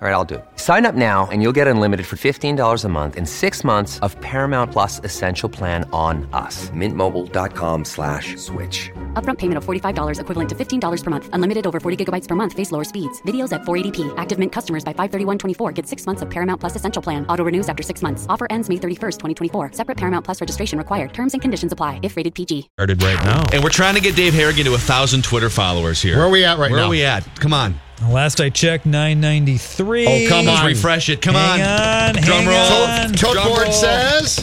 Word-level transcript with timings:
All 0.00 0.06
right, 0.06 0.14
I'll 0.14 0.24
do 0.24 0.36
it. 0.36 0.44
Sign 0.54 0.86
up 0.86 0.94
now 0.94 1.26
and 1.32 1.42
you'll 1.42 1.56
get 1.60 1.66
unlimited 1.66 2.06
for 2.06 2.14
$15 2.14 2.84
a 2.84 2.88
month 2.88 3.16
and 3.16 3.28
six 3.28 3.64
months 3.64 3.98
of 3.98 4.14
Paramount 4.20 4.70
Plus 4.70 5.00
Essential 5.02 5.48
Plan 5.48 5.90
on 5.92 6.28
us. 6.32 6.70
Mintmobile.com 6.70 7.84
slash 7.84 8.36
switch. 8.36 8.92
Upfront 9.14 9.38
payment 9.38 9.58
of 9.58 9.64
$45 9.64 10.20
equivalent 10.20 10.48
to 10.50 10.54
$15 10.54 11.02
per 11.02 11.10
month. 11.10 11.28
Unlimited 11.32 11.66
over 11.66 11.80
40 11.80 12.04
gigabytes 12.04 12.28
per 12.28 12.36
month. 12.36 12.52
Face 12.52 12.70
lower 12.70 12.84
speeds. 12.84 13.20
Videos 13.22 13.52
at 13.52 13.62
480p. 13.62 14.14
Active 14.16 14.38
Mint 14.38 14.52
customers 14.52 14.84
by 14.84 14.92
531.24 14.92 15.74
get 15.74 15.84
six 15.84 16.06
months 16.06 16.22
of 16.22 16.30
Paramount 16.30 16.60
Plus 16.60 16.76
Essential 16.76 17.02
Plan. 17.02 17.26
Auto 17.26 17.42
renews 17.42 17.68
after 17.68 17.82
six 17.82 18.00
months. 18.00 18.24
Offer 18.28 18.46
ends 18.50 18.68
May 18.68 18.76
31st, 18.76 19.18
2024. 19.18 19.72
Separate 19.72 19.96
Paramount 19.96 20.24
Plus 20.24 20.40
registration 20.40 20.78
required. 20.78 21.12
Terms 21.12 21.32
and 21.32 21.42
conditions 21.42 21.72
apply 21.72 21.98
if 22.04 22.16
rated 22.16 22.36
PG. 22.36 22.70
Started 22.76 23.02
right 23.02 23.20
now. 23.24 23.44
And 23.52 23.64
we're 23.64 23.70
trying 23.70 23.96
to 23.96 24.00
get 24.00 24.14
Dave 24.14 24.32
Harrigan 24.32 24.64
to 24.66 24.74
a 24.74 24.78
thousand 24.78 25.24
Twitter 25.24 25.50
followers 25.50 26.00
here. 26.00 26.18
Where 26.18 26.26
are 26.26 26.30
we 26.30 26.44
at 26.44 26.56
right 26.56 26.70
Where 26.70 26.70
now? 26.70 26.76
Where 26.76 26.84
are 26.84 26.90
we 26.90 27.02
at? 27.02 27.24
Come 27.40 27.52
on. 27.52 27.74
Last 28.02 28.40
I 28.40 28.48
checked, 28.48 28.86
993. 28.86 30.06
Oh, 30.06 30.28
come 30.28 30.46
Let's 30.46 30.60
on. 30.60 30.66
refresh 30.66 31.08
it. 31.08 31.20
Come 31.20 31.34
Hang 31.34 31.60
on. 31.62 32.16
on, 32.16 32.22
Drum 32.22 32.44
hang 32.44 32.46
roll. 32.46 33.06
on. 33.08 33.12
Tote 33.14 33.32
Drum 33.34 33.48
board 33.48 33.62
roll. 33.64 33.72
says. 33.72 34.36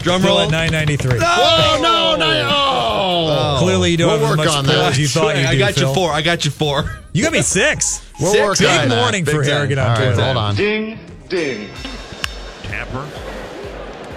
Drum 0.00 0.20
Still 0.22 0.34
roll. 0.36 0.40
at 0.40 0.50
993. 0.50 1.18
Oh, 1.22 1.78
no, 1.82 2.16
no. 2.16 2.48
Oh. 2.50 3.56
Clearly, 3.60 3.90
you 3.90 3.96
don't 3.98 4.08
We'll 4.20 4.20
have 4.20 4.30
as 4.40 4.46
much 4.46 4.48
on 4.56 4.64
pull 4.64 4.74
that. 4.74 4.92
as 4.92 4.98
you 4.98 5.06
thought 5.06 5.36
you 5.36 5.42
I 5.46 5.52
did, 5.52 5.58
got 5.58 5.74
Phil. 5.74 5.88
you 5.88 5.94
four. 5.94 6.12
I 6.12 6.22
got 6.22 6.44
you 6.46 6.50
four. 6.50 6.90
You 7.12 7.22
got 7.24 7.32
me 7.34 7.42
six. 7.42 8.00
We'll 8.18 8.32
Six. 8.32 8.42
work 8.42 8.58
Big 8.58 8.68
on 8.68 8.88
morning 8.88 9.24
Big 9.24 9.34
for. 9.34 9.42
Harrigan 9.42 9.78
on 9.78 9.84
All 9.90 9.96
right, 9.96 10.06
Twitter. 10.06 10.24
hold 10.24 10.36
on. 10.38 10.54
Ding, 10.56 10.98
ding. 11.28 11.68
Tapper. 12.62 13.06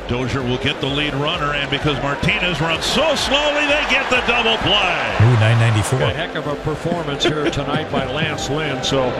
Dozier 0.07 0.43
will 0.43 0.57
get 0.59 0.79
the 0.81 0.87
lead 0.87 1.13
runner, 1.15 1.53
and 1.53 1.69
because 1.71 2.01
Martinez 2.03 2.61
runs 2.61 2.85
so 2.85 3.15
slowly, 3.15 3.65
they 3.65 3.85
get 3.89 4.09
the 4.09 4.21
double 4.27 4.57
play. 4.57 5.15
Ooh, 5.21 5.39
994. 5.39 6.01
A 6.01 6.09
heck 6.13 6.35
of 6.35 6.47
a 6.47 6.55
performance 6.57 7.23
here 7.23 7.49
tonight 7.49 7.91
by 7.91 8.05
Lance 8.05 8.49
Lynn. 8.49 8.83
So 8.83 9.11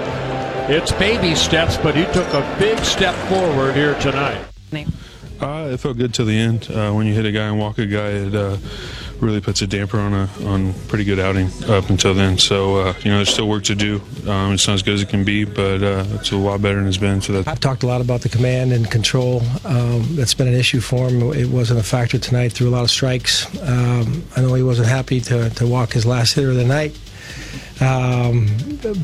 it's 0.69 0.91
baby 0.93 1.33
steps, 1.33 1.77
but 1.77 1.95
he 1.95 2.05
took 2.05 2.27
a 2.33 2.55
big 2.59 2.77
step 2.79 3.15
forward 3.29 3.75
here 3.75 3.97
tonight. 3.99 4.45
Uh, 5.41 5.69
it 5.71 5.77
felt 5.77 5.97
good 5.97 6.13
to 6.13 6.23
the 6.23 6.37
end. 6.37 6.69
Uh, 6.69 6.91
when 6.93 7.07
you 7.07 7.13
hit 7.13 7.25
a 7.25 7.31
guy 7.31 7.47
and 7.47 7.59
walk 7.59 7.77
a 7.77 7.85
guy, 7.85 8.09
it 8.09 8.35
uh, 8.35 8.57
really 9.21 9.41
puts 9.41 9.61
a 9.61 9.67
damper 9.67 9.99
on 9.99 10.13
a 10.13 10.29
on 10.45 10.73
pretty 10.87 11.03
good 11.03 11.19
outing 11.19 11.49
up 11.67 11.89
until 11.89 12.13
then. 12.13 12.37
So 12.37 12.77
uh, 12.77 12.93
you 13.03 13.11
know, 13.11 13.17
there's 13.17 13.29
still 13.29 13.47
work 13.47 13.63
to 13.65 13.75
do. 13.75 14.01
Um, 14.27 14.53
it's 14.53 14.67
not 14.67 14.73
as 14.73 14.83
good 14.83 14.95
as 14.95 15.01
it 15.01 15.09
can 15.09 15.23
be, 15.23 15.43
but 15.43 15.81
uh, 15.83 16.05
it's 16.13 16.31
a 16.31 16.37
lot 16.37 16.61
better 16.61 16.75
than 16.75 16.87
it's 16.87 16.97
been. 16.97 17.21
So 17.21 17.33
that 17.33 17.47
I've 17.47 17.59
talked 17.59 17.83
a 17.83 17.87
lot 17.87 18.01
about 18.01 18.21
the 18.21 18.29
command 18.29 18.73
and 18.73 18.89
control. 18.89 19.41
Um, 19.63 20.15
that's 20.15 20.33
been 20.33 20.47
an 20.47 20.53
issue 20.53 20.79
for 20.79 21.09
him. 21.09 21.21
It 21.33 21.49
wasn't 21.49 21.79
a 21.79 21.83
factor 21.83 22.17
tonight. 22.19 22.53
Threw 22.53 22.69
a 22.69 22.71
lot 22.71 22.83
of 22.83 22.91
strikes. 22.91 23.45
Um, 23.61 24.23
I 24.35 24.41
know 24.41 24.53
he 24.53 24.63
wasn't 24.63 24.87
happy 24.87 25.21
to, 25.21 25.49
to 25.49 25.67
walk 25.67 25.93
his 25.93 26.05
last 26.05 26.33
hitter 26.33 26.51
of 26.51 26.55
the 26.55 26.65
night. 26.65 26.97
Um, 27.81 28.47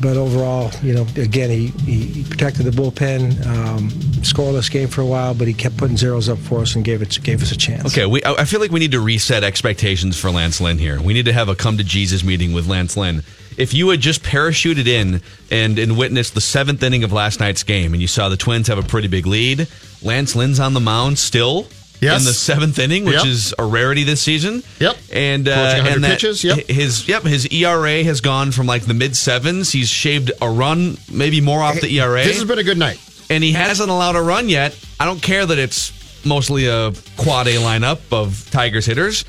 but 0.00 0.16
overall, 0.16 0.70
you 0.82 0.94
know, 0.94 1.06
again, 1.16 1.50
he, 1.50 1.66
he 1.84 2.24
protected 2.24 2.64
the 2.64 2.70
bullpen. 2.70 3.46
Um, 3.46 3.90
scoreless 4.22 4.70
game 4.70 4.88
for 4.88 5.02
a 5.02 5.06
while, 5.06 5.34
but 5.34 5.46
he 5.46 5.54
kept 5.54 5.76
putting 5.76 5.96
zeros 5.96 6.28
up 6.28 6.38
for 6.38 6.60
us 6.60 6.74
and 6.74 6.84
gave 6.84 7.02
it 7.02 7.18
gave 7.22 7.42
us 7.42 7.52
a 7.52 7.56
chance. 7.56 7.86
Okay, 7.86 8.06
we, 8.06 8.24
I 8.24 8.44
feel 8.44 8.60
like 8.60 8.70
we 8.70 8.80
need 8.80 8.92
to 8.92 9.00
reset 9.00 9.44
expectations 9.44 10.18
for 10.18 10.30
Lance 10.30 10.60
Lynn 10.60 10.78
here. 10.78 11.00
We 11.00 11.12
need 11.12 11.26
to 11.26 11.32
have 11.32 11.48
a 11.48 11.54
come 11.54 11.76
to 11.76 11.84
Jesus 11.84 12.24
meeting 12.24 12.52
with 12.52 12.66
Lance 12.66 12.96
Lynn. 12.96 13.22
If 13.58 13.74
you 13.74 13.90
had 13.90 14.00
just 14.00 14.22
parachuted 14.22 14.86
in 14.86 15.20
and, 15.50 15.78
and 15.78 15.98
witnessed 15.98 16.34
the 16.34 16.40
seventh 16.40 16.82
inning 16.82 17.04
of 17.04 17.12
last 17.12 17.38
night's 17.38 17.62
game 17.62 17.92
and 17.92 18.00
you 18.00 18.08
saw 18.08 18.30
the 18.30 18.36
Twins 18.38 18.68
have 18.68 18.78
a 18.78 18.82
pretty 18.82 19.08
big 19.08 19.26
lead, 19.26 19.68
Lance 20.00 20.34
Lynn's 20.34 20.58
on 20.58 20.72
the 20.72 20.80
mound 20.80 21.18
still 21.18 21.66
Yes. 22.02 22.20
in 22.20 22.26
the 22.26 22.32
seventh 22.34 22.78
inning, 22.78 23.04
which 23.04 23.14
Yep. 23.16 23.26
is 23.26 23.54
a 23.58 23.64
rarity 23.64 24.02
this 24.04 24.20
season. 24.20 24.62
Yep. 24.80 24.96
And 25.12 25.48
uh, 25.48 25.52
and 25.86 26.02
that 26.04 26.10
pitches, 26.10 26.42
yep. 26.44 26.66
his 26.68 27.06
yep 27.08 27.22
his 27.22 27.46
ERA 27.46 28.02
has 28.04 28.20
gone 28.20 28.50
from 28.52 28.66
like 28.66 28.82
the 28.84 28.94
mid 28.94 29.16
sevens. 29.16 29.70
He's 29.72 29.88
shaved 29.88 30.32
a 30.42 30.50
run, 30.50 30.98
maybe 31.10 31.40
more 31.40 31.62
off 31.62 31.80
the 31.80 31.98
ERA 31.98 32.24
This 32.24 32.36
has 32.38 32.44
been 32.44 32.58
a 32.58 32.64
good 32.64 32.78
night. 32.78 32.98
and 33.30 33.42
he 33.44 33.52
hasn't 33.52 33.88
allowed 33.88 34.16
a 34.16 34.20
run 34.22 34.48
yet. 34.48 34.76
I 35.00 35.04
don't 35.04 35.22
care 35.22 35.46
that 35.46 35.58
it's 35.58 35.92
mostly 36.24 36.66
a 36.66 36.92
quad 37.16 37.46
A 37.46 37.54
lineup 37.56 38.00
of 38.12 38.48
Tigers 38.50 38.84
hitters. 38.86 39.24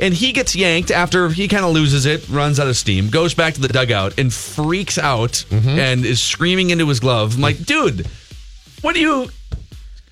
And 0.00 0.12
he 0.12 0.32
gets 0.32 0.56
yanked 0.56 0.90
after 0.90 1.28
he 1.28 1.46
kind 1.46 1.64
of 1.64 1.72
loses 1.72 2.06
it, 2.06 2.28
runs 2.28 2.58
out 2.58 2.66
of 2.66 2.76
steam, 2.76 3.08
goes 3.08 3.34
back 3.34 3.54
to 3.54 3.60
the 3.60 3.68
dugout 3.68 4.18
and 4.18 4.32
freaks 4.32 4.98
out 4.98 5.44
and 5.50 6.04
is 6.04 6.20
screaming 6.20 6.70
into 6.70 6.88
his 6.88 6.98
glove. 6.98 7.36
I'm 7.36 7.40
like, 7.40 7.64
dude, 7.64 8.06
what 8.80 8.94
do 8.94 9.00
you 9.00 9.30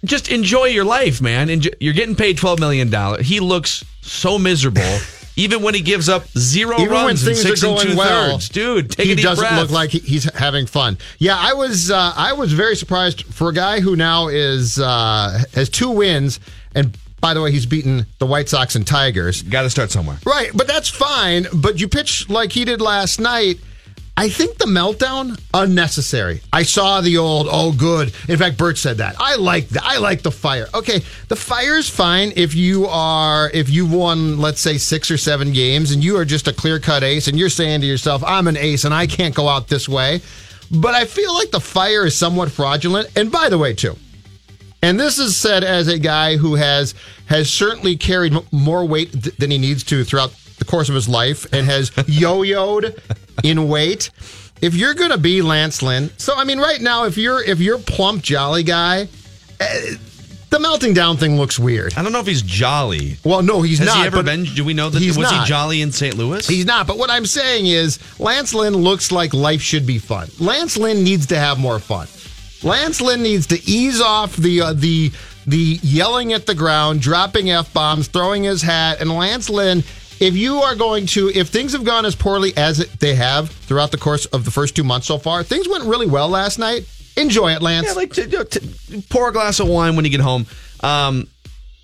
just 0.04 0.30
enjoy 0.30 0.66
your 0.66 0.84
life, 0.84 1.20
man? 1.20 1.50
Enjoy, 1.50 1.70
you're 1.80 1.94
getting 1.94 2.16
paid 2.16 2.38
$12 2.38 2.58
million. 2.58 3.22
He 3.22 3.40
looks 3.40 3.84
so 4.00 4.38
miserable. 4.38 4.98
Even 5.36 5.62
when 5.62 5.74
he 5.74 5.80
gives 5.80 6.08
up 6.08 6.26
zero 6.36 6.74
Even 6.74 6.92
when 6.92 7.06
runs 7.06 7.22
in 7.22 7.34
things 7.34 7.44
are 7.46 7.48
six 7.48 7.62
and 7.62 7.76
going 7.76 7.86
two 7.86 7.96
well, 7.96 8.32
thirds, 8.32 8.48
dude, 8.50 8.90
take 8.90 9.06
he 9.06 9.12
a 9.12 9.16
deep 9.16 9.24
doesn't 9.24 9.42
breath. 9.42 9.58
look 9.58 9.70
like 9.70 9.88
he's 9.90 10.24
having 10.34 10.66
fun. 10.66 10.98
Yeah, 11.18 11.36
I 11.38 11.54
was 11.54 11.90
uh, 11.90 12.12
I 12.14 12.34
was 12.34 12.52
very 12.52 12.76
surprised 12.76 13.22
for 13.24 13.48
a 13.48 13.54
guy 13.54 13.80
who 13.80 13.96
now 13.96 14.28
is 14.28 14.78
uh, 14.78 15.42
has 15.54 15.70
two 15.70 15.88
wins, 15.88 16.40
and 16.74 16.94
by 17.20 17.32
the 17.32 17.40
way, 17.40 17.52
he's 17.52 17.64
beaten 17.64 18.06
the 18.18 18.26
White 18.26 18.48
Sox 18.48 18.74
and 18.74 18.86
Tigers. 18.86 19.42
Got 19.42 19.62
to 19.62 19.70
start 19.70 19.90
somewhere. 19.90 20.18
Right, 20.26 20.50
but 20.54 20.66
that's 20.66 20.88
fine. 20.88 21.46
But 21.54 21.78
you 21.80 21.88
pitch 21.88 22.28
like 22.28 22.52
he 22.52 22.64
did 22.64 22.80
last 22.80 23.20
night. 23.20 23.60
I 24.20 24.28
think 24.28 24.58
the 24.58 24.66
meltdown 24.66 25.41
unnecessary. 25.54 26.42
I 26.53 26.62
saw 26.62 27.00
the 27.00 27.16
old 27.16 27.48
oh 27.50 27.72
good. 27.72 28.12
In 28.28 28.36
fact, 28.36 28.58
Bert 28.58 28.76
said 28.76 28.98
that. 28.98 29.16
I 29.19 29.36
like 29.36 29.69
that. 29.70 29.82
I 29.82 29.97
like 29.97 30.20
the 30.20 30.31
fire. 30.31 30.69
Okay, 30.75 31.00
the 31.28 31.36
fire's 31.36 31.88
fine 31.88 32.34
if 32.36 32.54
you 32.54 32.86
are 32.88 33.48
if 33.54 33.70
you've 33.70 33.91
won 33.91 34.38
let's 34.38 34.60
say 34.60 34.76
6 34.76 35.10
or 35.10 35.16
7 35.16 35.54
games 35.54 35.92
and 35.92 36.04
you 36.04 36.19
are 36.19 36.26
just 36.26 36.48
a 36.48 36.53
clear-cut 36.53 37.03
ace 37.03 37.28
and 37.28 37.38
you're 37.38 37.48
saying 37.48 37.80
to 37.80 37.86
yourself, 37.86 38.22
"I'm 38.22 38.47
an 38.47 38.59
ace 38.59 38.84
and 38.84 38.92
I 38.92 39.06
can't 39.06 39.34
go 39.34 39.48
out 39.48 39.69
this 39.69 39.88
way." 39.88 40.20
But 40.70 40.94
I 40.94 41.06
feel 41.06 41.32
like 41.32 41.50
the 41.50 41.59
fire 41.59 42.04
is 42.04 42.14
somewhat 42.14 42.50
fraudulent. 42.50 43.09
And 43.16 43.32
by 43.32 43.48
the 43.48 43.56
way, 43.56 43.72
too, 43.72 43.97
and 44.82 45.00
this 45.00 45.19
is 45.19 45.34
said 45.34 45.64
as 45.64 45.88
a 45.88 45.98
guy 45.98 46.36
who 46.36 46.56
has 46.56 46.94
has 47.25 47.48
certainly 47.48 47.97
carried 47.97 48.34
more 48.53 48.84
weight 48.84 49.12
th- 49.12 49.34
than 49.36 49.50
he 49.50 49.56
needs 49.56 49.82
to 49.84 50.04
throughout 50.04 50.34
the 50.60 50.65
course 50.65 50.88
of 50.88 50.94
his 50.94 51.09
life 51.09 51.53
and 51.53 51.66
has 51.66 51.91
yo-yoed 52.06 52.97
in 53.43 53.69
weight. 53.69 54.10
If 54.62 54.75
you're 54.75 54.94
going 54.94 55.10
to 55.10 55.19
be 55.19 55.43
Lance 55.43 55.82
Lynn, 55.82 56.10
so 56.19 56.34
I 56.37 56.44
mean, 56.44 56.59
right 56.60 56.81
now, 56.81 57.04
if 57.06 57.16
you're 57.16 57.43
if 57.43 57.59
you're 57.60 57.78
plump 57.78 58.22
jolly 58.22 58.62
guy, 58.62 59.09
eh, 59.59 59.94
the 60.50 60.59
melting 60.60 60.93
down 60.94 61.16
thing 61.16 61.37
looks 61.37 61.59
weird. 61.59 61.94
I 61.97 62.03
don't 62.03 62.12
know 62.12 62.21
if 62.21 62.26
he's 62.26 62.43
jolly. 62.43 63.16
Well, 63.25 63.43
no, 63.43 63.62
he's 63.62 63.78
Has 63.78 63.87
not. 63.88 63.98
he 63.98 64.04
ever 64.06 64.22
been? 64.22 64.44
Do 64.44 64.65
we 64.65 64.75
know 64.75 64.91
that? 64.91 65.00
he's 65.00 65.16
Was 65.16 65.31
not. 65.31 65.43
he 65.44 65.48
jolly 65.48 65.81
in 65.81 65.93
St. 65.93 66.15
Louis? 66.16 66.47
He's 66.47 66.66
not. 66.66 66.87
But 66.87 66.98
what 66.98 67.09
I'm 67.09 67.25
saying 67.25 67.66
is, 67.69 67.98
Lance 68.19 68.53
Lynn 68.53 68.75
looks 68.75 69.10
like 69.12 69.32
life 69.32 69.62
should 69.62 69.87
be 69.87 69.98
fun. 69.98 70.28
Lance 70.38 70.77
Lynn 70.77 71.04
needs 71.04 71.27
to 71.28 71.37
have 71.38 71.59
more 71.59 71.78
fun. 71.78 72.06
Lance 72.62 73.00
Lynn 73.00 73.22
needs 73.22 73.47
to 73.47 73.60
ease 73.71 74.00
off 74.03 74.37
the 74.37 74.60
uh, 74.60 74.72
the 74.75 75.10
the 75.47 75.78
yelling 75.82 76.34
at 76.34 76.44
the 76.47 76.54
ground, 76.54 77.00
dropping 77.00 77.50
f 77.50 77.72
bombs, 77.72 78.09
throwing 78.09 78.42
his 78.44 78.60
hat. 78.60 79.00
And 79.00 79.10
Lance 79.10 79.48
Lynn, 79.48 79.84
if 80.20 80.36
you 80.36 80.58
are 80.58 80.74
going 80.74 81.06
to, 81.06 81.30
if 81.30 81.48
things 81.48 81.72
have 81.72 81.82
gone 81.82 82.04
as 82.04 82.14
poorly 82.14 82.54
as 82.56 82.78
they 82.98 83.14
have 83.14 83.48
throughout 83.50 83.90
the 83.90 83.96
course 83.96 84.26
of 84.26 84.44
the 84.44 84.50
first 84.50 84.76
two 84.76 84.84
months 84.84 85.06
so 85.06 85.18
far, 85.18 85.42
things 85.42 85.66
went 85.66 85.84
really 85.84 86.06
well 86.06 86.28
last 86.28 86.58
night. 86.58 86.86
Enjoy 87.16 87.52
it, 87.52 87.62
Lance. 87.62 87.86
yeah, 87.88 87.92
like 87.94 88.12
to, 88.12 88.44
to, 88.44 89.02
pour 89.08 89.30
a 89.30 89.32
glass 89.32 89.58
of 89.58 89.68
wine 89.68 89.96
when 89.96 90.04
you 90.04 90.10
get 90.10 90.20
home. 90.20 90.46
Um, 90.82 91.26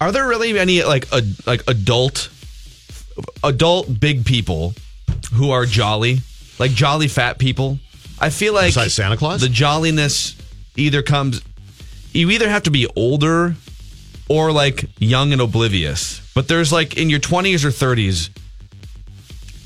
are 0.00 0.12
there 0.12 0.28
really 0.28 0.56
any 0.58 0.82
like 0.84 1.10
a, 1.12 1.22
like 1.46 1.62
adult 1.66 2.28
adult 3.42 3.98
big 3.98 4.24
people 4.24 4.74
who 5.32 5.50
are 5.50 5.64
jolly, 5.64 6.20
like 6.58 6.70
jolly 6.72 7.08
fat 7.08 7.38
people? 7.38 7.78
I 8.20 8.30
feel 8.30 8.54
like 8.54 8.68
Besides 8.68 8.94
Santa 8.94 9.16
Claus? 9.16 9.40
the 9.40 9.48
jolliness 9.48 10.36
either 10.76 11.02
comes. 11.02 11.42
You 12.12 12.30
either 12.30 12.48
have 12.48 12.62
to 12.64 12.70
be 12.70 12.86
older 12.96 13.56
or 14.28 14.52
like 14.52 14.86
young 14.98 15.32
and 15.32 15.40
oblivious. 15.40 16.20
But 16.34 16.48
there's 16.48 16.72
like 16.72 16.96
in 16.96 17.10
your 17.10 17.20
20s 17.20 17.64
or 17.64 17.68
30s, 17.68 18.30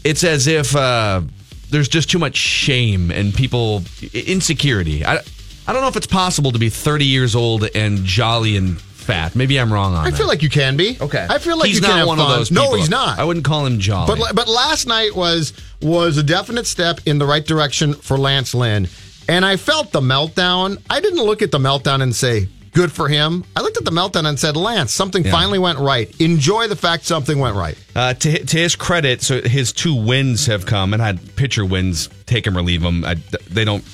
it's 0.05 0.25
as 0.25 0.47
if 0.47 0.75
uh, 0.77 1.23
there's 1.71 1.89
just 1.89 2.11
too 2.11 2.19
much 2.19 2.37
shame 2.37 3.11
and 3.11 3.35
people 3.35 3.83
insecurity. 4.12 5.05
I, 5.05 5.19
I 5.67 5.73
don't 5.73 5.83
know 5.83 5.89
if 5.89 5.97
it's 5.97 6.07
possible 6.07 6.53
to 6.53 6.59
be 6.59 6.69
30 6.69 7.05
years 7.05 7.35
old 7.35 7.65
and 7.75 8.05
jolly 8.05 8.57
and 8.57 8.81
fat. 8.81 9.35
Maybe 9.35 9.59
I'm 9.59 9.73
wrong 9.73 9.95
on 9.95 10.07
I 10.07 10.11
that. 10.11 10.17
feel 10.17 10.27
like 10.27 10.43
you 10.43 10.49
can 10.51 10.77
be. 10.77 10.97
okay. 11.01 11.27
I 11.29 11.39
feel 11.39 11.56
like 11.59 11.69
he's 11.69 11.77
you 11.77 11.83
not 11.83 11.89
can 11.89 11.99
have 11.99 12.06
one 12.06 12.19
fun. 12.19 12.31
of 12.31 12.37
those. 12.39 12.51
No, 12.51 12.75
he's 12.75 12.91
not. 12.91 13.19
I 13.19 13.25
wouldn't 13.25 13.45
call 13.45 13.67
him 13.67 13.79
jolly. 13.79 14.15
But 14.19 14.35
but 14.35 14.49
last 14.49 14.87
night 14.87 15.15
was 15.15 15.53
was 15.83 16.17
a 16.19 16.23
definite 16.23 16.67
step 16.67 17.01
in 17.06 17.19
the 17.19 17.27
right 17.27 17.45
direction 17.45 17.95
for 17.95 18.19
Lance 18.19 18.55
Lynn, 18.55 18.89
and 19.29 19.45
I 19.45 19.56
felt 19.56 19.93
the 19.93 20.01
meltdown. 20.01 20.81
I 20.91 21.01
didn't 21.01 21.23
look 21.23 21.43
at 21.43 21.51
the 21.51 21.59
meltdown 21.59 22.03
and 22.03 22.15
say 22.15 22.49
good 22.72 22.93
for 22.93 23.08
him. 23.08 23.44
I 23.56 23.61
looked 23.62 23.76
at 23.76 23.84
the 23.84 23.90
meltdown 23.90 24.26
and 24.26 24.38
said, 24.38 24.56
Lance, 24.56 24.93
something 24.93 25.25
Yeah. 25.25 25.31
finally 25.32 25.58
went 25.58 25.78
right. 25.78 26.08
Enjoy 26.20 26.69
the 26.69 26.76
fact 26.76 27.05
something 27.05 27.38
went 27.38 27.56
right. 27.56 27.76
Uh, 27.96 28.14
to, 28.14 28.44
to 28.44 28.56
his 28.58 28.76
credit, 28.76 29.22
so 29.22 29.40
his 29.43 29.72
two 29.72 29.94
wins 29.94 30.46
have 30.46 30.67
come 30.67 30.93
and 30.93 31.02
had 31.02 31.37
pitcher 31.37 31.64
wins, 31.64 32.08
take 32.26 32.46
him 32.46 32.56
or 32.56 32.62
leave 32.62 32.82
him. 32.82 33.05
I, 33.05 33.14
they 33.49 33.64
don't. 33.64 33.84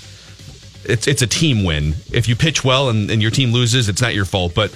It's 0.88 1.08
it's 1.08 1.22
a 1.22 1.26
team 1.26 1.64
win. 1.64 1.94
If 2.12 2.28
you 2.28 2.36
pitch 2.36 2.62
well 2.64 2.90
and, 2.90 3.10
and 3.10 3.20
your 3.20 3.30
team 3.32 3.52
loses, 3.52 3.88
it's 3.88 4.00
not 4.00 4.14
your 4.14 4.24
fault. 4.24 4.54
But 4.54 4.72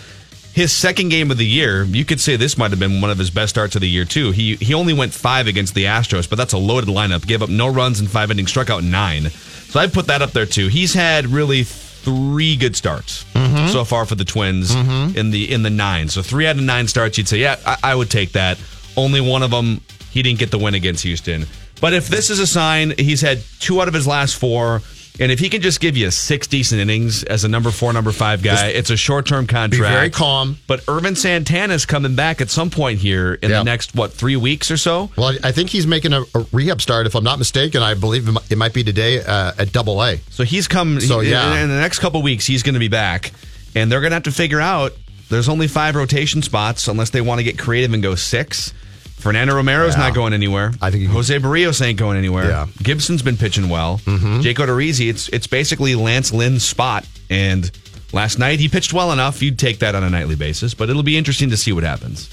his 0.52 0.72
second 0.72 1.10
game 1.10 1.30
of 1.30 1.36
the 1.38 1.46
year, 1.46 1.84
you 1.84 2.04
could 2.04 2.18
say 2.18 2.34
this 2.34 2.58
might 2.58 2.72
have 2.72 2.80
been 2.80 3.00
one 3.00 3.10
of 3.10 3.18
his 3.18 3.30
best 3.30 3.50
starts 3.50 3.76
of 3.76 3.80
the 3.80 3.88
year 3.88 4.04
too. 4.04 4.32
He 4.32 4.56
he 4.56 4.74
only 4.74 4.92
went 4.92 5.12
five 5.14 5.46
against 5.46 5.74
the 5.74 5.84
Astros, 5.84 6.28
but 6.28 6.36
that's 6.36 6.52
a 6.52 6.58
loaded 6.58 6.88
lineup. 6.88 7.24
Gave 7.26 7.42
up 7.42 7.48
no 7.48 7.68
runs 7.68 8.00
in 8.00 8.08
five 8.08 8.30
innings, 8.32 8.50
struck 8.50 8.70
out 8.70 8.82
nine. 8.82 9.30
So 9.30 9.78
I 9.78 9.86
put 9.86 10.08
that 10.08 10.20
up 10.20 10.32
there 10.32 10.46
too. 10.46 10.66
He's 10.66 10.94
had 10.94 11.26
really 11.28 11.62
three 12.02 12.56
good 12.56 12.76
starts 12.76 13.24
mm-hmm. 13.34 13.68
so 13.68 13.84
far 13.84 14.06
for 14.06 14.14
the 14.14 14.24
Twins 14.24 14.74
mm-hmm. 14.74 15.16
in 15.16 15.30
the 15.30 15.52
in 15.52 15.62
the 15.62 15.70
nine. 15.70 16.08
So 16.08 16.22
three 16.22 16.46
out 16.46 16.56
of 16.56 16.62
nine 16.62 16.88
starts, 16.88 17.18
you'd 17.18 17.28
say, 17.28 17.38
yeah, 17.38 17.56
I, 17.66 17.76
I 17.82 17.94
would 17.94 18.10
take 18.10 18.32
that. 18.32 18.58
Only 18.96 19.20
one 19.20 19.42
of 19.42 19.50
them, 19.50 19.80
he 20.10 20.22
didn't 20.22 20.38
get 20.38 20.50
the 20.50 20.58
win 20.58 20.74
against 20.74 21.04
Houston. 21.04 21.46
But 21.80 21.94
if 21.94 22.08
this 22.08 22.28
is 22.30 22.38
a 22.38 22.46
sign, 22.46 22.94
he's 22.98 23.20
had 23.20 23.40
two 23.58 23.80
out 23.80 23.88
of 23.88 23.94
his 23.94 24.06
last 24.06 24.36
four. 24.36 24.82
And 25.20 25.30
if 25.30 25.38
he 25.38 25.50
can 25.50 25.60
just 25.60 25.80
give 25.80 25.98
you 25.98 26.10
six 26.10 26.46
decent 26.46 26.80
innings 26.80 27.22
as 27.24 27.44
a 27.44 27.48
number 27.48 27.70
four, 27.70 27.92
number 27.92 28.10
five 28.10 28.42
guy, 28.42 28.68
it's 28.68 28.88
a 28.88 28.96
short 28.96 29.26
term 29.26 29.46
contract. 29.46 29.92
very 29.92 30.08
calm. 30.10 30.56
But 30.66 30.82
Ervin 30.88 31.14
Santana's 31.14 31.84
coming 31.84 32.14
back 32.16 32.40
at 32.40 32.48
some 32.48 32.70
point 32.70 33.00
here 33.00 33.34
in 33.34 33.50
Yeah. 33.50 33.58
the 33.58 33.64
next, 33.64 33.94
what, 33.94 34.12
three 34.14 34.36
weeks 34.36 34.70
or 34.70 34.78
so? 34.78 35.10
Well, 35.16 35.36
I 35.44 35.52
think 35.52 35.68
he's 35.70 35.86
making 35.86 36.14
a, 36.14 36.22
a 36.22 36.46
rehab 36.52 36.80
start, 36.80 37.06
if 37.06 37.14
I'm 37.14 37.22
not 37.22 37.38
mistaken. 37.38 37.82
I 37.82 37.92
believe 37.92 38.28
it 38.28 38.32
might- 38.32 38.50
it 38.50 38.56
might 38.56 38.72
be 38.72 38.82
today 38.82 39.20
uh, 39.22 39.52
at 39.58 39.72
Double 39.72 40.02
A. 40.02 40.16
So 40.30 40.42
he's 40.42 40.66
come. 40.66 40.98
So, 41.00 41.20
he- 41.20 41.30
yeah. 41.30 41.54
in, 41.54 41.64
in 41.64 41.68
the 41.68 41.78
next 41.80 41.98
couple 41.98 42.22
weeks, 42.22 42.46
he's 42.46 42.62
going 42.62 42.72
to 42.74 42.80
be 42.80 42.88
back, 42.88 43.32
and 43.74 43.92
they're 43.92 44.00
going 44.00 44.12
to 44.12 44.16
have 44.16 44.22
to 44.24 44.32
figure 44.32 44.60
out. 44.60 44.92
There's 45.28 45.48
only 45.48 45.68
five 45.68 45.94
rotation 45.94 46.42
spots 46.42 46.88
unless 46.88 47.10
they 47.10 47.20
want 47.20 47.38
to 47.38 47.44
get 47.44 47.56
creative 47.58 47.92
and 47.94 48.02
go 48.02 48.14
six. 48.16 48.72
Fernando 49.20 49.54
Romero's 49.54 49.94
Yeah. 49.94 50.00
not 50.00 50.14
going 50.14 50.32
anywhere. 50.32 50.72
I 50.80 50.90
think 50.90 51.02
he- 51.02 51.08
Jose 51.08 51.38
Berrios 51.38 51.80
ain't 51.84 51.98
going 51.98 52.16
anywhere. 52.18 52.48
Yeah. 52.48 52.66
Gibson's 52.82 53.22
been 53.22 53.36
pitching 53.36 53.68
well. 53.68 54.00
Mm-hmm. 54.06 54.40
Jake 54.40 54.56
Odorizzi, 54.58 55.08
it's 55.10 55.28
it's 55.28 55.46
basically 55.46 55.94
Lance 55.94 56.32
Lynn's 56.32 56.64
spot. 56.64 57.06
And 57.28 57.70
last 58.12 58.38
night 58.38 58.58
he 58.60 58.68
pitched 58.68 58.92
well 58.92 59.12
enough. 59.12 59.40
You'd 59.42 59.58
take 59.58 59.78
that 59.80 59.94
on 59.94 60.02
a 60.02 60.10
nightly 60.10 60.34
basis, 60.36 60.74
but 60.74 60.90
it'll 60.90 61.02
be 61.02 61.16
interesting 61.16 61.50
to 61.50 61.56
see 61.56 61.72
what 61.72 61.84
happens. 61.84 62.28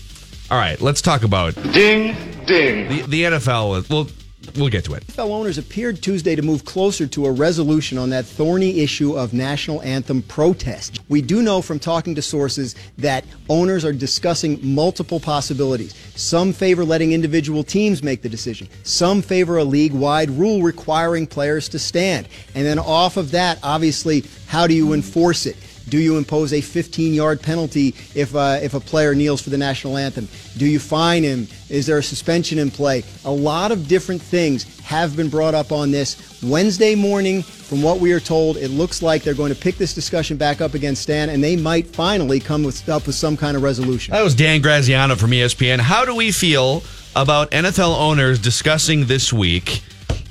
All 0.50 0.58
right, 0.58 0.80
let's 0.82 1.02
talk 1.02 1.24
about 1.24 1.54
Ding, 1.74 2.16
ding. 2.46 2.88
the 2.88 3.02
the 3.08 3.24
NFL. 3.24 3.88
We'll 3.90 4.08
we'll 4.56 4.70
get 4.70 4.86
to 4.86 4.94
it. 4.94 5.06
NFL 5.08 5.30
owners 5.30 5.58
appeared 5.58 6.02
Tuesday 6.02 6.36
to 6.36 6.42
move 6.42 6.66
closer 6.66 7.08
to 7.08 7.26
a 7.26 7.32
resolution 7.32 7.98
on 7.98 8.10
that 8.12 8.26
thorny 8.26 8.80
issue 8.80 9.18
of 9.18 9.34
national 9.34 9.82
anthem 9.82 10.22
protest. 10.24 11.02
We 11.10 11.22
do 11.22 11.42
know 11.42 11.62
from 11.62 11.80
talking 11.80 12.16
to 12.16 12.22
sources 12.22 12.76
that 12.98 13.26
owners 13.50 13.84
are 13.86 13.94
discussing 13.94 14.60
multiple 14.64 15.20
possibilities. 15.20 15.96
Some 16.16 16.54
favor 16.54 16.84
letting 16.86 17.12
individual 17.12 17.64
teams 17.64 18.04
make 18.04 18.22
the 18.22 18.30
decision. 18.30 18.68
Some 18.84 19.22
favor 19.22 19.58
a 19.58 19.64
league-wide 19.64 20.30
rule 20.32 20.62
requiring 20.62 21.28
players 21.28 21.70
to 21.70 21.80
stand. 21.80 22.28
And 22.56 22.66
then 22.66 22.80
off 22.80 23.18
of 23.18 23.32
that, 23.32 23.60
obviously, 23.64 24.24
how 24.48 24.68
do 24.68 24.74
you 24.74 24.94
enforce 24.94 25.46
it? 25.46 25.58
Do 25.90 26.00
you 26.00 26.18
impose 26.18 26.52
a 26.52 26.62
15-yard 26.62 27.42
penalty 27.42 27.96
if 28.14 28.36
uh, 28.36 28.60
if 28.62 28.74
a 28.74 28.80
player 28.80 29.16
kneels 29.16 29.42
for 29.42 29.50
the 29.50 29.58
national 29.58 29.98
anthem? 29.98 30.28
Do 30.58 30.66
you 30.66 30.80
fine 30.80 31.24
him? 31.24 31.48
Is 31.70 31.86
there 31.86 31.98
a 31.98 32.04
suspension 32.04 32.60
in 32.60 32.72
play? 32.72 33.04
A 33.24 33.32
lot 33.32 33.72
of 33.72 33.88
different 33.88 34.22
things 34.22 34.80
have 34.82 35.16
been 35.16 35.30
brought 35.30 35.54
up 35.54 35.72
on 35.72 35.92
this 35.92 36.42
Wednesday 36.44 36.96
morning. 36.96 37.42
From 37.42 37.82
what 37.82 38.00
we 38.00 38.14
are 38.14 38.20
told, 38.20 38.56
it 38.58 38.70
looks 38.70 39.02
like 39.02 39.24
they're 39.24 39.34
going 39.34 39.54
to 39.54 39.60
pick 39.60 39.76
this 39.76 39.94
discussion 39.94 40.38
back 40.38 40.62
up 40.62 40.74
against 40.74 41.02
Stan, 41.04 41.30
and 41.30 41.44
they 41.44 41.58
might 41.58 41.88
finally 41.88 42.40
come 42.40 42.64
with, 42.64 42.88
up 42.88 43.06
with 43.06 43.16
some 43.16 43.36
kind 43.36 43.58
of 43.58 43.64
resolution. 43.64 44.14
That 44.14 44.24
was 44.24 44.36
Dan 44.36 44.62
Graziano 44.62 45.16
from 45.16 45.32
ESPN. 45.32 45.80
How 45.80 46.06
do 46.06 46.16
we 46.16 46.32
feel 46.32 46.84
about 47.16 47.52
NFL 47.52 47.98
owners 47.98 48.40
discussing 48.40 49.06
this 49.08 49.34
week? 49.34 49.82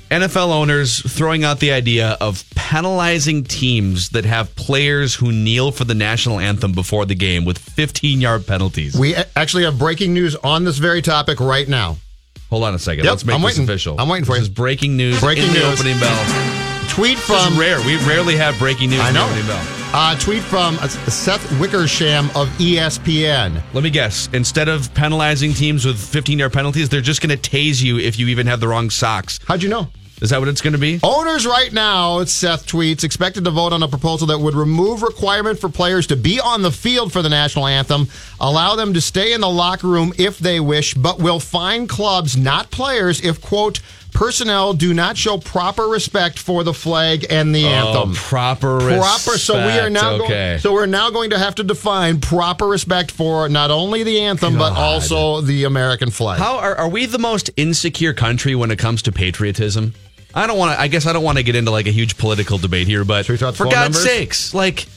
NFL 0.09 0.49
owners 0.53 0.99
throwing 1.11 1.43
out 1.43 1.59
the 1.59 1.71
idea 1.71 2.17
of 2.21 2.43
penalizing 2.55 3.43
teams 3.43 4.09
that 4.09 4.23
have 4.25 4.55
players 4.55 5.15
who 5.15 5.31
kneel 5.31 5.71
for 5.71 5.83
the 5.83 5.93
national 5.95 6.39
anthem 6.39 6.71
before 6.71 7.05
the 7.05 7.15
game 7.15 7.43
with 7.45 7.57
15 7.57 8.21
yard 8.21 8.47
penalties. 8.47 8.97
We 8.97 9.15
actually 9.35 9.63
have 9.63 9.77
breaking 9.77 10.13
news 10.13 10.35
on 10.37 10.63
this 10.63 10.77
very 10.77 11.01
topic 11.01 11.39
right 11.39 11.67
now. 11.67 11.97
Hold 12.49 12.63
on 12.63 12.73
a 12.73 12.79
second. 12.79 13.03
Yep, 13.03 13.11
Let's 13.11 13.25
make 13.25 13.35
I'm 13.35 13.41
this 13.41 13.45
waiting. 13.51 13.63
official. 13.65 13.95
I'm 13.99 14.07
waiting 14.07 14.23
for 14.25 14.31
this 14.33 14.39
you. 14.39 14.43
is 14.43 14.49
breaking 14.49 14.95
news 14.95 15.19
Breaking 15.19 15.43
in 15.47 15.53
the 15.53 15.59
news. 15.59 15.79
opening 15.79 15.99
bell. 15.99 16.56
Tweet 16.89 17.17
This 17.17 17.29
is 17.29 17.45
from 17.45 17.59
rare. 17.59 17.79
We 17.85 17.97
rarely 18.07 18.35
have 18.35 18.57
breaking 18.57 18.89
news 18.89 18.99
I 19.01 19.09
in 19.09 19.13
the 19.13 19.43
know. 19.43 19.77
Uh, 19.93 20.17
tweet 20.19 20.43
from 20.43 20.77
uh, 20.79 20.87
Seth 20.87 21.59
Wickersham 21.59 22.25
of 22.35 22.49
ESPN. 22.57 23.61
Let 23.73 23.83
me 23.83 23.89
guess. 23.89 24.29
Instead 24.33 24.67
of 24.67 24.93
penalizing 24.93 25.53
teams 25.53 25.85
with 25.85 25.99
15 25.99 26.39
yard 26.39 26.53
penalties, 26.53 26.89
they're 26.89 27.01
just 27.01 27.21
going 27.21 27.37
to 27.37 27.49
tase 27.49 27.81
you 27.81 27.97
if 27.99 28.19
you 28.19 28.27
even 28.27 28.47
have 28.47 28.59
the 28.59 28.67
wrong 28.67 28.89
socks. 28.89 29.39
How'd 29.47 29.63
you 29.63 29.69
know? 29.69 29.87
Is 30.21 30.31
that 30.31 30.39
what 30.39 30.47
it's 30.47 30.61
going 30.61 30.73
to 30.73 30.79
be? 30.79 30.99
Owners 31.03 31.45
right 31.45 31.71
now, 31.71 32.23
Seth 32.23 32.65
tweets, 32.65 33.03
expected 33.03 33.45
to 33.45 33.51
vote 33.51 33.71
on 33.71 33.83
a 33.83 33.87
proposal 33.87 34.25
that 34.27 34.39
would 34.39 34.55
remove 34.55 35.03
requirement 35.03 35.59
for 35.59 35.69
players 35.69 36.07
to 36.07 36.15
be 36.15 36.39
on 36.39 36.63
the 36.63 36.71
field 36.71 37.13
for 37.13 37.21
the 37.21 37.29
national 37.29 37.67
anthem, 37.67 38.07
allow 38.39 38.75
them 38.75 38.95
to 38.95 39.01
stay 39.01 39.33
in 39.33 39.41
the 39.41 39.49
locker 39.49 39.87
room 39.87 40.13
if 40.17 40.39
they 40.39 40.59
wish, 40.59 40.95
but 40.95 41.19
will 41.19 41.39
fine 41.39 41.87
clubs, 41.87 42.35
not 42.35 42.71
players, 42.71 43.21
if 43.23 43.39
quote 43.41 43.79
personnel 44.17 44.73
do 44.73 44.95
not 44.95 45.15
show 45.15 45.37
proper 45.37 45.87
respect 45.87 46.39
for 46.39 46.63
the 46.63 46.73
flag 46.73 47.27
and 47.29 47.53
the 47.53 47.65
oh, 47.65 47.69
anthem. 47.69 48.11
Oh, 48.11 48.15
proper 48.15 48.79
Proper. 48.79 49.37
So 49.37 49.53
we 49.53 49.77
are 49.79 49.91
now 49.91 50.13
respect. 50.13 50.29
going. 50.29 50.59
So 50.59 50.73
we're 50.73 50.87
now 50.87 51.11
going 51.11 51.29
to 51.29 51.37
have 51.37 51.53
to 51.55 51.63
define 51.63 52.19
proper 52.19 52.65
respect 52.65 53.11
for 53.11 53.47
not 53.47 53.69
only 53.69 54.01
the 54.01 54.21
anthem 54.21 54.57
but 54.57 54.73
also 54.73 55.41
the 55.41 55.65
American 55.65 56.09
flag. 56.09 56.39
How 56.39 56.57
are, 56.57 56.75
are 56.75 56.89
we 56.89 57.05
the 57.05 57.19
most 57.19 57.51
insecure 57.57 58.13
country 58.13 58.55
when 58.55 58.71
it 58.71 58.79
comes 58.79 59.03
to 59.03 59.11
patriotism? 59.11 59.93
I 60.33 60.47
don't 60.47 60.57
want 60.57 60.75
to. 60.75 60.81
I 60.81 60.87
guess 60.87 61.05
I 61.05 61.13
don't 61.13 61.23
want 61.23 61.37
to 61.37 61.43
get 61.43 61.55
into 61.55 61.69
like 61.69 61.85
a 61.85 61.91
huge 61.91 62.17
political 62.17 62.57
debate 62.57 62.87
here, 62.87 63.05
but 63.05 63.25
Should 63.25 63.33
we 63.33 63.37
talk 63.37 63.53
for 63.53 63.65
God's 63.65 63.95
numbers? 63.95 64.03
sakes, 64.03 64.53
like 64.53 64.87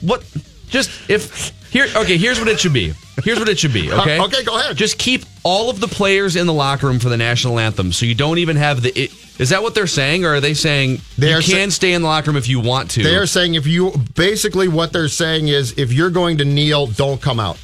what? 0.00 0.24
Just 0.68 0.90
if 1.08 1.52
here. 1.70 1.86
Okay, 1.96 2.16
here's 2.16 2.38
what 2.38 2.48
it 2.48 2.58
should 2.60 2.72
be. 2.72 2.92
Here's 3.22 3.38
what 3.38 3.48
it 3.48 3.58
should 3.58 3.72
be. 3.72 3.90
Okay. 3.98 4.18
Uh, 4.18 4.24
okay, 4.26 4.44
go 4.44 4.58
ahead. 4.58 4.76
Just 4.76 4.98
keep 4.98 5.24
all 5.42 5.70
of 5.70 5.80
the 5.80 5.88
players 5.88 6.36
in 6.36 6.46
the 6.46 6.52
locker 6.52 6.86
room 6.86 6.98
for 6.98 7.08
the 7.08 7.16
national 7.16 7.58
anthem, 7.58 7.92
so 7.92 8.06
you 8.06 8.14
don't 8.14 8.38
even 8.38 8.56
have 8.56 8.82
the. 8.82 8.90
It, 8.98 9.12
is 9.40 9.50
that 9.50 9.62
what 9.62 9.74
they're 9.74 9.86
saying, 9.86 10.24
or 10.24 10.34
are 10.34 10.40
they 10.40 10.54
saying 10.54 11.00
They 11.16 11.30
you 11.30 11.36
are 11.36 11.42
sa- 11.42 11.52
can 11.52 11.70
stay 11.70 11.92
in 11.92 12.02
the 12.02 12.08
locker 12.08 12.30
room 12.30 12.36
if 12.36 12.48
you 12.48 12.60
want 12.60 12.90
to? 12.92 13.02
They 13.02 13.16
are 13.16 13.26
saying 13.26 13.54
if 13.54 13.66
you 13.66 13.92
basically 14.14 14.68
what 14.68 14.92
they're 14.92 15.08
saying 15.08 15.48
is 15.48 15.78
if 15.78 15.92
you're 15.92 16.10
going 16.10 16.38
to 16.38 16.44
kneel, 16.44 16.86
don't 16.88 17.20
come 17.20 17.38
out. 17.40 17.58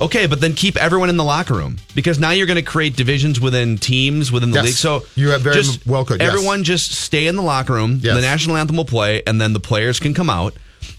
Okay, 0.00 0.26
but 0.26 0.40
then 0.40 0.54
keep 0.54 0.76
everyone 0.76 1.10
in 1.10 1.16
the 1.16 1.24
locker 1.24 1.54
room 1.54 1.76
because 1.94 2.18
now 2.18 2.30
you're 2.30 2.46
going 2.46 2.56
to 2.56 2.62
create 2.62 2.96
divisions 2.96 3.40
within 3.40 3.76
teams 3.78 4.32
within 4.32 4.50
the 4.50 4.56
Yes. 4.56 4.64
league. 4.64 4.74
So 4.74 5.02
You 5.14 5.30
have 5.30 5.42
very 5.42 5.56
just 5.56 5.86
well 5.86 6.04
could, 6.04 6.20
yes. 6.20 6.32
Everyone 6.32 6.64
just 6.64 6.92
stay 6.92 7.26
in 7.26 7.36
the 7.36 7.42
locker 7.42 7.74
room. 7.74 8.00
Yes. 8.02 8.14
The 8.16 8.22
national 8.22 8.56
anthem 8.56 8.76
will 8.76 8.84
play, 8.84 9.22
and 9.26 9.40
then 9.40 9.52
the 9.52 9.60
players 9.60 10.00
can 10.00 10.14
come 10.14 10.30
out. 10.30 10.54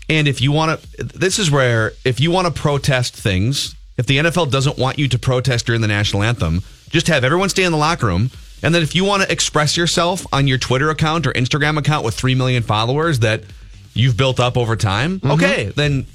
And 0.09 0.27
if 0.27 0.41
you 0.41 0.51
want 0.51 0.79
to, 0.81 1.03
this 1.03 1.39
is 1.39 1.49
where 1.51 1.93
if 2.05 2.19
you 2.19 2.31
want 2.31 2.47
to 2.53 2.53
protest 2.61 3.15
things, 3.15 3.75
if 3.97 4.05
the 4.05 4.17
NFL 4.17 4.51
doesn't 4.51 4.77
want 4.77 4.97
you 4.99 5.07
to 5.07 5.19
protest 5.19 5.65
during 5.65 5.81
the 5.81 5.87
national 5.87 6.23
anthem, 6.23 6.61
just 6.89 7.07
have 7.07 7.23
everyone 7.23 7.49
stay 7.49 7.63
in 7.63 7.71
the 7.71 7.77
locker 7.77 8.07
room. 8.07 8.31
And 8.61 8.73
then 8.73 8.81
if 8.81 8.95
you 8.95 9.03
want 9.03 9.23
to 9.23 9.31
express 9.31 9.75
yourself 9.75 10.25
on 10.31 10.47
your 10.47 10.57
Twitter 10.57 10.89
account 10.89 11.27
or 11.27 11.33
Instagram 11.33 11.77
account 11.77 12.05
with 12.05 12.15
three 12.15 12.33
million 12.35 12.63
followers 12.63 13.19
that 13.19 13.43
you've 13.93 14.15
built 14.17 14.39
up 14.39 14.57
over 14.57 14.75
time, 14.75 15.19
Mm-hmm. 15.19 15.31
okay, 15.31 15.65
then 15.75 16.05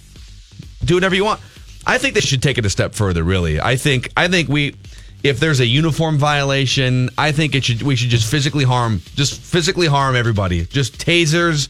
do 0.84 0.94
whatever 0.94 1.14
you 1.14 1.25
want. 1.25 1.40
I 1.87 1.98
think 1.98 2.14
they 2.14 2.20
should 2.20 2.42
take 2.42 2.58
it 2.58 2.66
a 2.66 2.70
step 2.70 2.94
further. 2.94 3.22
Really, 3.22 3.60
I 3.60 3.76
think 3.76 4.10
I 4.16 4.28
think 4.28 4.48
we, 4.48 4.75
if 5.22 5.40
there's 5.40 5.60
a 5.60 5.66
uniform 5.66 6.18
violation, 6.18 7.10
I 7.16 7.32
think 7.32 7.54
it 7.54 7.64
should 7.64 7.82
we 7.82 7.96
should 7.96 8.10
just 8.10 8.30
physically 8.30 8.64
harm, 8.64 9.00
just 9.14 9.40
physically 9.40 9.87
harm 9.87 10.16
everybody. 10.16 10.64
Just 10.66 10.98
tasers. 10.98 11.68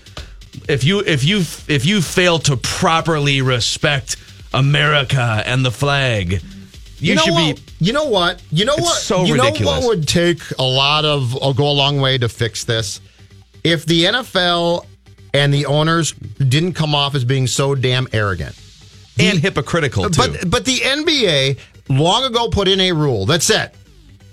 If 0.68 0.84
you 0.84 1.00
if 1.00 1.24
you 1.24 1.38
if 1.68 1.84
you 1.86 2.00
fail 2.02 2.38
to 2.40 2.56
properly 2.56 3.42
respect 3.42 4.16
America 4.52 5.42
and 5.46 5.64
the 5.64 5.70
flag, 5.70 6.42
you, 6.98 7.14
know 7.14 7.22
should 7.22 7.32
what? 7.34 7.56
be. 7.56 7.62
You 7.80 7.92
know 7.92 8.06
what? 8.06 8.42
You 8.50 8.64
know 8.64 8.74
It's 8.74 8.82
what? 8.82 8.96
so 8.98 9.24
you 9.24 9.34
ridiculous. 9.34 9.60
know 9.82 9.86
what 9.88 9.96
would 9.98 10.08
take 10.08 10.40
a 10.58 10.62
lot 10.64 11.04
of 11.04 11.36
or 11.36 11.54
go 11.54 11.70
a 11.70 11.72
long 11.72 12.00
way 12.00 12.18
to 12.18 12.28
fix 12.28 12.64
this? 12.64 13.00
If 13.62 13.86
the 13.86 14.04
NFL 14.04 14.84
and 15.34 15.52
the 15.52 15.66
owners 15.66 16.12
didn't 16.12 16.72
come 16.72 16.94
off 16.94 17.14
as 17.14 17.24
being 17.24 17.46
so 17.46 17.74
damn 17.74 18.08
arrogant. 18.12 18.56
and 19.18 19.38
hypocritical 19.38 20.08
too. 20.10 20.22
But 20.32 20.50
but 20.50 20.64
the 20.64 20.78
NBA 20.78 21.58
long 21.88 22.24
ago 22.24 22.48
put 22.48 22.68
in 22.68 22.80
a 22.80 22.92
rule 22.92 23.26
that 23.26 23.42
said 23.42 23.72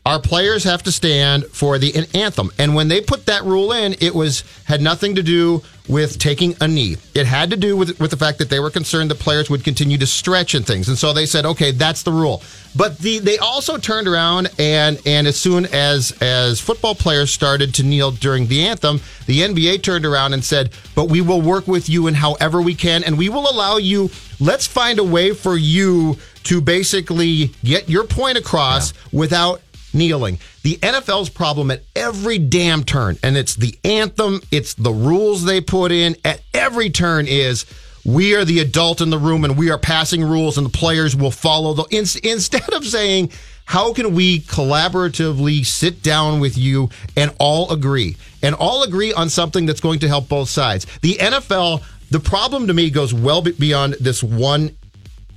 our 0.06 0.20
players 0.20 0.64
have 0.64 0.84
to 0.84 0.92
stand 0.92 1.46
for 1.46 1.80
the 1.80 1.96
an 1.96 2.06
anthem. 2.14 2.52
And 2.60 2.76
when 2.76 2.88
they 2.90 3.02
put 3.02 3.26
that 3.26 3.44
rule 3.44 3.72
in, 3.72 3.96
it 4.00 4.14
was 4.14 4.44
had 4.66 4.82
nothing 4.82 5.16
to 5.16 5.24
do 5.24 5.64
with 5.88 6.20
taking 6.20 6.56
a 6.62 6.68
knee. 6.68 6.98
It 7.14 7.26
had 7.26 7.50
to 7.52 7.58
do 7.58 7.76
with 7.76 8.00
with 8.00 8.12
the 8.12 8.18
fact 8.18 8.38
that 8.38 8.50
they 8.50 8.60
were 8.60 8.70
concerned 8.70 9.10
the 9.10 9.16
players 9.16 9.50
would 9.50 9.64
continue 9.64 9.98
to 9.98 10.06
stretch 10.06 10.54
and 10.54 10.66
things. 10.66 10.90
And 10.90 10.98
so 10.98 11.12
they 11.12 11.26
said, 11.26 11.46
okay, 11.46 11.72
that's 11.72 12.04
the 12.04 12.12
rule. 12.12 12.44
But 12.76 13.00
the 13.00 13.18
they 13.18 13.40
also 13.40 13.78
turned 13.78 14.08
around 14.08 14.50
and 14.60 15.02
and 15.08 15.26
as 15.26 15.40
soon 15.40 15.66
as 15.68 16.12
as 16.22 16.60
football 16.60 16.94
players 16.94 17.32
started 17.32 17.74
to 17.76 17.84
kneel 17.84 18.12
during 18.12 18.46
the 18.46 18.68
anthem, 18.68 19.02
the 19.26 19.42
NBA 19.42 19.82
turned 19.82 20.06
around 20.06 20.34
and 20.34 20.44
said, 20.44 20.72
but 20.94 21.10
we 21.10 21.22
will 21.22 21.42
work 21.42 21.68
with 21.68 21.90
you 21.90 22.06
in 22.06 22.14
however 22.14 22.62
we 22.62 22.76
can, 22.76 23.04
and 23.04 23.18
we 23.18 23.30
will 23.30 23.50
allow 23.50 23.78
you. 23.78 24.12
Let's 24.40 24.68
find 24.68 25.00
a 25.00 25.04
way 25.04 25.34
for 25.34 25.58
you 25.58 26.18
to 26.44 26.62
basically 26.62 27.52
get 27.64 27.90
your 27.90 28.04
point 28.04 28.38
across 28.38 28.94
without 29.12 29.62
kneeling. 29.96 30.40
The 30.64 30.76
NFL's 30.78 31.30
problem 31.30 31.72
at 31.72 31.84
every 31.96 32.38
damn 32.38 32.84
turn, 32.84 33.18
and 33.24 33.38
it's 33.38 33.56
the 33.56 33.78
anthem, 33.84 34.42
it's 34.52 34.74
the 34.76 34.92
rules 34.92 35.46
they 35.46 35.62
put 35.62 35.92
in 35.92 36.16
at 36.24 36.42
every 36.54 36.90
turn 36.90 37.26
is 37.28 37.66
we 38.06 38.36
are 38.36 38.46
the 38.46 38.60
adult 38.60 39.02
in 39.02 39.10
the 39.10 39.18
room 39.18 39.44
and 39.44 39.58
we 39.58 39.72
are 39.72 39.80
passing 39.80 40.24
rules 40.24 40.58
and 40.58 40.68
the 40.68 40.78
players 40.78 41.16
will 41.16 41.32
follow 41.32 41.74
the 41.74 41.84
in, 41.86 42.06
instead 42.24 42.72
of 42.74 42.86
saying 42.86 43.32
how 43.66 43.92
can 43.94 44.14
we 44.14 44.42
collaboratively 44.42 45.66
sit 45.66 46.04
down 46.04 46.40
with 46.40 46.56
you 46.56 46.90
and 47.18 47.34
all 47.40 47.72
agree 47.72 48.16
and 48.44 48.54
all 48.56 48.84
agree 48.84 49.12
on 49.14 49.28
something 49.28 49.66
that's 49.66 49.82
going 49.82 50.00
to 50.00 50.08
help 50.08 50.30
both 50.30 50.50
sides 50.50 50.86
the 51.02 51.16
nfl 51.16 51.84
the 52.12 52.20
problem 52.20 52.68
to 52.68 52.74
me 52.74 52.92
goes 52.92 53.12
well 53.12 53.42
beyond 53.42 53.96
this 54.00 54.22
one 54.22 54.76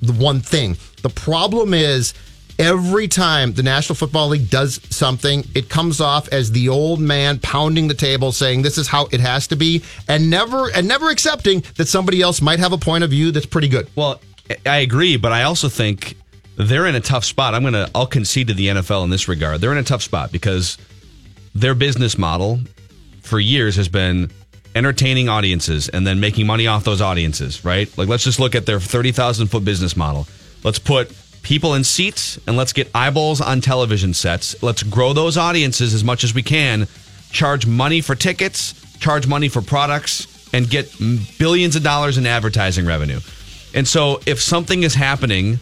the 0.03 0.13
one 0.13 0.41
thing 0.41 0.77
the 1.03 1.09
problem 1.09 1.73
is 1.73 2.13
every 2.59 3.09
time 3.09 3.53
the 3.53 3.63
National 3.63 3.95
Football 3.95 4.29
League 4.29 4.51
does 4.51 4.81
something, 4.91 5.45
it 5.55 5.69
comes 5.69 6.01
off 6.01 6.29
as 6.29 6.51
the 6.53 6.69
old 6.69 7.01
man 7.01 7.39
pounding 7.39 7.89
the 7.89 7.95
table 7.95 8.33
saying 8.33 8.63
this 8.63 8.79
is 8.79 8.89
how 8.89 9.07
it 9.13 9.21
has 9.21 9.47
to 9.49 9.57
be 9.57 9.83
and 10.09 10.29
never 10.29 10.71
and 10.75 10.89
never 10.89 11.11
accepting 11.11 11.63
that 11.77 11.87
somebody 11.87 12.21
else 12.21 12.41
might 12.41 12.59
have 12.59 12.73
a 12.73 12.79
point 12.79 13.05
of 13.05 13.11
view 13.11 13.31
that's 13.31 13.47
pretty 13.47 13.69
good. 13.69 13.89
Well, 13.95 14.21
I 14.67 14.79
agree, 14.79 15.17
but 15.17 15.33
I 15.33 15.45
also 15.45 15.69
think 15.69 16.17
they're 16.57 16.87
in 16.87 16.95
a 16.95 17.01
tough 17.01 17.25
spot. 17.25 17.55
I'm 17.55 17.63
going 17.63 17.75
to 17.75 17.91
I'll 17.95 18.07
concede 18.07 18.49
to 18.49 18.55
the 18.55 18.69
NFL 18.69 19.05
in 19.05 19.11
this 19.11 19.29
regard. 19.29 19.61
They're 19.61 19.73
in 19.73 19.79
a 19.79 19.85
tough 19.85 20.03
spot 20.03 20.33
because 20.33 20.79
their 21.55 21.75
business 21.75 22.19
model 22.19 22.61
for 23.23 23.39
years 23.39 23.77
has 23.77 23.89
been 23.89 24.31
entertaining 24.75 25.29
audiences 25.29 25.89
and 25.89 26.07
then 26.07 26.21
making 26.21 26.47
money 26.47 26.67
off 26.67 26.85
those 26.85 27.01
audiences, 27.01 27.65
right? 27.65 27.97
Like 27.97 28.09
let's 28.09 28.25
just 28.25 28.41
look 28.41 28.55
at 28.55 28.67
their 28.67 28.81
30,000 28.81 29.49
foot 29.49 29.65
business 29.65 29.97
model. 29.97 30.27
Let's 30.65 30.79
put 30.79 31.13
people 31.49 31.75
in 31.75 31.83
seats 31.83 32.39
and 32.47 32.59
let's 32.59 32.75
get 32.75 32.91
eyeballs 32.95 33.41
on 33.41 33.63
television 33.63 34.13
sets. 34.13 34.63
Let's 34.63 34.83
grow 34.83 35.15
those 35.15 35.39
audiences 35.39 35.95
as 35.95 36.05
much 36.05 36.23
as 36.23 36.35
we 36.35 36.43
can, 36.43 36.87
charge 37.31 37.67
money 37.67 38.03
for 38.03 38.15
tickets, 38.15 38.75
charge 38.99 39.27
money 39.27 39.49
for 39.49 39.63
products, 39.63 40.27
and 40.53 40.69
get 40.69 40.95
billions 41.39 41.75
of 41.75 41.83
dollars 41.83 42.19
in 42.19 42.27
advertising 42.27 42.85
revenue. 42.85 43.19
And 43.75 43.89
so 43.89 44.21
if 44.27 44.43
something 44.43 44.83
is 44.83 44.95
happening 44.95 45.59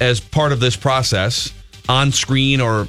as 0.00 0.20
part 0.20 0.52
of 0.52 0.60
this 0.60 0.74
process 0.74 1.52
on 1.86 2.12
screen 2.12 2.62
or 2.62 2.88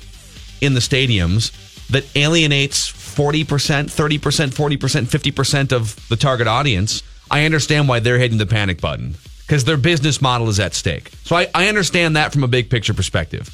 in 0.62 0.74
the 0.74 0.80
stadiums 0.80 1.52
that 1.90 2.06
alienates 2.16 2.90
40%, 2.90 3.44
30%, 3.44 4.20
40%, 4.20 4.78
50% 4.78 5.74
of 5.74 6.08
the 6.08 6.16
target 6.16 6.48
audience, 6.48 7.04
I 7.30 7.44
understand 7.44 7.90
why 7.90 8.00
they're 8.00 8.20
hitting 8.20 8.38
the 8.38 8.46
panic 8.46 8.80
button 8.80 9.16
because 9.48 9.64
their 9.64 9.78
business 9.78 10.22
model 10.22 10.50
is 10.50 10.60
at 10.60 10.74
stake. 10.74 11.10
So 11.24 11.36
I, 11.36 11.48
I 11.56 11.70
understand 11.70 12.18
that 12.18 12.34
from 12.34 12.44
a 12.44 12.48
big 12.50 12.70
picture 12.70 12.94
perspective. 12.94 13.50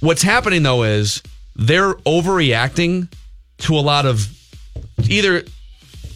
What's 0.00 0.22
happening 0.22 0.64
though 0.64 0.82
is 0.82 1.22
they're 1.54 1.94
overreacting 1.94 3.12
to 3.58 3.74
a 3.76 3.80
lot 3.80 4.04
of 4.04 4.28
either 5.08 5.44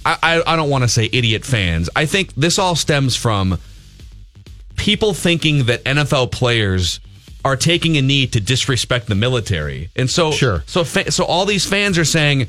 I, 0.05 0.17
I, 0.23 0.43
I 0.55 0.57
don't 0.57 0.71
want 0.71 0.83
to 0.85 0.89
say 0.89 1.09
idiot 1.13 1.45
fans. 1.45 1.89
I 1.95 2.07
think 2.07 2.35
this 2.35 2.59
all 2.59 2.75
stems 2.75 3.15
from 3.15 3.59
people 4.77 5.15
thinking 5.15 5.65
that 5.67 5.85
NFL 5.85 6.33
players 6.33 7.01
are 7.45 7.57
taking 7.57 7.97
a 7.97 8.03
knee 8.03 8.27
to 8.29 8.41
disrespect 8.41 9.07
the 9.07 9.15
military. 9.15 9.91
And 9.95 10.11
so 10.11 10.33
Sure. 10.33 10.65
so 10.67 10.83
fa- 10.83 11.13
so 11.13 11.25
all 11.25 11.45
these 11.47 11.67
fans 11.67 11.97
are 11.99 12.05
saying, 12.05 12.49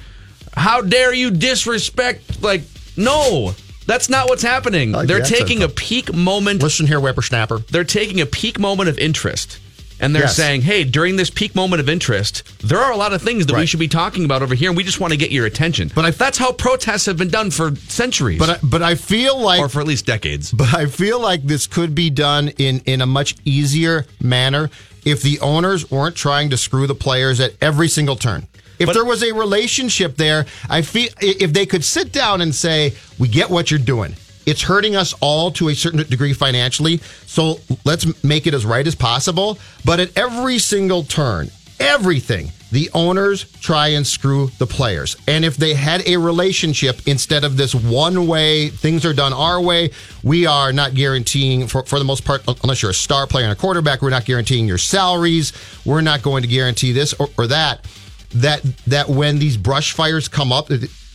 "How 0.54 0.82
dare 0.82 1.14
you 1.14 1.32
disrespect 1.32 2.42
like 2.42 2.64
no, 2.98 3.54
that's 3.86 4.10
not 4.10 4.30
what's 4.30 4.44
happening. 4.44 4.92
like 4.92 5.08
They're 5.08 5.20
the 5.20 5.26
taking 5.26 5.60
though. 5.60 5.66
a 5.66 5.70
peak 5.70 6.14
moment 6.14 6.62
Listen 6.64 6.88
here, 6.88 7.00
whippersnapper. 7.00 7.60
they're 7.72 7.84
taking 7.84 8.20
a 8.22 8.26
peak 8.26 8.60
moment 8.60 8.90
of 8.90 8.98
interest 8.98 9.60
and 9.98 10.14
they're 10.14 10.24
Yes. 10.24 10.36
saying, 10.36 10.64
hey, 10.64 10.84
during 10.84 11.16
this 11.16 11.30
peak 11.30 11.56
moment 11.56 11.80
of 11.80 11.88
interest, 11.88 12.44
there 12.62 12.80
are 12.80 12.92
a 12.92 12.98
lot 12.98 13.14
of 13.14 13.22
things 13.22 13.46
that 13.46 13.56
we 13.56 13.66
should 13.66 13.80
be 13.80 13.88
talking 13.88 14.26
about 14.26 14.42
over 14.44 14.54
here, 14.54 14.70
and 14.70 14.76
we 14.76 14.84
just 14.84 15.00
want 15.00 15.14
to 15.14 15.18
get 15.18 15.32
your 15.32 15.46
attention. 15.46 15.90
But 15.96 16.04
I- 16.04 16.12
that's 16.12 16.38
how 16.38 16.52
protests 16.52 17.06
have 17.06 17.16
been 17.16 17.30
done 17.30 17.50
for 17.50 17.74
centuries, 17.88 18.38
But 18.38 18.50
I, 18.50 18.58
but 18.62 18.82
I 18.84 18.96
feel 18.96 19.40
like 19.40 19.62
or 19.62 19.70
for 19.70 19.80
at 19.80 19.88
least 19.88 20.06
decades. 20.06 20.52
But 20.52 20.74
I 20.74 20.88
feel 20.88 21.22
like 21.22 21.48
this 21.48 21.66
could 21.66 21.96
be 21.96 22.10
done 22.10 22.50
in, 22.58 22.82
in 22.86 23.00
a 23.00 23.06
much 23.06 23.36
easier 23.46 24.06
manner 24.20 24.70
if 25.06 25.22
the 25.22 25.40
owners 25.40 25.90
weren't 25.90 26.18
trying 26.18 26.50
to 26.50 26.58
screw 26.58 26.88
the 26.88 26.96
players 26.96 27.40
at 27.40 27.54
every 27.62 27.88
single 27.88 28.18
turn. 28.18 28.48
If 28.80 28.88
But- 28.88 28.94
there 28.94 29.06
was 29.06 29.24
a 29.24 29.34
relationship 29.34 30.18
there, 30.18 30.46
I 30.70 30.82
feel 30.82 31.10
if 31.22 31.54
they 31.54 31.66
could 31.66 31.84
sit 31.84 32.12
down 32.12 32.42
and 32.42 32.54
say, 32.54 32.94
"We 33.18 33.28
get 33.28 33.50
what 33.50 33.72
you're 33.72 33.80
doing. 33.80 34.16
It's 34.46 34.62
hurting 34.62 34.96
us 34.96 35.14
all 35.22 35.52
to 35.52 35.70
a 35.70 35.76
certain 35.76 36.06
degree 36.08 36.34
financially, 36.34 37.00
so 37.26 37.60
let's 37.84 38.06
make 38.24 38.46
it 38.48 38.54
as 38.54 38.66
right 38.66 38.86
as 38.86 38.96
possible." 38.96 39.58
But 39.84 40.00
at 40.00 40.10
every 40.16 40.60
single 40.60 41.04
turn, 41.04 41.50
everything, 41.80 42.52
the 42.72 42.90
owners 42.94 43.46
try 43.62 43.90
and 43.90 44.06
screw 44.06 44.52
the 44.60 44.68
players. 44.68 45.16
And 45.28 45.46
if 45.46 45.56
they 45.56 45.74
had 45.74 46.04
a 46.08 46.18
relationship 46.18 47.02
instead 47.06 47.44
of 47.44 47.58
this 47.58 47.74
one 47.74 48.28
way, 48.28 48.70
things 48.70 49.06
are 49.06 49.14
done 49.14 49.34
our 49.34 49.62
way, 49.62 49.92
we 50.24 50.46
are 50.46 50.74
not 50.74 50.94
guaranteeing, 50.94 51.68
for, 51.68 51.84
for 51.84 52.00
the 52.00 52.06
most 52.06 52.26
part, 52.26 52.44
unless 52.64 52.82
you're 52.82 52.92
a 52.92 52.94
star 52.94 53.28
player 53.28 53.46
and 53.46 53.54
a 53.54 53.56
quarterback, 53.56 54.02
we're 54.02 54.10
not 54.10 54.26
guaranteeing 54.26 54.68
your 54.68 54.78
salaries. 54.78 55.54
We're 55.86 56.02
not 56.02 56.22
going 56.22 56.42
to 56.42 56.48
guarantee 56.50 56.92
this 56.92 57.14
or, 57.14 57.30
or 57.38 57.48
that. 57.48 57.86
That 58.34 58.62
that 58.88 59.10
when 59.10 59.40
these 59.40 59.58
brush 59.58 59.94
fires 59.94 60.28
come 60.28 60.52
up, 60.52 60.70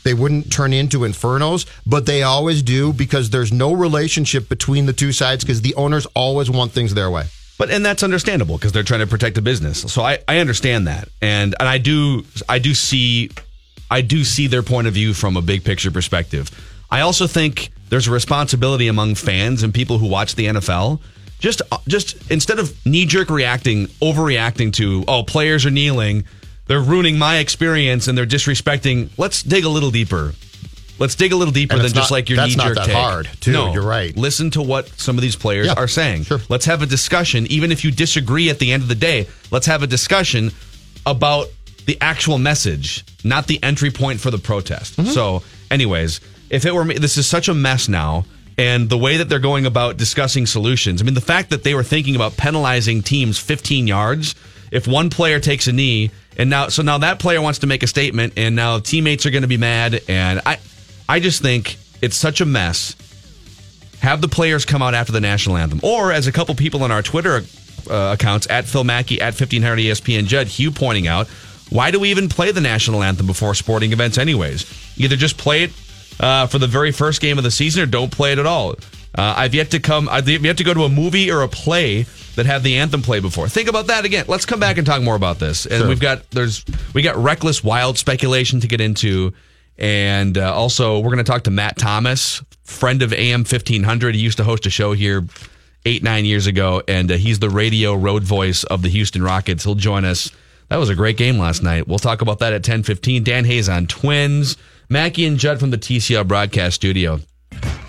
they 0.05 0.15
wouldn't 0.15 0.53
turn 0.53 0.73
into 0.73 1.01
infernos, 1.01 1.67
but 1.87 2.07
they 2.07 2.23
always 2.23 2.63
do 2.63 2.93
because 2.93 3.31
there's 3.31 3.53
no 3.53 3.73
relationship 3.73 4.49
between 4.49 4.87
the 4.87 4.93
two 4.93 5.13
sides 5.13 5.45
because 5.45 5.63
the 5.63 5.75
owners 5.75 6.07
always 6.15 6.51
want 6.51 6.73
things 6.73 6.95
their 6.95 7.11
way. 7.11 7.27
But 7.59 7.71
and 7.71 7.85
that's 7.85 8.03
understandable 8.03 8.57
because 8.57 8.73
they're 8.73 8.83
trying 8.83 9.01
to 9.01 9.07
protect 9.07 9.35
the 9.35 9.43
business. 9.43 9.81
So 9.93 10.03
I, 10.03 10.19
I 10.27 10.39
understand 10.39 10.87
that, 10.87 11.09
and 11.21 11.55
and 11.61 11.69
I 11.69 11.77
do 11.77 12.25
I 12.49 12.59
do 12.59 12.73
see 12.73 13.31
I 13.91 14.01
do 14.01 14.25
see 14.25 14.47
their 14.47 14.63
point 14.63 14.87
of 14.87 14.95
view 14.95 15.13
from 15.13 15.37
a 15.37 15.43
big 15.43 15.63
picture 15.65 15.91
perspective. 15.91 16.51
I 16.91 17.03
also 17.03 17.27
think 17.27 17.71
there's 17.91 18.09
a 18.09 18.13
responsibility 18.13 18.89
among 18.89 19.17
fans 19.17 19.63
and 19.63 19.75
people 19.75 19.99
who 19.99 20.07
watch 20.07 20.37
the 20.37 20.47
NFL. 20.47 21.01
Just 21.39 21.61
just 21.87 22.31
instead 22.31 22.59
of 22.59 22.75
knee 22.87 23.05
jerk 23.05 23.29
reacting, 23.29 23.89
overreacting 24.01 24.73
to 24.75 25.05
oh 25.07 25.23
players 25.23 25.67
are 25.67 25.71
kneeling, 25.71 26.25
they're 26.71 26.81
ruining 26.81 27.19
my 27.19 27.39
experience 27.39 28.07
and 28.07 28.17
they're 28.17 28.25
disrespecting. 28.25 29.09
Let's 29.19 29.43
dig 29.43 29.65
a 29.65 29.69
little 29.69 29.91
deeper. 29.91 30.35
Let's 31.01 31.17
dig 31.17 31.33
a 31.33 31.37
little 31.37 31.51
deeper 31.53 31.75
And 31.75 31.83
than 31.83 31.93
just 31.93 32.11
not- 32.11 32.15
like 32.17 32.29
your 32.29 32.41
knee 32.47 32.55
jerk. 32.55 32.59
that's 32.59 32.69
not 32.69 32.75
that 32.77 32.87
take. 32.87 32.95
hard, 32.95 33.29
too. 33.41 33.51
No, 33.53 33.73
You're 33.73 33.83
right. 33.83 34.17
Listen 34.17 34.53
to 34.53 34.63
what 34.63 34.89
some 35.01 35.17
of 35.19 35.23
these 35.23 35.35
players 35.35 35.67
Yeah, 35.67 35.73
are 35.77 35.89
saying. 35.89 36.27
sure. 36.27 36.41
Let's 36.49 36.67
have 36.67 36.81
a 36.81 36.87
discussion, 36.87 37.49
even 37.49 37.73
if 37.73 37.83
you 37.85 37.91
disagree 37.91 38.51
at 38.51 38.61
the 38.61 38.71
end 38.71 38.85
of 38.85 38.89
the 38.89 38.95
day. 38.95 39.27
Let's 39.51 39.67
have 39.67 39.83
a 39.83 39.89
discussion 39.89 40.53
about 41.05 41.49
the 41.87 41.99
actual 42.01 42.39
message, 42.39 43.05
not 43.25 43.49
the 43.49 43.61
entry 43.65 43.91
point 43.91 44.21
for 44.21 44.31
the 44.31 44.39
protest. 44.39 44.97
Mm-hmm. 44.97 45.11
So, 45.11 45.43
anyways, 45.73 46.21
if 46.51 46.65
it 46.65 46.73
were 46.73 46.85
me, 46.85 46.99
this 46.99 47.17
is 47.19 47.27
such 47.27 47.49
a 47.49 47.55
mess 47.55 47.89
now. 47.89 48.25
And 48.57 48.89
the 48.89 48.99
way 48.99 49.17
that 49.17 49.29
they're 49.29 49.41
going 49.41 49.67
about 49.67 49.97
discussing 49.97 50.47
solutions, 50.47 51.03
I 51.03 51.05
mean, 51.05 51.15
the 51.15 51.21
fact 51.21 51.51
that 51.51 51.65
they 51.65 51.75
were 51.75 51.83
thinking 51.83 52.15
about 52.15 52.37
penalizing 52.37 53.03
teams 53.03 53.39
15 53.39 53.89
yards 53.89 54.37
if 54.71 54.87
one 54.87 55.11
player 55.11 55.41
takes 55.41 55.67
a 55.67 55.73
knee, 55.73 56.11
and 56.37 56.51
now, 56.51 56.69
so 56.69 56.83
now 56.83 56.99
that 56.99 57.19
player 57.19 57.43
wants 57.43 57.61
to 57.61 57.67
make 57.67 57.83
a 57.83 57.87
statement, 57.87 58.35
and 58.37 58.57
now 58.57 58.79
teammates 58.79 59.27
are 59.27 59.31
going 59.31 59.43
to 59.43 59.49
be 59.49 59.57
mad. 59.57 60.01
And 60.09 60.41
I, 60.47 60.59
I 61.09 61.21
just 61.21 61.43
think 61.43 61.77
it's 62.01 62.17
such 62.17 62.41
a 62.41 62.47
mess 62.47 62.97
have 64.01 64.21
the 64.23 64.29
players 64.29 64.65
come 64.65 64.81
out 64.81 64.95
after 64.95 65.13
the 65.13 65.21
national 65.21 65.57
anthem, 65.57 65.81
or 65.83 66.13
as 66.13 66.27
a 66.27 66.33
couple 66.33 66.55
people 66.55 66.83
on 66.83 66.91
our 66.91 67.03
Twitter 67.03 67.43
uh, 67.91 68.15
accounts 68.15 68.47
at 68.49 68.65
Phil 68.65 68.85
Mackey 68.85 69.21
at 69.21 69.35
fifteen 69.35 69.63
hundred 69.63 69.81
ESPN 69.81 70.27
Judd 70.27 70.47
Hugh 70.47 70.71
pointing 70.71 71.07
out, 71.07 71.29
why 71.69 71.91
do 71.91 72.01
we 72.01 72.11
even 72.11 72.29
play 72.29 72.51
the 72.53 72.61
national 72.61 73.03
anthem 73.03 73.27
before 73.27 73.55
sporting 73.55 73.93
events, 73.93 74.19
anyways? 74.19 74.65
Either 74.97 75.17
just 75.17 75.37
play 75.37 75.65
it 75.65 75.73
uh, 76.19 76.47
for 76.47 76.59
the 76.59 76.67
very 76.67 76.93
first 76.93 77.21
game 77.21 77.39
of 77.39 77.45
the 77.45 77.51
season, 77.51 77.83
or 77.83 77.87
don't 77.87 78.11
play 78.11 78.33
it 78.33 78.39
at 78.39 78.47
all. 78.47 78.75
Uh, 79.17 79.35
I've 79.37 79.55
yet 79.55 79.71
to 79.73 79.81
come. 79.81 80.09
I've 80.09 80.29
yet 80.29 80.57
to 80.59 80.65
go 80.65 80.73
to 80.75 80.85
a 80.85 80.89
movie 80.89 81.31
or 81.31 81.43
a 81.43 81.49
play 81.49 82.03
that 82.37 82.47
had 82.47 82.63
the 82.63 82.77
anthem 82.77 83.03
play 83.03 83.19
before. 83.21 83.49
Think 83.49 83.69
about 83.69 83.89
that 83.89 84.05
again. 84.05 84.25
Let's 84.29 84.47
come 84.47 84.61
back 84.61 84.79
and 84.79 84.87
talk 84.87 85.03
more 85.03 85.17
about 85.17 85.39
this. 85.41 85.67
And 85.67 85.79
Sure. 85.81 85.89
we've 85.89 86.01
got 86.01 86.31
there's 86.31 86.65
we 86.95 87.03
got 87.03 87.17
reckless, 87.17 87.63
wild 87.65 87.99
speculation 87.99 88.61
to 88.61 88.69
get 88.69 88.81
into. 88.81 89.33
And 89.79 90.37
uh, 90.39 90.53
also, 90.55 90.99
we're 90.99 91.11
going 91.11 91.19
to 91.19 91.25
talk 91.25 91.45
to 91.45 91.51
Matt 91.51 91.79
Thomas, 91.79 92.43
friend 92.65 93.03
of 93.03 93.13
AM 93.13 93.41
1500. 93.41 94.15
He 94.15 94.21
used 94.21 94.37
to 94.37 94.45
host 94.45 94.67
a 94.67 94.71
show 94.71 94.93
here 94.93 95.25
eight, 95.87 96.03
nine 96.03 96.27
years 96.27 96.47
ago, 96.47 96.83
and 96.87 97.11
uh, 97.11 97.17
he's 97.17 97.39
the 97.39 97.49
radio 97.51 97.95
road 97.95 98.23
voice 98.23 98.63
of 98.65 98.83
the 98.83 98.91
Houston 98.91 99.23
Rockets. 99.23 99.65
He'll 99.65 99.75
join 99.75 100.05
us 100.05 100.31
That 100.69 100.77
was 100.77 100.89
a 100.91 100.95
great 100.95 101.17
game 101.17 101.39
last 101.39 101.63
night. 101.63 101.89
We'll 101.89 101.99
talk 101.99 102.21
about 102.21 102.39
that 102.41 102.53
at 102.53 102.63
10:15. 102.63 103.25
Dan 103.25 103.45
Hayes 103.47 103.69
on 103.69 103.87
Twins. 103.87 104.57
Mackey 104.89 105.25
and 105.25 105.39
Judd 105.39 105.59
from 105.59 105.71
the 105.71 105.79
TCL 105.79 106.29
broadcast 106.29 106.75
studio. 106.77 107.21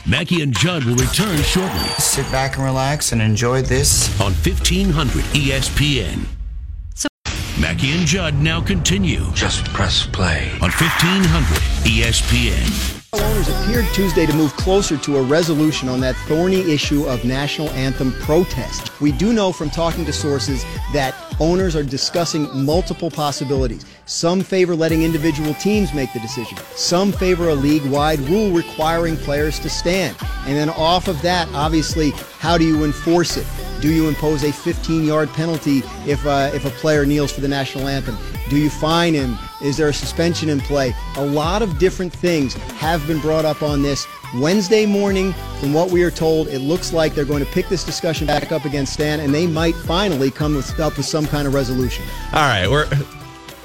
Mackey 0.07 0.41
and 0.41 0.55
Judd 0.57 0.83
will 0.83 0.95
return 0.95 1.37
shortly 1.43 1.79
Sit 1.99 2.29
back 2.31 2.55
and 2.55 2.65
relax 2.65 3.11
and 3.11 3.21
enjoy 3.21 3.61
this. 3.61 4.09
on 4.19 4.33
1500 4.33 5.23
ESPN. 5.35 6.25
So- 6.95 7.07
Mackey 7.59 7.91
and 7.91 8.05
Judd 8.07 8.35
now 8.35 8.61
continue. 8.61 9.31
Just 9.33 9.63
press 9.65 10.05
play 10.07 10.51
on 10.61 10.71
1500 10.71 11.61
ESPN. 11.85 12.97
Owners 13.13 13.49
appeared 13.49 13.85
Tuesday 13.93 14.25
to 14.25 14.33
move 14.33 14.55
closer 14.55 14.95
to 14.97 15.17
a 15.17 15.21
resolution 15.21 15.89
on 15.89 15.99
that 15.99 16.15
thorny 16.27 16.61
issue 16.71 17.03
of 17.05 17.25
national 17.25 17.69
anthem 17.71 18.13
protest. 18.13 18.99
We 19.01 19.11
do 19.11 19.33
know 19.33 19.51
from 19.51 19.69
talking 19.69 20.05
to 20.05 20.13
sources 20.13 20.63
that 20.93 21.13
owners 21.39 21.75
are 21.75 21.83
discussing 21.83 22.47
multiple 22.65 23.11
possibilities. 23.11 23.85
Some 24.11 24.41
favor 24.41 24.75
letting 24.75 25.03
individual 25.03 25.53
teams 25.53 25.93
make 25.93 26.11
the 26.11 26.19
decision. 26.19 26.57
Some 26.75 27.13
favor 27.13 27.47
a 27.47 27.55
league-wide 27.55 28.19
rule 28.19 28.51
requiring 28.51 29.15
players 29.15 29.57
to 29.59 29.69
stand. 29.69 30.17
And 30.45 30.57
then 30.57 30.69
off 30.69 31.07
of 31.07 31.21
that, 31.21 31.47
obviously, 31.53 32.09
how 32.37 32.57
do 32.57 32.65
you 32.65 32.83
enforce 32.83 33.37
it? 33.37 33.47
Do 33.79 33.89
you 33.89 34.09
impose 34.09 34.43
a 34.43 34.49
15-yard 34.49 35.29
penalty 35.29 35.81
if 36.05 36.25
uh, 36.25 36.51
if 36.53 36.65
a 36.65 36.71
player 36.71 37.05
kneels 37.05 37.31
for 37.31 37.39
the 37.39 37.47
national 37.47 37.87
anthem? 37.87 38.17
Do 38.49 38.57
you 38.57 38.69
fine 38.69 39.13
him? 39.13 39.37
Is 39.61 39.77
there 39.77 39.87
a 39.87 39.93
suspension 39.93 40.49
in 40.49 40.59
play? 40.59 40.93
A 41.15 41.25
lot 41.25 41.61
of 41.61 41.79
different 41.79 42.11
things 42.11 42.53
have 42.53 43.07
been 43.07 43.21
brought 43.21 43.45
up 43.45 43.63
on 43.63 43.81
this. 43.81 44.05
Wednesday 44.35 44.85
morning, 44.85 45.31
from 45.61 45.73
what 45.73 45.89
we 45.89 46.03
are 46.03 46.11
told, 46.11 46.49
it 46.49 46.59
looks 46.59 46.91
like 46.91 47.15
they're 47.15 47.23
going 47.23 47.45
to 47.45 47.51
pick 47.51 47.69
this 47.69 47.85
discussion 47.85 48.27
back 48.27 48.51
up 48.51 48.65
against 48.65 48.91
Stan, 48.91 49.21
and 49.21 49.33
they 49.33 49.47
might 49.47 49.75
finally 49.75 50.31
come 50.31 50.55
with, 50.55 50.77
up 50.81 50.97
with 50.97 51.05
some 51.05 51.25
kind 51.25 51.47
of 51.47 51.53
resolution. 51.53 52.03
All 52.33 52.41
right, 52.41 52.69
we're 52.69 52.89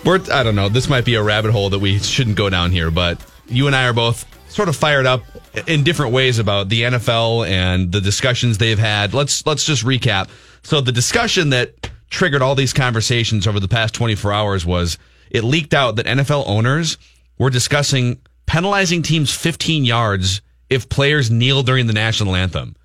we're 0.06 0.20
I 0.32 0.42
don't 0.42 0.54
know. 0.54 0.68
This 0.68 0.88
might 0.88 1.04
be 1.04 1.16
a 1.16 1.22
rabbit 1.22 1.50
hole 1.50 1.70
that 1.70 1.80
we 1.80 1.98
shouldn't 1.98 2.36
go 2.36 2.48
down 2.48 2.70
here, 2.70 2.90
but 2.90 3.22
you 3.48 3.66
and 3.66 3.76
I 3.76 3.86
are 3.88 3.92
both 3.92 4.24
sort 4.50 4.68
of 4.68 4.76
fired 4.76 5.04
up 5.04 5.22
in 5.66 5.84
different 5.84 6.12
ways 6.12 6.38
about 6.38 6.68
the 6.68 6.82
NFL 6.82 7.46
and 7.48 7.92
the 7.92 8.00
discussions 8.00 8.58
they've 8.58 8.78
had. 8.78 9.12
Let's 9.12 9.44
let's 9.46 9.64
just 9.64 9.84
recap. 9.84 10.28
So 10.62 10.80
the 10.80 10.92
discussion 10.92 11.50
that 11.50 11.90
triggered 12.08 12.40
all 12.40 12.54
these 12.54 12.72
conversations 12.72 13.46
over 13.46 13.60
the 13.60 13.68
past 13.68 13.94
24 13.94 14.32
hours 14.32 14.64
was 14.64 14.96
it 15.30 15.44
leaked 15.44 15.74
out 15.74 15.96
that 15.96 16.06
NFL 16.06 16.44
owners 16.46 16.96
were 17.38 17.50
discussing 17.50 18.18
penalizing 18.46 19.02
teams 19.02 19.34
15 19.34 19.84
yards 19.84 20.40
if 20.70 20.88
players 20.88 21.30
kneel 21.30 21.62
during 21.62 21.86
the 21.86 21.92
national 21.92 22.34
anthem. 22.36 22.76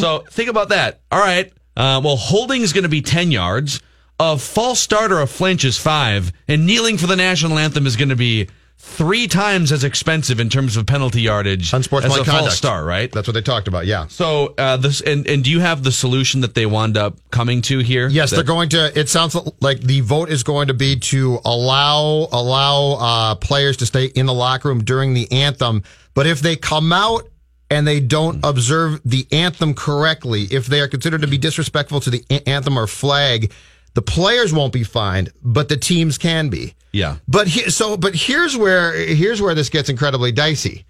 So 0.00 0.24
think 0.30 0.48
about 0.48 0.70
that. 0.70 1.00
All 1.10 1.20
right. 1.20 1.52
Uh, 1.76 2.00
well, 2.02 2.16
holding 2.16 2.62
is 2.62 2.72
going 2.72 2.82
to 2.84 2.88
be 2.88 3.02
10 3.02 3.30
yards. 3.30 3.80
A 4.20 4.38
false 4.38 4.80
start 4.80 5.10
or 5.12 5.20
a 5.20 5.26
flinch 5.26 5.64
is 5.64 5.78
five. 5.78 6.32
And 6.48 6.66
kneeling 6.66 6.96
for 6.98 7.06
the 7.06 7.16
national 7.16 7.58
anthem 7.58 7.86
is 7.86 7.96
going 7.96 8.10
to 8.10 8.16
be 8.16 8.48
three 8.78 9.28
times 9.28 9.70
as 9.72 9.84
expensive 9.84 10.40
in 10.40 10.48
terms 10.48 10.76
of 10.76 10.84
penalty 10.86 11.22
yardage 11.22 11.68
as 11.68 11.72
a 11.72 11.76
Unsportsmanlike 11.76 12.24
false 12.24 12.36
conduct. 12.36 12.56
start, 12.56 12.84
right? 12.84 13.10
That's 13.12 13.28
what 13.28 13.34
they 13.34 13.40
talked 13.40 13.68
about. 13.68 13.86
Yeah. 13.86 14.06
So 14.08 14.54
uh, 14.58 14.76
this 14.76 15.00
and, 15.00 15.26
and 15.28 15.42
do 15.44 15.50
you 15.50 15.60
have 15.60 15.82
the 15.84 15.92
solution 15.92 16.40
that 16.42 16.54
they 16.54 16.66
wound 16.66 16.96
up 16.96 17.16
coming 17.30 17.62
to 17.62 17.78
here? 17.78 18.08
Yes, 18.08 18.30
That- 18.30 18.36
they're 18.36 18.44
going 18.44 18.68
to. 18.70 18.96
It 18.98 19.08
sounds 19.08 19.36
like 19.60 19.80
the 19.80 20.00
vote 20.00 20.30
is 20.30 20.42
going 20.42 20.68
to 20.68 20.74
be 20.74 20.96
to 21.00 21.38
allow 21.44 22.28
allow 22.32 22.96
uh, 23.00 23.34
players 23.36 23.76
to 23.78 23.86
stay 23.86 24.06
in 24.06 24.26
the 24.26 24.34
locker 24.34 24.68
room 24.68 24.82
during 24.84 25.14
the 25.14 25.30
anthem. 25.32 25.82
But 26.14 26.26
if 26.26 26.40
they 26.40 26.56
come 26.56 26.92
out 26.92 27.28
and 27.70 27.86
they 27.86 28.00
don't 28.00 28.44
observe 28.44 29.00
the 29.04 29.26
anthem 29.32 29.74
correctly, 29.74 30.42
if 30.50 30.66
they 30.66 30.80
are 30.80 30.88
considered 30.88 31.22
to 31.22 31.28
be 31.28 31.38
disrespectful 31.38 32.00
to 32.00 32.10
the 32.10 32.24
anthem 32.46 32.76
or 32.78 32.86
flag, 32.86 33.52
the 33.94 34.02
players 34.02 34.52
won't 34.52 34.72
be 34.72 34.84
fined, 34.84 35.30
but 35.42 35.68
the 35.68 35.76
teams 35.76 36.18
can 36.18 36.48
be. 36.48 36.74
Yeah. 36.92 37.16
But 37.26 37.48
he, 37.48 37.70
so, 37.70 37.96
but 37.96 38.14
here's 38.14 38.56
where 38.56 38.92
here's 38.92 39.40
where 39.40 39.54
this 39.54 39.68
gets 39.68 39.88
incredibly 39.88 40.32
dicey. 40.32 40.84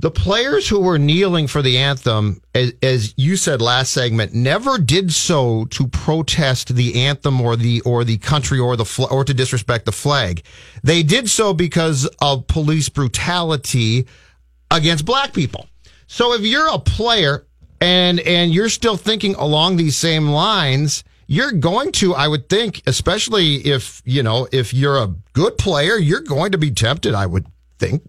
The 0.00 0.10
players 0.12 0.68
who 0.68 0.78
were 0.78 0.98
kneeling 0.98 1.48
for 1.48 1.60
the 1.60 1.78
anthem, 1.78 2.40
as, 2.54 2.72
as 2.82 3.14
you 3.16 3.36
said 3.36 3.60
last 3.60 3.92
segment, 3.92 4.32
never 4.32 4.78
did 4.78 5.12
so 5.12 5.64
to 5.70 5.88
protest 5.88 6.76
the 6.76 7.02
anthem 7.02 7.40
or 7.40 7.56
the 7.56 7.80
or 7.80 8.04
the 8.04 8.18
country 8.18 8.60
or 8.60 8.76
the 8.76 8.84
fl- 8.84 9.06
or 9.10 9.24
to 9.24 9.34
disrespect 9.34 9.86
the 9.86 9.92
flag. 9.92 10.42
They 10.84 11.02
did 11.02 11.28
so 11.28 11.52
because 11.52 12.08
of 12.20 12.46
police 12.46 12.88
brutality 12.88 14.06
against 14.70 15.04
black 15.04 15.32
people. 15.32 15.68
So 16.06 16.32
if 16.32 16.42
you're 16.42 16.72
a 16.72 16.78
player 16.78 17.44
and 17.80 18.20
and 18.20 18.52
you're 18.52 18.68
still 18.68 18.96
thinking 18.96 19.34
along 19.34 19.76
these 19.76 19.96
same 19.96 20.28
lines, 20.28 21.02
you're 21.28 21.52
going 21.52 21.92
to, 21.92 22.14
I 22.14 22.26
would 22.26 22.48
think, 22.48 22.82
especially 22.86 23.56
if 23.56 24.02
you 24.04 24.22
know 24.22 24.48
if 24.50 24.74
you're 24.74 24.96
a 24.96 25.14
good 25.34 25.56
player, 25.58 25.96
you're 25.96 26.22
going 26.22 26.52
to 26.52 26.58
be 26.58 26.70
tempted. 26.70 27.14
I 27.14 27.26
would 27.26 27.46
think 27.78 28.02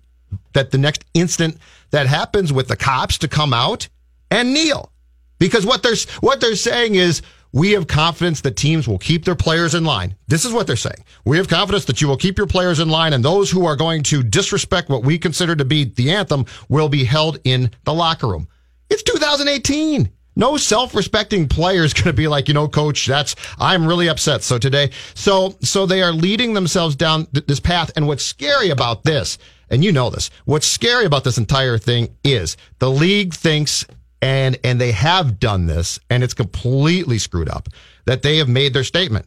that 0.54 0.72
the 0.72 0.78
next 0.78 1.06
instant 1.14 1.58
that 1.92 2.08
happens 2.08 2.52
with 2.52 2.70
the 2.70 2.78
cops 2.78 3.18
to 3.20 3.28
come 3.28 3.54
out 3.54 3.90
and 4.32 4.54
kneel 4.54 4.92
because 5.38 5.66
what 5.66 5.84
they're 5.84 5.96
what 6.22 6.40
they're 6.40 6.56
saying 6.56 6.96
is 6.96 7.22
we 7.52 7.72
have 7.72 7.88
confidence 7.88 8.42
that 8.42 8.56
teams 8.56 8.88
will 8.88 9.00
keep 9.00 9.26
their 9.26 9.36
players 9.36 9.76
in 9.76 9.84
line. 9.84 10.16
This 10.28 10.46
is 10.46 10.54
what 10.54 10.66
they're 10.66 10.76
saying. 10.76 11.04
We 11.26 11.36
have 11.38 11.48
confidence 11.48 11.86
that 11.86 12.00
you 12.00 12.08
will 12.08 12.18
keep 12.18 12.38
your 12.38 12.48
players 12.48 12.80
in 12.80 12.90
line 12.90 13.12
and 13.12 13.26
those 13.26 13.52
who 13.52 13.66
are 13.66 13.76
going 13.76 14.04
to 14.04 14.24
disrespect 14.24 14.88
what 14.88 15.04
we 15.04 15.18
consider 15.18 15.56
to 15.56 15.66
be 15.66 15.86
the 15.86 16.12
anthem 16.12 16.46
will 16.70 16.90
be 16.90 17.04
held 17.04 17.40
in 17.44 17.72
the 17.84 17.94
locker 17.94 18.28
room. 18.28 18.48
It's 18.90 19.04
2018. 19.04 20.10
No 20.40 20.56
self-respecting 20.56 21.50
player 21.50 21.84
is 21.84 21.94
going 21.94 22.06
to 22.06 22.14
be 22.14 22.30
like, 22.30 22.48
you 22.48 22.54
know, 22.54 22.70
coach, 22.70 23.06
that's, 23.06 23.36
I'm 23.60 23.86
really 23.86 24.08
upset. 24.08 24.42
So 24.42 24.58
today, 24.58 24.92
so, 25.14 25.58
so 25.62 25.86
they 25.86 26.02
are 26.02 26.14
leading 26.14 26.54
themselves 26.54 26.96
down 26.96 27.26
th- 27.26 27.46
this 27.46 27.60
path. 27.60 27.92
And 27.98 28.08
what's 28.08 28.24
scary 28.24 28.70
about 28.70 29.04
this, 29.04 29.38
and 29.70 29.84
you 29.84 29.92
know 29.92 30.10
this, 30.10 30.30
what's 30.46 30.66
scary 30.66 31.04
about 31.04 31.26
this 31.26 31.38
entire 31.38 31.78
thing 31.78 32.16
is 32.24 32.56
the 32.80 32.90
league 32.90 33.34
thinks 33.34 33.86
and, 34.22 34.58
and 34.64 34.80
they 34.80 34.94
have 34.94 35.40
done 35.40 35.66
this 35.68 36.00
and 36.10 36.24
it's 36.24 36.34
completely 36.34 37.18
screwed 37.18 37.50
up 37.50 37.68
that 38.06 38.22
they 38.22 38.38
have 38.38 38.48
made 38.48 38.74
their 38.74 38.86
statement. 38.86 39.26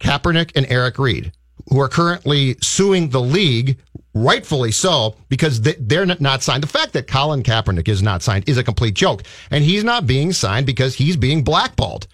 Kaepernick 0.00 0.50
and 0.56 0.66
Eric 0.68 0.98
Reid, 0.98 1.30
who 1.68 1.80
are 1.80 1.88
currently 1.88 2.56
suing 2.62 3.10
the 3.10 3.20
league, 3.20 3.78
rightfully 4.14 4.72
so, 4.72 5.16
because 5.28 5.60
they- 5.60 5.76
they're 5.78 6.06
not- 6.06 6.20
not 6.20 6.42
signed. 6.42 6.62
The 6.62 6.68
fact 6.68 6.92
that 6.94 7.06
Colin 7.06 7.42
Kaepernick 7.42 7.88
is 7.88 8.02
not 8.02 8.22
signed 8.22 8.48
is 8.48 8.58
a 8.58 8.64
complete 8.64 8.94
joke. 8.94 9.22
And 9.50 9.64
he's 9.64 9.84
not 9.84 10.06
being 10.06 10.32
signed 10.32 10.66
because 10.66 10.94
he's 10.94 11.16
being 11.16 11.42
blackballed. 11.44 12.06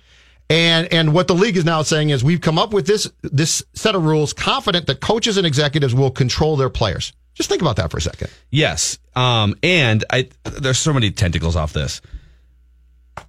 And 0.49 0.87
and 0.93 1.13
what 1.13 1.27
the 1.27 1.35
league 1.35 1.57
is 1.57 1.65
now 1.65 1.83
saying 1.83 2.11
is 2.11 2.23
we've 2.23 2.41
come 2.41 2.59
up 2.59 2.73
with 2.73 2.87
this 2.87 3.11
this 3.23 3.65
set 3.75 3.95
of 3.97 4.05
rules, 4.05 4.33
confident 4.33 4.87
that 4.87 5.01
coaches 5.01 5.37
and 5.37 5.47
executives 5.47 5.93
will 5.95 6.11
control 6.11 6.57
their 6.57 6.71
players. 6.71 7.13
Just 7.35 7.49
think 7.49 7.61
about 7.63 7.77
that 7.77 7.91
for 7.91 7.97
a 7.97 8.01
second. 8.01 8.31
Yes. 8.51 8.99
Um, 9.17 9.57
and 9.63 10.05
I 10.11 10.29
there's 10.45 10.79
so 10.79 10.93
many 10.93 11.11
tentacles 11.11 11.57
off 11.57 11.73
this. 11.73 12.01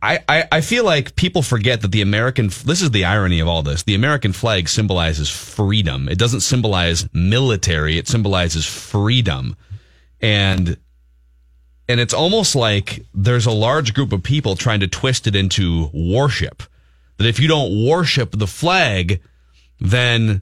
I, 0.02 0.20
I, 0.28 0.48
I 0.52 0.62
feel 0.62 0.84
like 0.84 1.16
people 1.16 1.42
forget 1.42 1.82
that 1.82 1.92
the 1.92 2.02
American 2.02 2.48
this 2.48 2.82
is 2.82 2.92
the 2.92 3.06
irony 3.06 3.40
of 3.40 3.48
all 3.48 3.64
this. 3.64 3.84
The 3.84 3.96
American 3.96 4.34
flag 4.34 4.70
symbolizes 4.70 5.30
freedom. 5.30 6.10
It 6.10 6.18
doesn't 6.18 6.42
symbolize 6.42 7.08
military, 7.14 7.98
it 7.98 8.08
symbolizes 8.08 8.66
freedom. 8.66 9.56
And 10.22 10.78
and 11.90 12.00
it's 12.00 12.14
almost 12.14 12.56
like 12.56 13.06
there's 13.14 13.46
a 13.46 13.52
large 13.52 13.94
group 13.94 14.12
of 14.12 14.24
people 14.24 14.56
trying 14.56 14.82
to 14.82 14.88
twist 14.88 15.26
it 15.26 15.36
into 15.36 15.90
worship. 15.94 16.64
That 17.18 17.28
if 17.28 17.40
you 17.40 17.48
don't 17.48 17.88
worship 17.88 18.32
the 18.32 18.48
flag, 18.48 19.22
then 19.80 20.42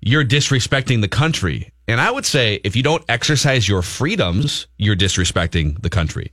you're 0.00 0.24
disrespecting 0.24 1.00
the 1.00 1.08
country. 1.08 1.72
And 1.86 2.00
I 2.00 2.10
would 2.10 2.26
say 2.26 2.60
if 2.64 2.74
you 2.74 2.82
don't 2.82 3.04
exercise 3.08 3.68
your 3.68 3.82
freedoms, 3.82 4.66
you're 4.78 4.96
disrespecting 4.96 5.80
the 5.82 5.90
country. 5.90 6.32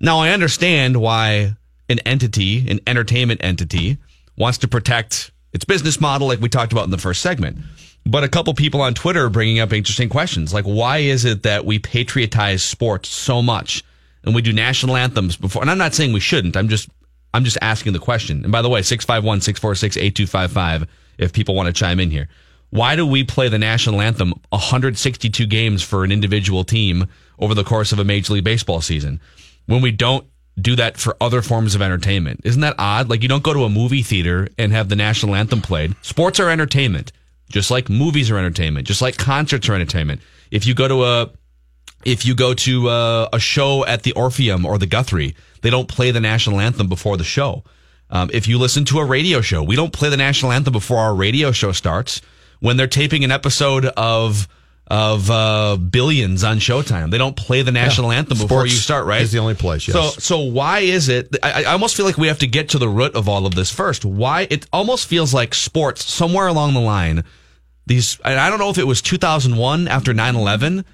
Now, 0.00 0.20
I 0.20 0.30
understand 0.30 0.98
why 0.98 1.56
an 1.88 1.98
entity, 2.00 2.68
an 2.70 2.80
entertainment 2.86 3.42
entity, 3.42 3.98
wants 4.36 4.58
to 4.58 4.68
protect 4.68 5.30
its 5.52 5.64
business 5.64 6.00
model, 6.00 6.26
like 6.28 6.40
we 6.40 6.48
talked 6.48 6.72
about 6.72 6.84
in 6.84 6.90
the 6.90 6.98
first 6.98 7.22
segment. 7.22 7.58
But 8.04 8.22
a 8.22 8.28
couple 8.28 8.54
people 8.54 8.80
on 8.80 8.94
Twitter 8.94 9.24
are 9.24 9.30
bringing 9.30 9.58
up 9.58 9.72
interesting 9.72 10.08
questions, 10.08 10.54
like 10.54 10.64
why 10.64 10.98
is 10.98 11.24
it 11.24 11.42
that 11.42 11.64
we 11.64 11.78
patriotize 11.78 12.60
sports 12.60 13.08
so 13.08 13.42
much 13.42 13.82
and 14.22 14.34
we 14.34 14.42
do 14.42 14.52
national 14.52 14.96
anthems 14.96 15.36
before? 15.36 15.62
And 15.62 15.70
I'm 15.70 15.78
not 15.78 15.94
saying 15.94 16.12
we 16.12 16.20
shouldn't. 16.20 16.56
I'm 16.56 16.68
just 16.68 16.88
I'm 17.34 17.44
just 17.44 17.58
asking 17.60 17.92
the 17.92 17.98
question. 17.98 18.44
And 18.44 18.52
by 18.52 18.62
the 18.62 18.68
way, 18.68 18.82
651 18.82 19.40
646 19.40 19.96
8255 19.96 20.88
if 21.18 21.32
people 21.32 21.54
want 21.54 21.66
to 21.66 21.72
chime 21.72 21.98
in 21.98 22.10
here. 22.10 22.28
Why 22.70 22.96
do 22.96 23.06
we 23.06 23.24
play 23.24 23.48
the 23.48 23.58
national 23.58 24.00
anthem 24.00 24.34
162 24.50 25.46
games 25.46 25.82
for 25.82 26.04
an 26.04 26.12
individual 26.12 26.64
team 26.64 27.06
over 27.38 27.54
the 27.54 27.64
course 27.64 27.92
of 27.92 27.98
a 27.98 28.04
Major 28.04 28.34
League 28.34 28.44
Baseball 28.44 28.80
season 28.80 29.20
when 29.66 29.82
we 29.82 29.90
don't 29.90 30.26
do 30.60 30.74
that 30.76 30.96
for 30.96 31.16
other 31.20 31.42
forms 31.42 31.74
of 31.74 31.82
entertainment? 31.82 32.40
Isn't 32.44 32.62
that 32.62 32.74
odd? 32.78 33.08
Like 33.10 33.22
you 33.22 33.28
don't 33.28 33.42
go 33.42 33.52
to 33.52 33.64
a 33.64 33.68
movie 33.68 34.02
theater 34.02 34.48
and 34.58 34.72
have 34.72 34.88
the 34.88 34.96
national 34.96 35.34
anthem 35.34 35.60
played. 35.60 35.94
Sports 36.02 36.40
are 36.40 36.50
entertainment, 36.50 37.12
just 37.50 37.70
like 37.70 37.88
movies 37.90 38.30
are 38.30 38.38
entertainment, 38.38 38.86
just 38.86 39.02
like 39.02 39.16
concerts 39.18 39.68
are 39.68 39.74
entertainment. 39.74 40.20
If 40.50 40.66
you 40.66 40.74
go 40.74 40.88
to 40.88 41.04
a 41.04 41.30
if 42.04 42.24
you 42.24 42.34
go 42.34 42.54
to 42.54 42.88
uh, 42.88 43.28
a 43.32 43.40
show 43.40 43.84
at 43.84 44.04
the 44.04 44.12
Orpheum 44.12 44.64
or 44.64 44.78
the 44.78 44.86
Guthrie, 44.86 45.34
they 45.62 45.70
don't 45.70 45.88
play 45.88 46.12
the 46.12 46.20
national 46.20 46.60
anthem 46.60 46.88
before 46.88 47.16
the 47.16 47.24
show. 47.24 47.64
Um, 48.10 48.30
if 48.32 48.46
you 48.46 48.58
listen 48.58 48.84
to 48.86 49.00
a 49.00 49.04
radio 49.04 49.40
show, 49.40 49.62
we 49.62 49.74
don't 49.74 49.92
play 49.92 50.08
the 50.08 50.16
national 50.16 50.52
anthem 50.52 50.72
before 50.72 50.98
our 50.98 51.14
radio 51.14 51.50
show 51.50 51.72
starts. 51.72 52.20
when 52.60 52.76
they're 52.76 52.86
taping 52.86 53.24
an 53.24 53.30
episode 53.30 53.84
of 53.96 54.48
of 54.88 55.30
uh, 55.30 55.76
Billions 55.76 56.44
on 56.44 56.58
Showtime. 56.58 57.10
They 57.10 57.18
don't 57.18 57.36
play 57.36 57.62
the 57.62 57.72
national 57.72 58.12
Yeah. 58.12 58.18
anthem 58.18 58.38
before 58.38 58.60
Sports 58.60 58.72
you 58.72 58.78
start, 58.78 59.06
right? 59.06 59.22
is 59.22 59.32
the 59.32 59.38
only 59.38 59.54
place, 59.54 59.88
yes. 59.88 59.96
So 59.96 60.20
so 60.20 60.40
why 60.40 60.80
is 60.80 61.08
it? 61.08 61.36
I, 61.42 61.62
I 61.62 61.72
almost 61.72 61.96
feel 61.96 62.06
like 62.06 62.16
we 62.18 62.28
have 62.28 62.38
to 62.40 62.46
get 62.46 62.68
to 62.70 62.78
the 62.78 62.88
root 62.88 63.14
of 63.14 63.28
all 63.28 63.46
of 63.46 63.54
this 63.54 63.72
first. 63.72 64.04
Why 64.04 64.46
it 64.48 64.66
almost 64.72 65.08
feels 65.08 65.34
like 65.34 65.54
sports 65.54 66.04
somewhere 66.04 66.46
along 66.46 66.74
the 66.74 66.80
line. 66.80 67.24
These 67.86 68.20
and 68.24 68.38
I 68.38 68.48
don't 68.48 68.58
know 68.58 68.70
if 68.70 68.78
it 68.78 68.86
was 68.86 69.02
2001 69.02 69.88
after 69.88 70.12
9/11. 70.12 70.84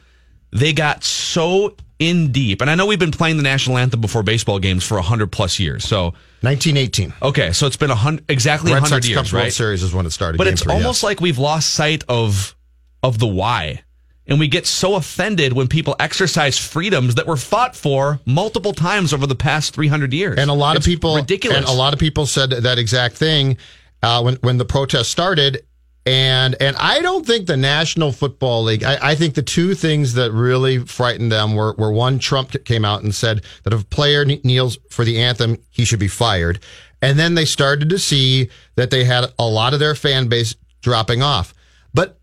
They 0.53 0.73
got 0.75 1.03
so 1.05 1.77
in 1.99 2.33
deep, 2.33 2.61
and 2.61 2.69
I 2.71 2.75
know 2.75 2.85
we've 2.87 2.99
been 2.99 3.13
playing 3.13 3.37
the 3.37 3.43
national 3.43 3.79
anthem 3.79 4.01
before 4.01 4.23
baseball 4.23 4.59
games 4.59 4.85
for 4.85 4.99
hundred 5.01 5.33
plus 5.33 5.59
years. 5.59 5.85
So 5.85 6.15
1918. 6.41 7.13
Okay, 7.23 7.53
so 7.53 7.67
it's 7.67 7.77
been 7.77 7.91
a 7.91 7.95
hundred 7.95 8.25
exactly 8.31 8.73
Red 8.73 8.81
hundred 8.81 8.97
Sox 8.97 9.09
years, 9.09 9.23
Cup 9.23 9.33
World 9.33 9.45
right? 9.45 9.53
Series 9.53 9.83
is 9.83 9.95
when 9.95 10.05
it 10.07 10.11
started. 10.11 10.39
But 10.39 10.49
it's 10.49 10.63
three, 10.63 10.73
almost 10.75 10.99
yes. 10.99 11.03
like 11.05 11.21
we've 11.21 11.39
lost 11.39 11.71
sight 11.71 12.05
of 12.09 12.55
of 13.03 13.19
the 13.19 13.27
why. 13.27 13.83
And 14.27 14.39
we 14.39 14.47
get 14.47 14.67
so 14.67 14.95
offended 14.95 15.53
when 15.53 15.67
people 15.67 15.97
exercise 15.99 16.57
freedoms 16.57 17.17
that 17.17 17.27
were 17.27 17.37
fought 17.37 17.75
for 17.75 18.21
multiple 18.25 18.73
times 18.73 19.13
over 19.13 19.27
the 19.27 19.35
past 19.35 19.75
300 19.75 20.13
years. 20.13 20.39
And 20.39 20.49
a 20.49 20.55
lot 20.55 20.77
It's 20.77 20.87
of 20.87 20.91
people, 20.91 21.17
ridiculous. 21.17 21.59
and 21.59 21.67
a 21.67 21.73
lot 21.73 21.93
of 21.93 21.99
people 21.99 22.27
said 22.27 22.51
that 22.51 22.79
exact 22.79 23.17
thing 23.17 23.57
uh, 24.03 24.23
when 24.23 24.37
when 24.37 24.59
the 24.59 24.65
protest 24.65 25.11
started. 25.11 25.67
And 26.07 26.57
and 26.61 26.77
I 26.77 27.01
don't 27.01 27.25
think 27.27 27.47
the 27.47 27.57
National 27.57 28.11
Football 28.13 28.65
League. 28.65 28.83
I, 28.85 29.11
I 29.11 29.15
think 29.15 29.35
the 29.35 29.43
two 29.43 29.75
things 29.75 30.15
that 30.15 30.33
really 30.33 30.79
frightened 30.79 31.31
them 31.31 31.55
were 31.55 31.75
were 31.75 31.93
one, 31.93 32.19
Trump 32.19 32.53
came 32.65 32.85
out 32.85 33.03
and 33.03 33.15
said 33.15 33.45
that 33.65 33.73
if 33.73 33.83
a 33.83 33.87
player 33.87 34.25
kneels 34.25 34.79
for 34.91 35.05
the 35.05 35.19
anthem, 35.21 35.59
he 35.71 35.85
should 35.85 36.01
be 36.01 36.09
fired. 36.09 36.61
And 37.01 37.19
then 37.19 37.35
they 37.35 37.45
started 37.45 37.89
to 37.91 37.99
see 37.99 38.51
that 38.77 38.91
they 38.91 39.05
had 39.05 39.27
a 39.39 39.45
lot 39.47 39.75
of 39.75 39.81
their 39.81 39.95
fan 39.97 40.29
base 40.29 40.55
dropping 40.81 41.23
off. 41.23 41.55
But 41.95 42.19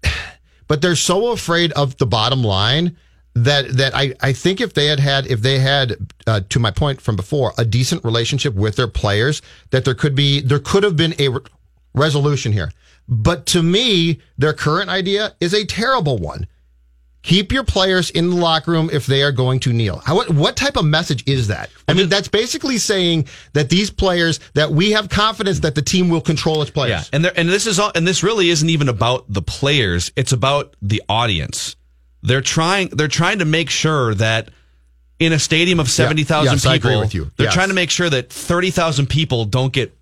but 0.69 0.81
they're 0.81 0.95
so 0.95 1.31
afraid 1.31 1.73
of 1.73 1.97
the 1.97 2.05
bottom 2.05 2.41
line 2.41 2.95
that 3.33 3.69
that 3.77 3.93
I, 3.93 4.13
I 4.21 4.31
think 4.31 4.61
if 4.61 4.73
they 4.73 4.85
had 4.85 4.99
had 5.01 5.27
if 5.27 5.41
they 5.41 5.59
had 5.59 5.97
uh, 6.25 6.41
to 6.47 6.59
my 6.59 6.71
point 6.71 7.01
from 7.01 7.17
before 7.17 7.53
a 7.57 7.65
decent 7.65 8.05
relationship 8.05 8.53
with 8.53 8.77
their 8.77 8.87
players 8.87 9.41
that 9.71 9.83
there 9.83 9.93
could 9.93 10.15
be 10.15 10.39
there 10.39 10.59
could 10.59 10.83
have 10.83 10.95
been 10.95 11.13
a 11.19 11.27
re- 11.29 11.41
resolution 11.93 12.53
here. 12.53 12.71
But 13.07 13.45
to 13.47 13.61
me 13.61 14.19
their 14.37 14.53
current 14.53 14.89
idea 14.89 15.35
is 15.41 15.53
a 15.53 15.65
terrible 15.65 16.17
one 16.17 16.47
keep 17.21 17.51
your 17.51 17.63
players 17.65 18.09
in 18.11 18.29
the 18.29 18.35
locker 18.35 18.71
room 18.71 18.89
if 18.93 19.05
they 19.05 19.21
are 19.23 19.31
going 19.31 19.59
to 19.59 19.73
kneel 19.73 19.97
How, 20.05 20.15
what, 20.15 20.29
what 20.29 20.55
type 20.55 20.77
of 20.77 20.85
message 20.85 21.23
is 21.27 21.47
that 21.47 21.69
i 21.87 21.93
mean 21.93 22.07
that's 22.07 22.29
basically 22.29 22.77
saying 22.77 23.27
that 23.53 23.69
these 23.69 23.89
players 23.89 24.39
that 24.53 24.71
we 24.71 24.91
have 24.91 25.09
confidence 25.09 25.59
that 25.59 25.75
the 25.75 25.81
team 25.81 26.09
will 26.09 26.21
control 26.21 26.61
its 26.61 26.71
players 26.71 26.89
Yeah, 26.91 27.03
and 27.11 27.25
there, 27.25 27.33
and 27.35 27.49
this 27.49 27.67
is 27.67 27.77
all, 27.79 27.91
and 27.93 28.07
this 28.07 28.23
really 28.23 28.49
isn't 28.49 28.69
even 28.69 28.87
about 28.87 29.25
the 29.27 29.41
players. 29.41 30.11
It's 30.15 30.31
about 30.31 30.75
the 30.81 31.03
audience. 31.09 31.75
They're 32.21 32.41
trying. 32.41 32.89
They're 32.89 33.07
trying 33.07 33.39
to 33.39 33.45
make 33.45 33.69
sure 33.69 34.13
that 34.15 34.49
in 35.19 35.33
a 35.33 35.39
stadium 35.39 35.79
of 35.79 35.89
seventy 35.89 36.23
thousand 36.23 36.53
Yes, 36.53 36.65
I 36.65 36.75
people, 36.77 36.89
agree 36.91 36.99
with 37.01 37.13
you. 37.13 37.31
they're 37.37 37.45
Yes. 37.47 37.53
trying 37.53 37.67
to 37.69 37.73
make 37.73 37.89
sure 37.89 38.09
that 38.09 38.29
thirty 38.31 38.71
thousand 38.71 39.07
people 39.07 39.45
don't 39.45 39.71
get 39.73 39.93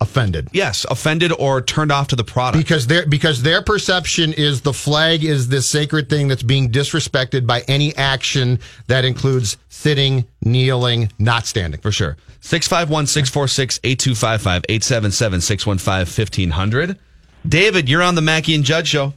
offended. 0.00 0.48
Yes, 0.52 0.84
offended 0.90 1.32
or 1.38 1.60
turned 1.62 1.92
off 1.92 2.08
to 2.08 2.16
the 2.16 2.24
product. 2.24 2.62
because 2.62 2.86
their 2.86 3.06
because 3.06 3.42
their 3.42 3.62
perception 3.62 4.32
is 4.32 4.60
the 4.62 4.72
flag 4.72 5.24
is 5.24 5.48
this 5.48 5.68
sacred 5.68 6.08
thing 6.08 6.28
that's 6.28 6.42
being 6.42 6.70
disrespected 6.70 7.46
by 7.46 7.62
any 7.68 7.94
action 7.96 8.58
that 8.88 9.04
includes 9.04 9.56
sitting, 9.68 10.26
kneeling, 10.42 11.10
not 11.18 11.46
standing. 11.46 11.80
For 11.80 11.92
sure. 11.92 12.16
651 12.40 13.06
646 13.06 13.80
8255 13.82 14.62
877 14.68 15.40
615 15.40 16.50
1500. 16.50 16.98
David, 17.48 17.88
you're 17.88 18.02
on 18.02 18.14
the 18.14 18.22
Mackey 18.22 18.54
and 18.54 18.64
Judd 18.64 18.86
show. 18.86 19.14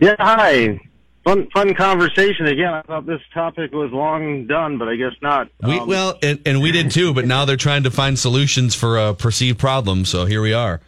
Yeah, 0.00 0.16
hi. 0.18 0.80
Fun, 1.24 1.48
fun 1.54 1.74
conversation 1.74 2.46
again. 2.46 2.74
I 2.74 2.82
thought 2.82 3.06
this 3.06 3.20
topic 3.32 3.72
was 3.72 3.92
long 3.92 4.46
done, 4.46 4.78
but 4.78 4.88
I 4.88 4.96
guess 4.96 5.12
not. 5.22 5.48
We, 5.62 5.78
Um, 5.78 5.88
well, 5.88 6.18
and, 6.20 6.40
and 6.44 6.60
we 6.60 6.72
did 6.72 6.90
too, 6.90 7.14
but 7.14 7.26
now 7.26 7.44
they're 7.44 7.56
trying 7.56 7.84
to 7.84 7.92
find 7.92 8.18
solutions 8.18 8.74
for 8.74 8.98
a 8.98 9.14
perceived 9.14 9.58
problem. 9.58 10.04
So 10.04 10.24
here 10.24 10.42
we 10.42 10.52
are. 10.52 10.80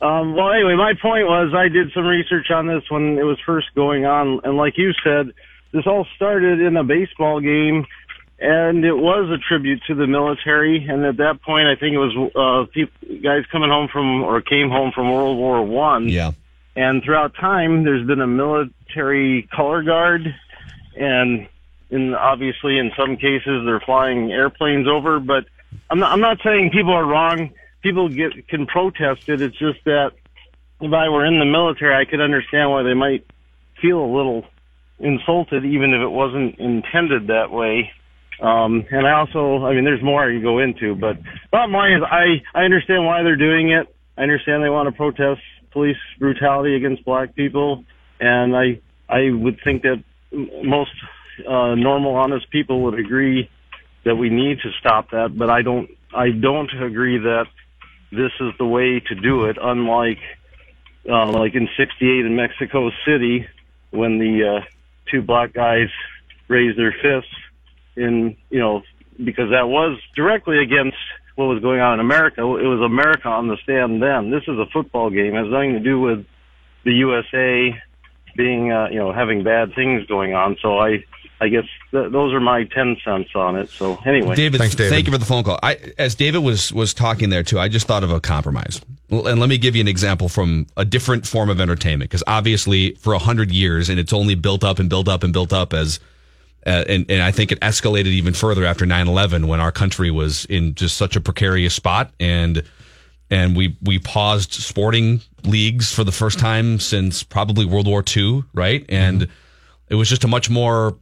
Um, 0.00 0.36
well, 0.36 0.52
anyway, 0.52 0.76
my 0.76 0.92
point 1.00 1.26
was 1.26 1.54
I 1.56 1.68
did 1.68 1.90
some 1.92 2.06
research 2.06 2.50
on 2.50 2.66
this 2.66 2.82
when 2.88 3.18
it 3.18 3.24
was 3.24 3.38
first 3.44 3.68
going 3.74 4.04
on, 4.04 4.40
and 4.44 4.56
like 4.56 4.76
you 4.76 4.92
said, 5.02 5.32
this 5.72 5.86
all 5.86 6.06
started 6.14 6.60
in 6.60 6.76
a 6.76 6.84
baseball 6.84 7.40
game, 7.40 7.86
and 8.38 8.84
it 8.84 8.92
was 8.92 9.28
a 9.30 9.38
tribute 9.38 9.82
to 9.88 9.94
the 9.94 10.06
military. 10.06 10.86
And 10.86 11.04
at 11.04 11.16
that 11.16 11.42
point, 11.42 11.66
I 11.66 11.74
think 11.74 11.94
it 11.94 11.98
was 11.98 12.30
uh, 12.36 12.70
people, 12.72 13.16
guys 13.22 13.44
coming 13.50 13.70
home 13.70 13.88
from 13.92 14.22
or 14.22 14.40
came 14.40 14.70
home 14.70 14.92
from 14.94 15.10
World 15.10 15.36
War 15.36 15.64
One. 15.64 16.08
Yeah. 16.08 16.32
And 16.76 17.02
throughout 17.04 17.34
time, 17.34 17.84
there's 17.84 18.06
been 18.06 18.20
a 18.20 18.26
military 18.26 19.48
color 19.54 19.82
guard, 19.82 20.22
and 20.96 21.48
in 21.90 22.14
obviously 22.14 22.78
in 22.78 22.90
some 22.96 23.16
cases 23.16 23.62
they're 23.64 23.82
flying 23.84 24.32
airplanes 24.32 24.88
over. 24.88 25.20
But 25.20 25.44
I'm 25.90 26.00
not, 26.00 26.12
I'm 26.12 26.20
not 26.20 26.38
saying 26.44 26.70
people 26.72 26.92
are 26.92 27.06
wrong. 27.06 27.50
People 27.82 28.08
get 28.08 28.48
can 28.48 28.66
protest 28.66 29.20
it. 29.28 29.40
It's 29.40 29.58
just 29.58 29.84
that 29.84 30.12
if 30.80 30.92
I 30.92 31.08
were 31.08 31.24
in 31.24 31.38
the 31.38 31.44
military, 31.44 31.94
I 31.94 32.10
could 32.10 32.20
understand 32.20 32.70
why 32.70 32.82
they 32.82 32.94
might 32.94 33.24
feel 33.80 34.00
a 34.00 34.10
little 34.16 34.44
insulted, 34.98 35.64
even 35.64 35.92
if 35.94 36.00
it 36.00 36.08
wasn't 36.08 36.58
intended 36.58 37.28
that 37.28 37.50
way. 37.50 37.90
Um, 38.40 38.84
and 38.90 39.06
I 39.06 39.12
also, 39.12 39.64
I 39.64 39.74
mean, 39.74 39.84
there's 39.84 40.02
more 40.02 40.24
I 40.24 40.32
can 40.32 40.42
go 40.42 40.58
into, 40.58 40.96
but 40.96 41.18
bottom 41.52 41.72
line 41.72 41.92
is 41.92 42.02
I, 42.02 42.42
I 42.52 42.64
understand 42.64 43.06
why 43.06 43.22
they're 43.22 43.36
doing 43.36 43.70
it. 43.70 43.86
I 44.18 44.22
understand 44.22 44.62
they 44.62 44.70
want 44.70 44.88
to 44.88 44.96
protest 44.96 45.40
police 45.74 45.98
brutality 46.18 46.74
against 46.76 47.04
black 47.04 47.34
people. 47.34 47.84
And 48.18 48.56
I, 48.56 48.80
I 49.10 49.30
would 49.30 49.58
think 49.62 49.82
that 49.82 50.02
most, 50.32 50.92
uh, 51.46 51.74
normal, 51.74 52.14
honest 52.16 52.50
people 52.50 52.84
would 52.84 52.98
agree 52.98 53.50
that 54.04 54.14
we 54.14 54.30
need 54.30 54.60
to 54.60 54.70
stop 54.80 55.10
that. 55.10 55.36
But 55.36 55.50
I 55.50 55.60
don't, 55.60 55.90
I 56.14 56.30
don't 56.30 56.70
agree 56.82 57.18
that 57.18 57.46
this 58.10 58.32
is 58.40 58.52
the 58.58 58.64
way 58.64 59.00
to 59.00 59.14
do 59.14 59.44
it. 59.44 59.58
Unlike, 59.60 60.20
uh, 61.10 61.30
like 61.32 61.54
in 61.54 61.68
68 61.76 62.24
in 62.24 62.36
Mexico 62.36 62.90
City, 63.06 63.46
when 63.90 64.18
the, 64.18 64.60
uh, 64.62 64.64
two 65.10 65.20
black 65.20 65.52
guys 65.52 65.88
raised 66.48 66.78
their 66.78 66.92
fists 66.92 67.34
in, 67.96 68.36
you 68.50 68.60
know, 68.60 68.82
because 69.22 69.50
that 69.50 69.68
was 69.68 69.98
directly 70.16 70.58
against 70.58 70.96
what 71.34 71.46
was 71.46 71.62
going 71.62 71.80
on 71.80 71.94
in 71.94 72.00
America. 72.00 72.40
It 72.40 72.66
was 72.66 72.80
America 72.80 73.28
on 73.28 73.48
the 73.48 73.56
stand 73.62 74.02
then. 74.02 74.30
This 74.30 74.42
is 74.42 74.58
a 74.58 74.66
football 74.72 75.10
game. 75.10 75.34
It 75.34 75.44
has 75.44 75.50
nothing 75.50 75.72
to 75.72 75.80
do 75.80 76.00
with 76.00 76.26
the 76.84 76.92
USA 76.92 77.80
being, 78.36 78.72
uh, 78.72 78.88
you 78.90 78.98
know, 78.98 79.12
having 79.12 79.42
bad 79.42 79.74
things 79.74 80.06
going 80.06 80.34
on. 80.34 80.56
So 80.60 80.78
I, 80.78 81.04
I 81.40 81.48
guess 81.48 81.64
th- 81.90 82.12
those 82.12 82.32
are 82.32 82.40
my 82.40 82.64
10 82.64 82.98
cents 83.04 83.30
on 83.34 83.56
it. 83.56 83.70
So 83.70 83.98
anyway. 84.06 84.34
David, 84.36 84.60
thank 84.60 85.06
you 85.06 85.12
for 85.12 85.18
the 85.18 85.24
phone 85.24 85.44
call. 85.44 85.58
I, 85.62 85.78
as 85.98 86.14
David 86.14 86.38
was 86.38 86.72
was 86.72 86.94
talking 86.94 87.30
there 87.30 87.42
too, 87.42 87.58
I 87.58 87.68
just 87.68 87.86
thought 87.86 88.04
of 88.04 88.10
a 88.10 88.20
compromise. 88.20 88.80
And 89.10 89.38
let 89.38 89.48
me 89.48 89.58
give 89.58 89.76
you 89.76 89.80
an 89.80 89.88
example 89.88 90.28
from 90.28 90.66
a 90.76 90.84
different 90.84 91.26
form 91.26 91.50
of 91.50 91.60
entertainment, 91.60 92.10
because 92.10 92.24
obviously 92.26 92.94
for 92.94 93.12
a 93.12 93.18
hundred 93.18 93.50
years, 93.52 93.88
and 93.88 94.00
it's 94.00 94.12
only 94.12 94.34
built 94.34 94.64
up 94.64 94.78
and 94.78 94.88
built 94.88 95.08
up 95.08 95.22
and 95.22 95.32
built 95.32 95.52
up 95.52 95.72
as, 95.72 96.00
uh, 96.66 96.84
and 96.88 97.10
and 97.10 97.22
I 97.22 97.30
think 97.30 97.52
it 97.52 97.60
escalated 97.60 98.06
even 98.06 98.32
further 98.34 98.64
after 98.64 98.84
9-11 98.84 99.46
when 99.46 99.60
our 99.60 99.72
country 99.72 100.10
was 100.10 100.44
in 100.46 100.74
just 100.74 100.96
such 100.96 101.16
a 101.16 101.20
precarious 101.20 101.74
spot, 101.74 102.12
and 102.18 102.62
and 103.30 103.56
we 103.56 103.76
we 103.82 103.98
paused 103.98 104.52
sporting 104.52 105.20
leagues 105.44 105.92
for 105.92 106.04
the 106.04 106.12
first 106.12 106.38
time 106.38 106.78
since 106.78 107.22
probably 107.22 107.66
World 107.66 107.86
War 107.86 108.02
II, 108.16 108.44
right? 108.54 108.84
And 108.88 109.28
it 109.88 109.94
was 109.94 110.08
just 110.08 110.24
a 110.24 110.28
much 110.28 110.48
more 110.48 110.96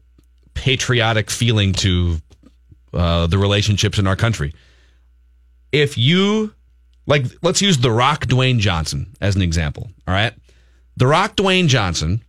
patriotic 0.54 1.30
feeling 1.30 1.72
to 1.72 2.18
uh, 2.92 3.26
the 3.26 3.38
relationships 3.38 3.98
in 3.98 4.06
our 4.06 4.16
country. 4.16 4.54
If 5.70 5.96
you 5.96 6.54
like, 7.06 7.26
let's 7.42 7.62
use 7.62 7.78
The 7.78 7.90
Rock 7.90 8.26
Dwayne 8.26 8.58
Johnson 8.58 9.14
as 9.20 9.36
an 9.36 9.42
example. 9.42 9.90
All 10.06 10.14
right, 10.14 10.34
The 10.96 11.06
Rock 11.06 11.36
Dwayne 11.36 11.68
Johnson 11.68 12.22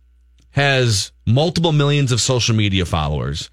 has 0.54 1.10
multiple 1.26 1.72
millions 1.72 2.12
of 2.12 2.20
social 2.20 2.54
media 2.54 2.84
followers, 2.84 3.50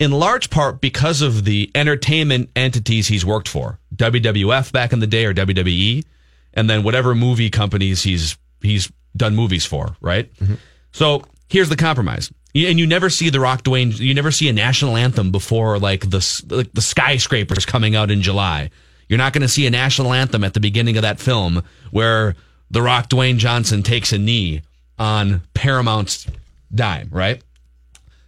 in 0.00 0.10
large 0.10 0.50
part 0.50 0.80
because 0.80 1.22
of 1.22 1.44
the 1.44 1.70
entertainment 1.76 2.50
entities 2.56 3.06
he's 3.06 3.24
worked 3.24 3.46
for, 3.46 3.78
WWF 3.94 4.72
back 4.72 4.92
in 4.92 4.98
the 4.98 5.06
day 5.06 5.26
or 5.26 5.32
WWE, 5.32 6.04
and 6.52 6.68
then 6.68 6.82
whatever 6.82 7.14
movie 7.14 7.50
companies 7.50 8.02
he's 8.02 8.36
he's 8.60 8.90
done 9.16 9.36
movies 9.36 9.64
for, 9.64 9.96
right? 10.00 10.34
Mm-hmm. 10.34 10.54
So 10.90 11.22
here's 11.48 11.68
the 11.68 11.76
compromise. 11.76 12.32
And 12.56 12.80
you 12.80 12.86
never 12.86 13.10
see 13.10 13.30
the 13.30 13.38
Rock 13.38 13.62
Dwayne. 13.62 13.96
You 13.96 14.12
never 14.12 14.32
see 14.32 14.48
a 14.48 14.52
national 14.52 14.96
anthem 14.96 15.30
before 15.30 15.78
like 15.78 16.10
the 16.10 16.42
like 16.50 16.72
the 16.72 16.82
skyscrapers 16.82 17.64
coming 17.64 17.94
out 17.94 18.10
in 18.10 18.22
July. 18.22 18.70
You're 19.08 19.18
not 19.18 19.32
going 19.32 19.42
to 19.42 19.48
see 19.48 19.68
a 19.68 19.70
national 19.70 20.12
anthem 20.12 20.42
at 20.42 20.54
the 20.54 20.60
beginning 20.60 20.96
of 20.96 21.02
that 21.02 21.20
film 21.20 21.62
where 21.92 22.34
the 22.70 22.82
Rock 22.82 23.08
Dwayne 23.08 23.36
Johnson 23.36 23.84
takes 23.84 24.12
a 24.12 24.18
knee 24.18 24.62
on 24.98 25.42
Paramount's 25.54 26.26
dime, 26.74 27.08
right? 27.10 27.42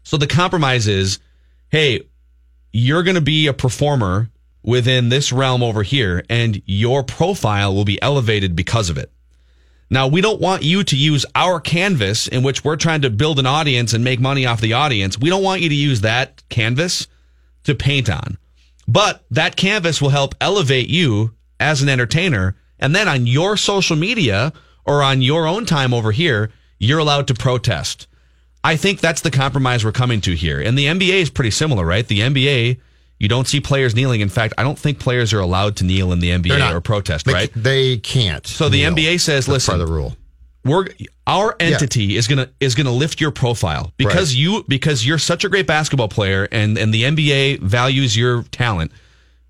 So 0.02 0.16
the 0.16 0.26
compromise 0.26 0.86
is, 0.86 1.18
hey, 1.70 2.02
you're 2.72 3.02
going 3.02 3.16
to 3.16 3.20
be 3.20 3.46
a 3.46 3.52
performer 3.52 4.30
within 4.62 5.08
this 5.08 5.32
realm 5.32 5.62
over 5.62 5.82
here, 5.82 6.24
and 6.28 6.60
your 6.66 7.02
profile 7.02 7.74
will 7.74 7.84
be 7.84 8.00
elevated 8.02 8.56
because 8.56 8.90
of 8.90 8.98
it. 8.98 9.10
Now, 9.88 10.08
we 10.08 10.20
don't 10.20 10.40
want 10.40 10.64
you 10.64 10.82
to 10.82 10.96
use 10.96 11.24
our 11.36 11.60
canvas 11.60 12.26
in 12.26 12.42
which 12.42 12.64
we're 12.64 12.76
trying 12.76 13.02
to 13.02 13.10
build 13.10 13.38
an 13.38 13.46
audience 13.46 13.92
and 13.92 14.02
make 14.02 14.18
money 14.18 14.44
off 14.44 14.60
the 14.60 14.72
audience. 14.72 15.18
We 15.18 15.30
don't 15.30 15.44
want 15.44 15.62
you 15.62 15.68
to 15.68 15.74
use 15.74 16.00
that 16.00 16.42
canvas 16.48 17.06
to 17.64 17.74
paint 17.74 18.10
on. 18.10 18.38
But 18.88 19.24
that 19.30 19.56
canvas 19.56 20.02
will 20.02 20.10
help 20.10 20.34
elevate 20.40 20.88
you 20.88 21.34
as 21.60 21.82
an 21.82 21.88
entertainer. 21.88 22.56
And 22.80 22.94
then 22.94 23.08
on 23.08 23.26
your 23.26 23.56
social 23.56 23.96
media 23.96 24.52
or 24.86 25.02
on 25.02 25.22
your 25.22 25.46
own 25.46 25.66
time 25.66 25.92
over 25.92 26.12
here, 26.12 26.50
you're 26.78 26.98
allowed 26.98 27.26
to 27.28 27.34
protest. 27.34 28.06
I 28.64 28.76
think 28.76 29.00
that's 29.00 29.20
the 29.20 29.30
compromise 29.30 29.84
we're 29.84 29.92
coming 29.92 30.20
to 30.22 30.34
here. 30.34 30.60
And 30.60 30.76
the 30.76 30.86
NBA 30.86 31.20
is 31.22 31.30
pretty 31.30 31.50
similar, 31.52 31.84
right? 31.86 32.06
The 32.06 32.20
NBA, 32.20 32.78
you 33.18 33.28
don't 33.28 33.46
see 33.46 33.60
players 33.60 33.94
kneeling. 33.94 34.20
In 34.20 34.28
fact, 34.28 34.54
I 34.58 34.62
don't 34.62 34.78
think 34.78 34.98
players 34.98 35.32
are 35.32 35.38
allowed 35.40 35.76
to 35.76 35.84
kneel 35.84 36.12
in 36.12 36.18
the 36.20 36.30
NBA 36.30 36.72
or 36.74 36.80
protest, 36.80 37.26
They- 37.26 37.32
right? 37.32 37.50
They 37.54 37.96
can't. 37.98 38.46
So 38.46 38.68
the 38.68 38.78
kneel. 38.82 38.94
NBA 38.94 39.20
says, 39.20 39.46
listen, 39.48 39.78
the 39.78 39.86
rule. 39.86 40.16
we're 40.64 40.86
our 41.28 41.54
entity 41.60 42.16
is 42.16 42.26
gonna 42.28 42.48
is 42.60 42.74
gonna 42.74 42.92
lift 42.92 43.20
your 43.20 43.30
profile 43.30 43.92
because 43.96 44.32
Right. 44.32 44.38
you 44.40 44.64
because 44.68 45.06
you're 45.06 45.18
such 45.18 45.44
a 45.44 45.48
great 45.48 45.66
basketball 45.66 46.08
player 46.08 46.48
and 46.50 46.76
and 46.76 46.92
the 46.92 47.04
NBA 47.04 47.58
values 47.62 48.16
your 48.16 48.42
talent. 48.50 48.90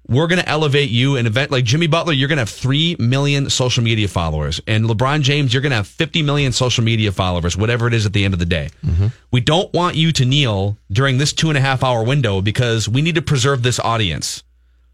We're 0.09 0.29
gonna 0.29 0.45
elevate 0.47 0.91
you 0.91 1.17
an 1.17 1.27
event 1.27 1.51
like 1.51 1.65
Jimmy 1.65 1.87
Butler. 1.87 2.13
You're 2.13 2.29
gonna 2.29 2.43
have 2.43 2.49
three 2.49 2.97
million 2.99 3.51
social 3.51 3.83
media 3.83 4.09
followers, 4.09 4.61
and 4.67 4.85
LeBron 4.85 5.23
James. 5.23 5.53
You're 5.53 5.63
gonna 5.63 5.75
have 5.77 5.89
50 5.89 6.23
million 6.23 6.53
social 6.53 6.85
media 6.85 7.11
followers, 7.11 7.57
whatever 7.57 7.89
it 7.89 7.95
is 7.95 8.07
at 8.07 8.13
the 8.13 8.25
end 8.25 8.35
of 8.35 8.41
the 8.41 8.47
day. 8.47 8.71
Mm-hmm. 8.85 9.09
We 9.33 9.41
don't 9.41 9.73
want 9.73 9.97
you 9.97 10.13
to 10.13 10.25
kneel 10.25 10.79
during 10.91 11.19
this 11.19 11.33
two 11.33 11.49
and 11.49 11.59
a 11.59 11.61
half 11.61 11.83
hour 11.83 12.05
window 12.05 12.41
because 12.41 12.89
we 12.89 13.03
need 13.03 13.17
to 13.17 13.23
preserve 13.23 13.63
this 13.63 13.81
audience. 13.81 14.45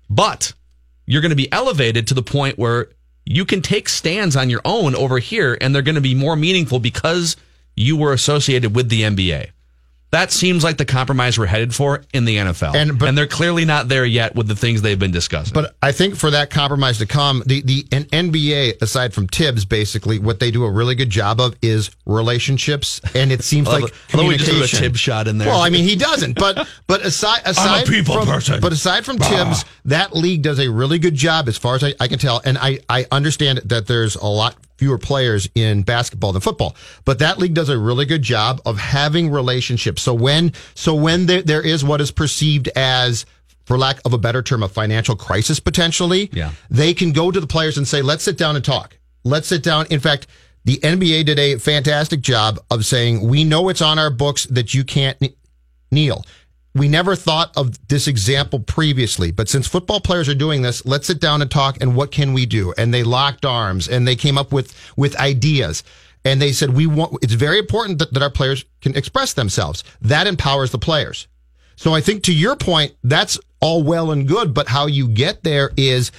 But 0.09 0.53
you're 1.07 1.23
going 1.23 1.31
to 1.31 1.37
be 1.37 1.51
elevated 1.53 2.07
to 2.09 2.15
the 2.15 2.23
point 2.23 2.59
where 2.59 2.89
you 3.25 3.45
can 3.45 3.63
take 3.63 3.89
stands 3.89 4.37
on 4.37 4.51
your 4.51 4.61
own 4.65 4.95
over 4.95 5.19
here 5.19 5.57
and 5.61 5.75
they're 5.75 5.83
going 5.83 5.95
to 5.95 6.01
be 6.01 6.15
more 6.15 6.37
meaningful 6.37 6.81
because 6.81 7.37
you 7.77 7.97
were 7.97 8.13
associated 8.13 8.75
with 8.75 8.89
the 8.89 9.03
NBA. 9.03 9.52
That 10.13 10.31
seems 10.31 10.63
like 10.63 10.77
the 10.77 10.85
compromise 10.85 11.39
we're 11.39 11.47
headed 11.47 11.75
for 11.75 12.03
in 12.13 12.27
the 12.27 12.37
NFL. 12.37 12.75
And- 12.75 12.99
but- 12.99 13.15
they're 13.15 13.27
clearly 13.27 13.65
not 13.65 13.89
there 13.89 14.05
yet 14.05 14.35
with 14.35 14.47
the 14.47 14.55
things 14.55 14.83
they've 14.83 14.99
been 14.99 15.11
discussing. 15.11 15.55
But 15.55 15.75
I 15.83 15.93
think 15.93 16.17
for 16.17 16.31
that 16.31 16.51
compromise 16.51 16.99
to 16.99 17.07
come, 17.07 17.43
the 17.47 17.63
the 17.63 17.87
an 17.93 18.05
NBA, 18.13 18.83
aside 18.83 19.15
from 19.15 19.27
Thibs, 19.27 19.65
basically 19.65 20.19
what 20.19 20.39
they 20.39 20.51
do 20.51 20.65
a 20.65 20.71
really 20.71 20.95
good 20.95 21.09
job 21.09 21.41
of 21.41 21.55
is 21.63 21.91
relationships, 22.05 23.01
and 23.15 23.33
it 23.33 23.43
seems 23.43 23.69
like 23.69 23.85
love 24.13 24.27
we 24.27 24.37
just 24.37 24.51
threw 24.51 24.63
a. 24.63 24.67
Thibs 24.67 25.01
shot 25.01 25.29
in 25.29 25.39
there. 25.39 25.49
Well, 25.49 25.63
I 25.63 25.71
mean, 25.71 25.85
he 25.85 25.97
doesn't, 25.97 26.39
but 26.39 26.69
but 26.87 27.03
aside 27.05 27.41
aside 27.47 27.87
from, 27.87 28.27
person. 28.27 28.61
but 28.61 28.73
aside 28.73 29.07
from 29.07 29.17
Thibs, 29.17 29.65
ah. 29.65 29.69
that 29.87 30.15
league 30.15 30.43
does 30.43 30.59
a 30.59 30.71
really 30.71 30.99
good 30.99 31.15
job 31.15 31.49
as 31.49 31.57
far 31.57 31.75
as 31.77 31.85
I, 31.85 31.95
I 31.99 32.09
can 32.09 32.19
tell, 32.19 32.43
and 32.45 32.59
I 32.59 32.81
I 32.89 33.07
understand 33.11 33.61
that 33.65 33.87
there's 33.87 34.17
a 34.17 34.27
lot 34.27 34.57
fewer 34.83 34.99
players 34.99 35.49
in 35.55 35.83
basketball 35.85 36.33
than 36.33 36.43
football, 36.43 36.75
but 37.05 37.21
that 37.21 37.39
league 37.39 37.55
does 37.55 37.69
a 37.69 37.79
really 37.79 38.05
good 38.05 38.21
job 38.23 38.61
of 38.67 38.77
having 38.79 39.31
relationships. 39.31 40.03
So 40.03 40.13
when 40.13 40.53
so 40.75 40.93
when 40.93 41.27
there, 41.27 41.41
there 41.41 41.63
is 41.63 41.85
what 41.85 42.01
is 42.01 42.11
perceived 42.11 42.69
as 42.75 43.25
for 43.65 43.79
lack 43.79 44.01
of 44.05 44.13
a 44.13 44.19
better 44.19 44.43
term, 44.43 44.65
a 44.65 44.69
financial 44.69 45.15
crisis 45.15 45.61
potentially, 45.61 46.29
Yeah. 46.33 46.51
they 46.69 46.95
can 46.95 47.13
go 47.13 47.31
to 47.31 47.39
the 47.39 47.47
players 47.47 47.79
and 47.79 47.87
say, 47.87 48.03
let's 48.03 48.25
sit 48.25 48.37
down 48.37 48.57
and 48.57 48.65
talk. 48.65 48.99
Let's 49.23 49.47
sit 49.47 49.63
down. 49.63 49.87
In 49.89 50.01
fact, 50.01 50.27
the 50.65 50.79
NBA 50.79 51.27
did 51.27 51.39
a 51.39 51.59
fantastic 51.59 52.23
job 52.23 52.59
of 52.73 52.85
saying, 52.85 53.21
we 53.25 53.45
know 53.45 53.69
it's 53.69 53.81
on 53.81 54.01
our 54.01 54.11
books 54.11 54.47
that 54.47 54.75
you 54.75 54.83
can't 54.83 55.17
kneel. 55.93 56.25
We 56.75 56.89
never 56.89 57.15
thought 57.15 57.55
of 57.57 57.89
this 57.89 58.09
example 58.09 58.61
previously, 58.61 59.31
but 59.31 59.49
since 59.49 59.67
football 59.67 60.01
players 60.01 60.29
are 60.29 60.35
doing 60.35 60.63
this, 60.63 60.85
let's 60.87 61.07
sit 61.07 61.21
down 61.21 61.43
and 61.43 61.51
talk 61.51 61.77
and 61.81 61.95
what 61.95 62.11
can 62.11 62.33
we 62.33 62.47
do? 62.47 62.73
And 62.79 62.95
they 62.95 63.03
locked 63.03 63.45
arms 63.45 63.89
and 63.89 64.09
they 64.09 64.17
came 64.17 64.39
up 64.39 64.53
with, 64.53 64.75
with 64.97 65.15
ideas. 65.17 65.85
And 66.25 66.41
they 66.41 66.53
said, 66.53 66.71
we 66.71 66.87
want, 66.87 67.19
it's 67.21 67.35
very 67.35 67.59
important 67.59 67.99
that, 67.99 68.15
that 68.15 68.23
our 68.23 68.31
players 68.31 68.65
can 68.81 68.97
express 68.97 69.35
themselves. 69.35 69.85
That 70.01 70.27
empowers 70.27 70.71
the 70.71 70.79
players. 70.79 71.27
So 71.77 71.95
I 71.95 72.01
think 72.01 72.23
to 72.25 72.35
your 72.35 72.57
point, 72.57 72.95
that's 73.03 73.39
all 73.61 73.83
well 73.83 74.11
and 74.11 74.27
good, 74.27 74.55
but 74.55 74.69
how 74.69 74.87
you 74.87 75.09
get 75.09 75.43
there 75.43 75.73
is 75.77 76.13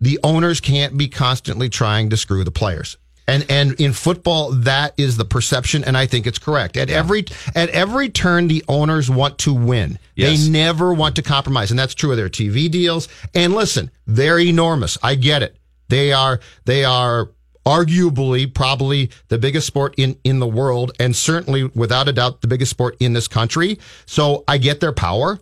the 0.00 0.18
owners 0.24 0.60
can't 0.60 0.96
be 0.96 1.08
constantly 1.08 1.68
trying 1.68 2.10
to 2.10 2.16
screw 2.16 2.42
the 2.42 2.50
players. 2.50 2.96
And 3.30 3.46
and 3.48 3.80
in 3.80 3.92
football, 3.92 4.50
that 4.50 4.92
is 4.96 5.16
the 5.16 5.24
perception, 5.24 5.84
and 5.84 5.96
I 5.96 6.06
think 6.06 6.26
it's 6.26 6.40
correct. 6.40 6.76
At 6.76 6.90
every 6.90 7.26
at 7.54 7.68
every 7.68 8.08
turn, 8.08 8.48
the 8.48 8.64
owners 8.66 9.08
want 9.08 9.38
to 9.38 9.54
win. 9.54 10.00
Yes. 10.16 10.42
They 10.44 10.50
never 10.50 10.92
want 10.92 11.14
to 11.14 11.22
compromise, 11.22 11.70
and 11.70 11.78
that's 11.78 11.94
true 11.94 12.10
of 12.10 12.16
their 12.16 12.28
TV 12.28 12.68
deals. 12.68 13.08
And 13.32 13.54
listen, 13.54 13.92
they're 14.04 14.40
enormous. 14.40 14.98
I 15.00 15.14
get 15.14 15.44
it. 15.44 15.56
They 15.88 16.12
are 16.12 16.40
they 16.64 16.84
are 16.84 17.30
arguably 17.64 18.52
probably 18.52 19.10
the 19.28 19.38
biggest 19.38 19.68
sport 19.68 19.94
in 19.96 20.18
in 20.24 20.40
the 20.40 20.48
world, 20.48 20.90
and 20.98 21.14
certainly 21.14 21.66
without 21.66 22.08
a 22.08 22.12
doubt 22.12 22.40
the 22.40 22.48
biggest 22.48 22.70
sport 22.70 22.96
in 22.98 23.12
this 23.12 23.28
country. 23.28 23.78
So 24.06 24.42
I 24.48 24.58
get 24.58 24.80
their 24.80 24.92
power, 24.92 25.38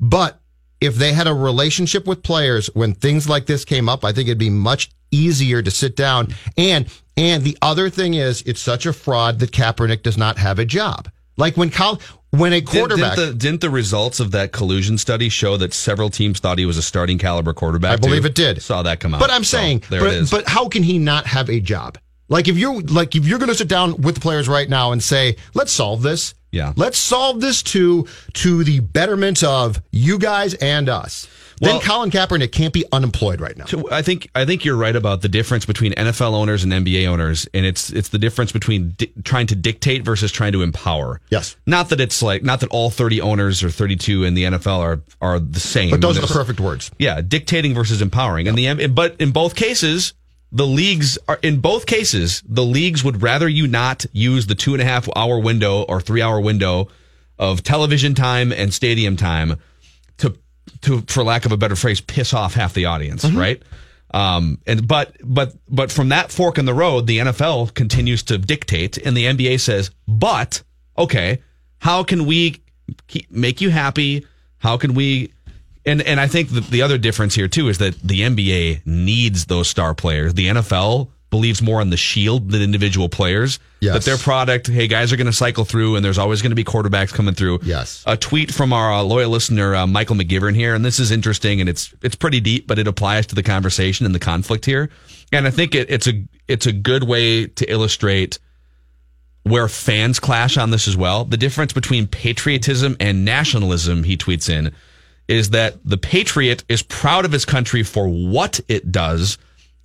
but 0.00 0.40
if 0.80 0.96
they 0.96 1.12
had 1.12 1.28
a 1.28 1.34
relationship 1.34 2.04
with 2.04 2.24
players 2.24 2.68
when 2.74 2.94
things 2.94 3.28
like 3.28 3.46
this 3.46 3.64
came 3.64 3.88
up, 3.88 4.04
I 4.04 4.12
think 4.12 4.26
it'd 4.26 4.38
be 4.38 4.50
much 4.50 4.90
easier 5.10 5.62
to 5.62 5.70
sit 5.70 5.96
down. 5.96 6.34
And 6.56 6.86
and 7.18 7.42
the 7.44 7.56
other 7.60 7.90
thing 7.90 8.14
is, 8.14 8.42
it's 8.46 8.60
such 8.60 8.86
a 8.86 8.92
fraud 8.92 9.38
that 9.40 9.50
Kaepernick 9.52 10.02
does 10.02 10.16
not 10.16 10.38
have 10.38 10.58
a 10.58 10.64
job. 10.64 11.10
Like 11.36 11.56
when 11.56 11.70
Col- 11.70 12.00
when 12.30 12.52
a 12.52 12.60
Didn't- 12.60 12.68
quarterback, 12.70 13.16
Didn't, 13.16 13.32
the, 13.32 13.38
didn't 13.38 13.60
the 13.62 13.70
results 13.70 14.20
of 14.20 14.32
that 14.32 14.52
collusion 14.52 14.98
study 14.98 15.28
show 15.28 15.56
that 15.56 15.72
several 15.72 16.10
teams 16.10 16.40
thought 16.40 16.58
he 16.58 16.66
was 16.66 16.76
a 16.76 16.82
starting 16.82 17.16
caliber 17.18 17.52
quarterback? 17.54 17.92
I 17.92 17.96
believe 17.96 18.22
too? 18.22 18.28
it 18.28 18.34
did. 18.34 18.62
Saw 18.62 18.82
that 18.82 19.00
come 19.00 19.14
out. 19.14 19.20
But 19.20 19.30
I'm 19.30 19.44
So, 19.44 19.56
saying, 19.56 19.84
there 19.88 20.00
but, 20.00 20.08
it 20.08 20.14
is. 20.14 20.30
but 20.30 20.48
how 20.48 20.68
can 20.68 20.82
he 20.82 20.98
not 20.98 21.26
have 21.26 21.48
a 21.48 21.60
job? 21.60 21.96
Like 22.28 22.46
if 22.48 22.58
you're 22.58 22.80
like 22.82 23.14
if 23.16 23.26
you're 23.26 23.38
going 23.38 23.48
to 23.50 23.54
sit 23.54 23.68
down 23.68 24.02
with 24.02 24.16
the 24.16 24.20
players 24.20 24.48
right 24.48 24.68
now 24.68 24.92
and 24.92 25.02
say, 25.02 25.36
let's 25.54 25.72
solve 25.72 26.02
this. 26.02 26.34
Yeah. 26.52 26.72
Let's 26.76 26.98
solve 26.98 27.40
this 27.40 27.62
to 27.74 28.06
to 28.34 28.64
the 28.64 28.80
betterment 28.80 29.42
of 29.42 29.80
you 29.92 30.18
guys 30.18 30.54
and 30.54 30.88
us. 30.90 31.26
Well- 31.60 31.78
then 31.78 31.80
Colin 31.80 32.10
Kaepernick 32.10 32.52
can't 32.52 32.72
be 32.72 32.84
unemployed 32.92 33.40
right 33.40 33.56
now. 33.56 33.66
So 33.66 33.90
I 33.90 34.02
think 34.02 34.30
I 34.34 34.44
think 34.44 34.64
you're 34.64 34.76
right 34.76 34.94
about 34.94 35.22
the 35.22 35.28
difference 35.28 35.66
between 35.66 35.92
NFL 35.92 36.34
owners 36.34 36.64
and 36.64 36.72
NBA 36.72 37.06
owners, 37.06 37.48
and 37.54 37.66
it's 37.66 37.90
it's 37.90 38.08
the 38.08 38.18
difference 38.18 38.52
between 38.52 38.94
di- 38.96 39.12
trying 39.24 39.46
to 39.48 39.54
dictate 39.56 40.04
versus 40.04 40.30
trying 40.32 40.52
to 40.52 40.62
empower. 40.62 41.20
Yes. 41.30 41.56
Not 41.66 41.88
that 41.90 42.00
it's 42.00 42.22
like 42.22 42.42
not 42.42 42.60
that 42.60 42.70
all 42.70 42.90
30 42.90 43.20
owners 43.20 43.62
or 43.62 43.70
32 43.70 44.24
in 44.24 44.34
the 44.34 44.44
NFL 44.44 44.78
are 44.78 45.00
are 45.20 45.38
the 45.38 45.60
same. 45.60 45.90
But 45.90 46.00
those 46.00 46.18
are 46.18 46.22
the 46.22 46.26
perfect 46.26 46.60
words. 46.60 46.90
Yeah, 46.98 47.20
dictating 47.20 47.74
versus 47.74 48.02
empowering. 48.02 48.48
And 48.48 48.56
the 48.56 48.86
but 48.88 49.16
in 49.18 49.32
both 49.32 49.54
cases, 49.54 50.14
the 50.52 50.66
leagues 50.66 51.18
are 51.28 51.38
in 51.42 51.60
both 51.60 51.86
cases 51.86 52.42
the 52.48 52.64
leagues 52.64 53.04
would 53.04 53.22
rather 53.22 53.48
you 53.48 53.66
not 53.66 54.06
use 54.12 54.46
the 54.46 54.54
two 54.54 54.72
and 54.72 54.82
a 54.82 54.84
half 54.84 55.08
hour 55.14 55.38
window 55.38 55.82
or 55.82 56.00
three 56.00 56.22
hour 56.22 56.40
window 56.40 56.88
of 57.38 57.62
television 57.62 58.14
time 58.14 58.50
and 58.52 58.72
stadium 58.72 59.16
time 59.16 59.56
to 60.82 61.02
for 61.02 61.22
lack 61.24 61.44
of 61.44 61.52
a 61.52 61.56
better 61.56 61.76
phrase 61.76 62.00
piss 62.00 62.32
off 62.34 62.54
half 62.54 62.74
the 62.74 62.86
audience, 62.86 63.24
right? 63.38 63.62
Um, 64.12 64.58
and 64.66 64.86
but 64.88 65.16
but 65.22 65.54
but 65.68 65.92
from 65.92 66.08
that 66.10 66.30
fork 66.32 66.58
in 66.58 66.64
the 66.64 66.74
road, 66.74 67.06
the 67.06 67.18
NFL 67.18 67.74
continues 67.74 68.22
to 68.24 68.38
dictate, 68.38 68.96
and 68.98 69.16
the 69.16 69.26
NBA 69.26 69.60
says, 69.60 69.90
"But 70.06 70.62
okay, 70.96 71.42
how 71.78 72.02
can 72.04 72.24
we 72.24 72.62
keep, 73.06 73.30
make 73.30 73.60
you 73.60 73.70
happy? 73.70 74.26
How 74.58 74.76
can 74.78 74.94
we?" 74.94 75.32
And 75.84 76.00
and 76.02 76.18
I 76.20 76.26
think 76.26 76.50
that 76.50 76.68
the 76.68 76.82
other 76.82 76.98
difference 76.98 77.34
here 77.34 77.48
too 77.48 77.68
is 77.68 77.78
that 77.78 78.00
the 78.00 78.22
NBA 78.22 78.86
needs 78.86 79.46
those 79.46 79.68
star 79.68 79.94
players. 79.94 80.34
The 80.34 80.48
NFL 80.48 81.08
believes 81.30 81.60
more 81.60 81.80
in 81.82 81.90
the 81.90 81.96
shield 81.96 82.50
than 82.50 82.62
individual 82.62 83.08
players. 83.08 83.58
Yes. 83.80 83.94
That 83.94 84.04
their 84.04 84.18
product, 84.18 84.66
hey, 84.66 84.88
guys 84.88 85.12
are 85.12 85.16
going 85.16 85.26
to 85.26 85.32
cycle 85.32 85.64
through, 85.64 85.96
and 85.96 86.04
there's 86.04 86.18
always 86.18 86.42
going 86.42 86.50
to 86.50 86.56
be 86.56 86.64
quarterbacks 86.64 87.12
coming 87.12 87.34
through. 87.34 87.60
Yes. 87.62 88.02
A 88.06 88.16
tweet 88.16 88.52
from 88.52 88.72
our 88.72 88.92
uh, 88.92 89.02
loyal 89.02 89.30
listener 89.30 89.74
uh, 89.74 89.86
Michael 89.86 90.16
McGivern 90.16 90.54
here, 90.54 90.74
and 90.74 90.84
this 90.84 90.98
is 90.98 91.10
interesting, 91.10 91.60
and 91.60 91.68
it's 91.68 91.94
it's 92.02 92.16
pretty 92.16 92.40
deep, 92.40 92.66
but 92.66 92.78
it 92.78 92.88
applies 92.88 93.26
to 93.28 93.34
the 93.34 93.42
conversation 93.42 94.06
and 94.06 94.14
the 94.14 94.20
conflict 94.20 94.64
here. 94.64 94.90
And 95.32 95.46
I 95.46 95.50
think 95.50 95.74
it, 95.74 95.90
it's 95.90 96.08
a 96.08 96.24
it's 96.48 96.66
a 96.66 96.72
good 96.72 97.04
way 97.04 97.46
to 97.46 97.70
illustrate 97.70 98.38
where 99.44 99.68
fans 99.68 100.18
clash 100.20 100.56
on 100.56 100.70
this 100.70 100.88
as 100.88 100.96
well. 100.96 101.24
The 101.24 101.36
difference 101.36 101.72
between 101.72 102.06
patriotism 102.06 102.96
and 103.00 103.24
nationalism, 103.24 104.04
he 104.04 104.16
tweets 104.16 104.48
in, 104.48 104.74
is 105.26 105.50
that 105.50 105.76
the 105.84 105.96
patriot 105.98 106.64
is 106.68 106.82
proud 106.82 107.24
of 107.24 107.32
his 107.32 107.44
country 107.44 107.82
for 107.82 108.08
what 108.08 108.60
it 108.68 108.90
does. 108.90 109.38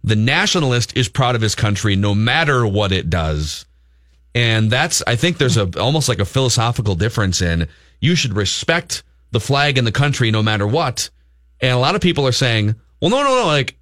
The 0.04 0.16
nationalist 0.16 0.98
is 0.98 1.08
proud 1.08 1.36
of 1.36 1.42
his 1.42 1.56
country 1.56 1.96
no 1.96 2.14
matter 2.14 2.68
what 2.68 2.92
it 2.92 3.10
does. 3.10 3.66
And 4.36 4.70
that's, 4.72 5.04
I 5.06 5.16
think 5.16 5.38
there's 5.38 5.58
a 5.58 5.70
almost 5.80 6.10
like 6.10 6.20
a 6.20 6.26
philosophical 6.26 6.96
difference 6.96 7.42
in 7.42 7.68
you 8.02 8.16
should 8.16 8.36
respect 8.36 9.04
the 9.32 9.40
flag 9.40 9.78
and 9.78 9.88
the 9.88 9.92
country 9.92 10.32
no 10.32 10.44
matter 10.44 10.68
what. 10.68 11.10
And 11.62 11.72
a 11.72 11.78
lot 11.78 11.96
of 11.96 12.02
people 12.02 12.28
are 12.28 12.34
saying, 12.34 12.76
well, 13.02 13.12
no, 13.12 13.24
no, 13.24 13.36
no, 13.42 13.46
like 13.46 13.78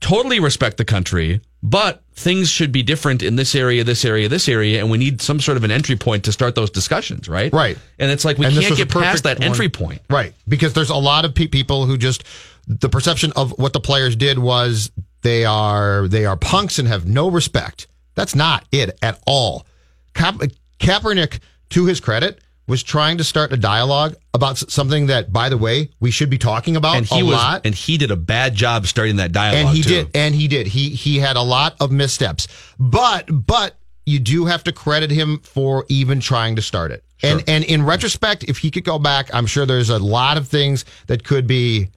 totally 0.00 0.40
respect 0.40 0.76
the 0.76 0.84
country, 0.84 1.40
but 1.62 2.02
things 2.14 2.50
should 2.50 2.72
be 2.72 2.82
different 2.82 3.22
in 3.22 3.36
this 3.36 3.54
area, 3.54 3.84
this 3.84 4.04
area, 4.04 4.28
this 4.28 4.48
area, 4.48 4.80
and 4.80 4.90
we 4.90 4.98
need 4.98 5.20
some 5.20 5.40
sort 5.40 5.56
of 5.56 5.64
an 5.64 5.70
entry 5.70 5.96
point 5.96 6.24
to 6.24 6.32
start 6.32 6.54
those 6.54 6.70
discussions, 6.70 7.28
right? 7.28 7.52
Right. 7.52 7.78
And 7.98 8.10
it's 8.10 8.24
like 8.24 8.38
we 8.38 8.46
And 8.46 8.54
can't 8.54 8.76
get 8.76 8.90
past 8.90 9.24
that 9.24 9.42
entry 9.42 9.68
point. 9.68 10.00
Right. 10.08 10.34
Because 10.48 10.72
there's 10.72 10.90
a 10.90 10.96
lot 10.96 11.24
of 11.24 11.34
pe- 11.34 11.46
people 11.46 11.86
who 11.86 11.96
just 11.96 12.24
the 12.66 12.88
perception 12.88 13.32
of 13.36 13.58
what 13.58 13.72
the 13.72 13.80
players 13.80 14.16
did 14.16 14.38
was 14.38 14.90
they 15.22 15.44
are 15.44 16.08
they 16.08 16.24
are 16.26 16.36
punks 16.36 16.78
and 16.78 16.88
have 16.88 17.06
no 17.06 17.30
respect. 17.30 17.86
That's 18.14 18.34
not 18.34 18.64
it 18.72 18.98
at 19.02 19.20
all. 19.26 19.66
Ka- 20.14 20.38
Kaepernick, 20.78 21.40
to 21.70 21.86
his 21.86 22.00
credit, 22.00 22.40
was 22.66 22.82
trying 22.82 23.18
to 23.18 23.24
start 23.24 23.52
a 23.52 23.56
dialogue 23.56 24.14
about 24.32 24.56
something 24.58 25.06
that, 25.06 25.32
by 25.32 25.48
the 25.48 25.58
way, 25.58 25.90
we 26.00 26.10
should 26.10 26.30
be 26.30 26.38
talking 26.38 26.76
about 26.76 26.96
and 26.96 27.06
he 27.06 27.20
a 27.20 27.24
was, 27.24 27.34
lot. 27.34 27.66
and 27.66 27.74
he 27.74 27.98
did 27.98 28.10
a 28.10 28.16
bad 28.16 28.54
job 28.54 28.86
starting 28.86 29.16
that 29.16 29.32
dialogue. 29.32 29.66
and 29.66 29.76
he 29.76 29.82
too. 29.82 29.88
did, 29.88 30.10
and 30.14 30.34
he 30.34 30.48
did. 30.48 30.66
He 30.68 30.90
he 30.90 31.18
had 31.18 31.36
a 31.36 31.42
lot 31.42 31.76
of 31.80 31.90
missteps, 31.90 32.46
but 32.78 33.26
but 33.28 33.76
you 34.06 34.18
do 34.18 34.46
have 34.46 34.64
to 34.64 34.72
credit 34.72 35.10
him 35.10 35.38
for 35.40 35.84
even 35.88 36.20
trying 36.20 36.56
to 36.56 36.62
start 36.62 36.90
it. 36.90 37.04
And 37.22 37.44
and 37.48 37.64
in 37.64 37.84
retrospect, 37.84 38.44
if 38.44 38.58
he 38.58 38.70
could 38.70 38.84
go 38.84 38.98
back, 38.98 39.28
I'm 39.34 39.46
sure 39.46 39.66
there's 39.66 39.90
a 39.90 39.98
lot 39.98 40.36
of 40.38 40.48
things 40.48 40.84
that 41.06 41.22
could 41.24 41.46
be 41.46 41.90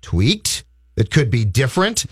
tweaked, 0.00 0.64
that 1.00 1.10
could 1.10 1.30
be 1.30 1.46
different. 1.46 2.04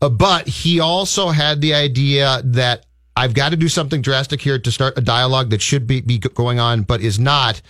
Uh, 0.00 0.08
but 0.08 0.48
he 0.48 0.80
also 0.80 1.28
had 1.28 1.60
the 1.60 1.74
idea 1.74 2.40
that 2.42 2.84
I've 3.14 3.34
got 3.34 3.50
to 3.50 3.56
do 3.56 3.68
something 3.68 4.02
drastic 4.02 4.40
here 4.40 4.58
to 4.58 4.72
start 4.72 4.98
a 4.98 5.00
dialogue 5.00 5.50
that 5.50 5.62
should 5.62 5.86
be, 5.86 6.00
be 6.00 6.18
going 6.18 6.58
on, 6.58 6.82
but 6.82 7.00
is 7.00 7.20
not. 7.20 7.62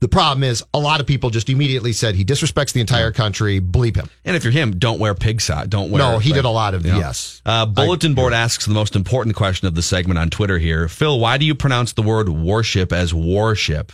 The 0.00 0.08
problem 0.08 0.42
is, 0.42 0.64
a 0.72 0.78
lot 0.78 1.00
of 1.00 1.06
people 1.06 1.28
just 1.28 1.50
immediately 1.50 1.92
said 1.92 2.14
he 2.14 2.24
disrespects 2.24 2.72
the 2.72 2.80
entire 2.80 3.12
country. 3.12 3.60
Bleep 3.60 3.96
him. 3.96 4.08
And 4.24 4.36
if 4.36 4.42
you're 4.42 4.52
him, 4.54 4.78
don't 4.78 4.98
wear 5.00 5.12
pig 5.14 5.42
sock. 5.42 5.68
Don't 5.68 5.90
wear. 5.90 5.98
No, 5.98 6.18
he 6.18 6.32
did 6.32 6.46
a 6.46 6.48
lot 6.48 6.72
of- 6.72 6.86
Yeah. 6.86 6.96
yes. 6.96 7.42
Uh, 7.44 7.66
Bulletin 7.66 8.14
board 8.14 8.32
asks 8.32 8.64
the 8.64 8.72
most 8.72 8.96
important 8.96 9.36
question 9.36 9.68
of 9.68 9.74
the 9.74 9.82
segment 9.82 10.18
on 10.18 10.30
Twitter 10.30 10.56
here. 10.58 10.88
Phil, 10.88 11.20
why 11.20 11.36
do 11.36 11.44
you 11.44 11.54
pronounce 11.54 11.92
the 11.92 12.02
word 12.02 12.30
warship 12.30 12.90
as 12.90 13.12
warship? 13.12 13.92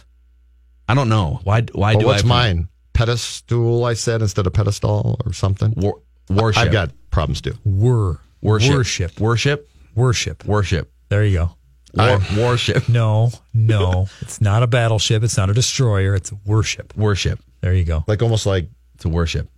I 0.89 0.95
don't 0.95 1.09
know. 1.09 1.41
Why? 1.43 1.63
Why 1.73 1.95
Well, 1.95 2.01
do 2.01 2.07
what's 2.07 2.23
I? 2.23 2.27
mine? 2.29 2.69
Pedestal, 2.94 3.85
I 3.85 3.94
said 3.94 4.22
instead 4.22 4.46
of 4.46 4.52
pedestal 4.52 5.20
or 5.26 5.33
something. 5.33 5.74
War, 5.76 6.00
warship. 6.30 6.62
I've 6.62 6.72
got 6.72 6.90
problems 7.11 7.40
too. 7.42 7.54
Wor. 7.64 8.20
Worship. 8.40 8.70
Worship. 8.72 9.20
Worship. 9.20 9.68
Worship. 9.94 10.44
Worship. 10.44 10.90
There 11.09 11.24
you 11.24 11.38
go. 11.38 11.50
War, 11.94 12.20
warship. 12.37 12.88
No, 12.88 13.30
no. 13.52 14.07
it's 14.20 14.40
not 14.40 14.62
a 14.62 14.66
battleship. 14.66 15.22
It's 15.22 15.37
not 15.37 15.50
a 15.50 15.54
destroyer. 15.54 16.14
It's 16.14 16.33
worship. 16.44 16.96
Worship. 16.96 17.38
There 17.61 17.74
you 17.74 17.85
go. 17.85 18.04
Like 18.07 18.22
almost 18.22 18.46
like 18.46 18.68
It's 18.94 19.04
a 19.04 19.09
worship. 19.09 19.48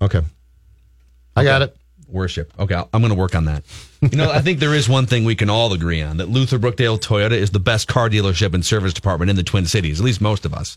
okay, 0.00 0.22
I 1.36 1.44
got 1.44 1.62
it. 1.62 1.76
Worship. 2.08 2.52
Okay, 2.58 2.74
I'm 2.74 3.00
going 3.00 3.12
to 3.12 3.18
work 3.18 3.34
on 3.34 3.46
that. 3.46 3.64
You 4.00 4.16
know, 4.16 4.30
I 4.30 4.40
think 4.40 4.60
there 4.60 4.74
is 4.74 4.88
one 4.88 5.06
thing 5.06 5.24
we 5.24 5.34
can 5.34 5.50
all 5.50 5.72
agree 5.72 6.00
on 6.02 6.18
that 6.18 6.28
Luther 6.28 6.58
Brookdale 6.58 7.00
Toyota 7.00 7.32
is 7.32 7.50
the 7.50 7.58
best 7.58 7.88
car 7.88 8.08
dealership 8.08 8.54
and 8.54 8.64
service 8.64 8.92
department 8.92 9.30
in 9.30 9.36
the 9.36 9.42
Twin 9.42 9.66
Cities, 9.66 9.98
at 10.00 10.04
least 10.04 10.20
most 10.20 10.44
of 10.44 10.54
us. 10.54 10.76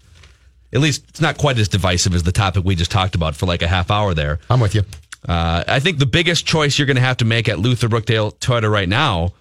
At 0.73 0.81
least 0.81 1.05
it's 1.07 1.21
not 1.21 1.37
quite 1.37 1.57
as 1.57 1.67
divisive 1.67 2.13
as 2.13 2.23
the 2.23 2.31
topic 2.31 2.63
we 2.65 2.75
just 2.75 2.91
talked 2.91 3.15
about 3.15 3.35
for 3.35 3.45
like 3.45 3.61
a 3.61 3.67
half 3.67 3.89
hour 3.89 4.13
there. 4.13 4.39
I'm 4.49 4.59
with 4.59 4.75
you. 4.75 4.83
Uh, 5.27 5.63
I 5.67 5.79
think 5.79 5.99
the 5.99 6.05
biggest 6.05 6.45
choice 6.45 6.77
you're 6.77 6.85
going 6.85 6.95
to 6.95 7.01
have 7.01 7.17
to 7.17 7.25
make 7.25 7.49
at 7.49 7.59
Luther 7.59 7.87
Brookdale 7.87 8.37
Toyota 8.39 8.71
right 8.71 8.87
now 8.87 9.33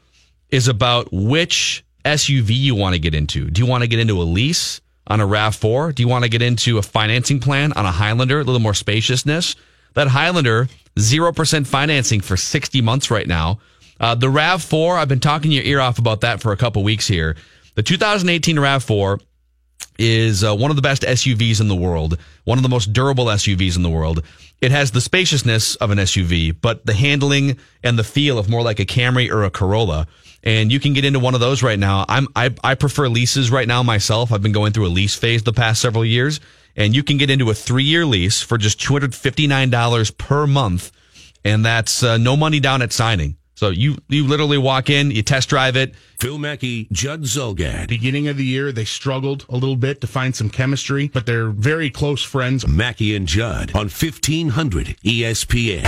is 0.51 0.69
about 0.69 1.09
which 1.13 1.85
SUV 2.05 2.51
you 2.51 2.75
want 2.75 2.95
to 2.95 3.01
get 3.01 3.15
into. 3.15 3.51
Do 3.51 3.61
you 3.61 3.67
want 3.67 3.83
to 3.83 3.89
get 3.89 3.99
into 3.99 4.21
a 4.21 4.25
lease 4.25 4.81
on 5.09 5.21
a 5.21 5.27
RAV4? 5.27 5.95
Do 5.95 6.03
you 6.03 6.09
want 6.09 6.25
to 6.25 6.31
get 6.31 6.43
into 6.43 6.79
a 6.79 6.83
financing 6.83 7.41
plan 7.41 7.73
on 7.73 7.85
a 7.85 7.91
Highlander, 7.91 8.41
a 8.41 8.45
little 8.45 8.61
more 8.61 8.75
spaciousness? 8.75 9.57
That 9.95 10.09
Highlander, 10.09 10.69
0% 10.97 11.67
financing 11.67 12.21
for 12.21 12.37
60 12.37 12.81
months 12.81 13.11
right 13.11 13.27
now. 13.27 13.59
Uh, 13.99 14.15
the 14.15 14.29
RAV4, 14.29 14.99
I've 14.99 15.09
been 15.09 15.21
talking 15.21 15.53
your 15.53 15.65
ear 15.65 15.81
off 15.81 15.99
about 15.99 16.21
that 16.21 16.41
for 16.41 16.53
a 16.53 16.57
couple 16.57 16.83
weeks 16.83 17.07
here. 17.07 17.37
The 17.75 17.83
2018 17.83 18.57
RAV4 18.57 19.21
is 19.99 20.45
uh, 20.45 20.55
one 20.55 20.71
of 20.71 20.77
the 20.77 20.83
best 20.83 21.03
SUVs 21.03 21.61
in 21.61 21.69
the 21.69 21.77
world, 21.77 22.19
one 22.45 22.59
of 22.59 22.63
the 22.63 22.69
most 22.69 22.93
durable 22.93 23.27
SUVs 23.27 23.77
in 23.77 23.83
the 23.83 23.91
world. 23.91 24.23
It 24.61 24.71
has 24.71 24.91
the 24.91 25.01
spaciousness 25.01 25.77
of 25.77 25.91
an 25.91 25.99
SUV, 25.99 26.57
but 26.61 26.87
the 26.87 26.95
handling 26.95 27.59
and 27.83 27.99
the 27.99 28.05
feel 28.05 28.39
of 28.39 28.49
more 28.49 28.63
like 28.63 28.81
a 28.81 28.87
Camry 28.87 29.31
or 29.31 29.45
a 29.45 29.51
Corolla. 29.51 30.07
And 30.43 30.73
you 30.73 30.81
can 30.81 30.93
get 30.93 31.05
into 31.05 31.19
one 31.19 31.35
of 31.35 31.41
those 31.41 31.63
right 31.63 31.79
now. 31.79 32.05
I'm 32.09 32.29
I, 32.37 32.55
I 32.63 32.75
prefer 32.75 33.09
leases 33.09 33.51
right 33.51 33.67
now 33.67 33.83
myself. 33.83 34.33
I've 34.33 34.43
been 34.43 34.53
going 34.53 34.73
through 34.73 34.87
a 34.87 34.89
lease 34.89 35.15
phase 35.15 35.43
the 35.43 35.53
past 35.53 35.81
several 35.81 36.05
years, 36.05 36.41
and 36.77 36.95
you 36.95 37.03
can 37.03 37.17
get 37.17 37.31
into 37.31 37.51
a 37.51 37.55
three 37.55 37.85
year 37.85 38.07
lease 38.07 38.43
for 38.43 38.57
just 38.57 38.81
two 38.81 38.93
hundred 38.93 39.15
fifty 39.15 39.47
nine 39.49 39.71
dollars 39.71 40.11
per 40.13 40.47
month, 40.47 40.93
and 41.45 41.65
that's 41.65 42.03
uh, 42.03 42.17
no 42.17 42.37
money 42.37 42.61
down 42.61 42.81
at 42.81 42.93
signing. 42.93 43.37
So 43.57 43.71
you 43.71 43.97
you 44.09 44.27
literally 44.27 44.59
walk 44.59 44.91
in, 44.91 45.11
you 45.11 45.23
test 45.23 45.49
drive 45.49 45.77
it. 45.77 45.95
Phil 46.21 46.37
Mackey, 46.39 46.89
Judd 46.93 47.23
Zulgad. 47.23 47.89
Beginning 47.89 48.29
of 48.29 48.37
the 48.37 48.45
year, 48.45 48.71
they 48.71 48.85
struggled 48.85 49.47
a 49.49 49.55
little 49.55 49.77
bit 49.77 50.03
to 50.03 50.07
find 50.07 50.37
some 50.37 50.51
chemistry, 50.51 51.09
but 51.09 51.25
they're 51.25 51.49
very 51.49 51.89
close 51.89 52.23
friends. 52.23 52.67
Mackey 52.69 53.17
and 53.17 53.27
Judd 53.27 53.75
on 53.75 53.87
E 53.87 53.91
1500 53.91 54.97
ESPN. 55.03 55.85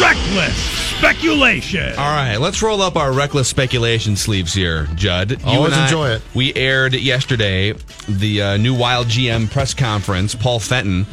Reckless 0.00 0.56
speculation. 0.98 1.90
All 1.96 2.10
right, 2.16 2.36
let's 2.36 2.60
roll 2.60 2.82
up 2.82 2.96
our 2.96 3.12
reckless 3.12 3.46
speculation 3.48 4.16
sleeves 4.16 4.52
here, 4.52 4.86
Judd. 4.96 5.30
You 5.30 5.38
Always 5.46 5.72
and 5.72 5.82
I- 5.82 5.84
enjoy 5.84 6.08
it. 6.10 6.22
We 6.34 6.52
aired 6.54 6.94
yesterday 6.94 7.74
the 8.08 8.42
uh, 8.42 8.56
new 8.56 8.74
Wild 8.76 9.06
GM 9.06 9.50
press 9.52 9.72
conference, 9.72 10.34
Paul 10.34 10.58
Fenton, 10.58 11.06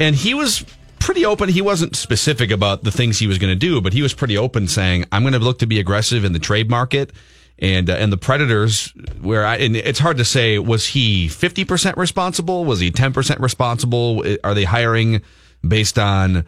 and 0.00 0.16
he 0.16 0.34
was 0.34 0.64
pretty 0.98 1.24
open. 1.24 1.48
He 1.48 1.62
wasn't 1.62 1.96
specific 1.96 2.50
about 2.50 2.84
the 2.84 2.90
things 2.90 3.18
he 3.18 3.26
was 3.26 3.38
going 3.38 3.52
to 3.52 3.58
do, 3.58 3.80
but 3.80 3.92
he 3.92 4.02
was 4.02 4.14
pretty 4.14 4.36
open, 4.36 4.68
saying, 4.68 5.04
"I'm 5.12 5.22
going 5.22 5.34
to 5.34 5.38
look 5.38 5.58
to 5.60 5.66
be 5.66 5.78
aggressive 5.78 6.24
in 6.24 6.32
the 6.32 6.38
trade 6.38 6.70
market." 6.70 7.12
And, 7.60 7.88
uh, 7.88 7.92
and 7.92 8.12
the 8.12 8.16
Predators, 8.16 8.92
where 9.20 9.46
I, 9.46 9.56
and 9.58 9.76
it's 9.76 10.00
hard 10.00 10.16
to 10.16 10.24
say, 10.24 10.58
was 10.58 10.88
he 10.88 11.28
50% 11.28 11.96
responsible? 11.96 12.64
Was 12.64 12.80
he 12.80 12.90
10% 12.90 13.38
responsible? 13.38 14.24
Are 14.42 14.54
they 14.54 14.64
hiring 14.64 15.22
based 15.66 15.96
on 15.96 16.44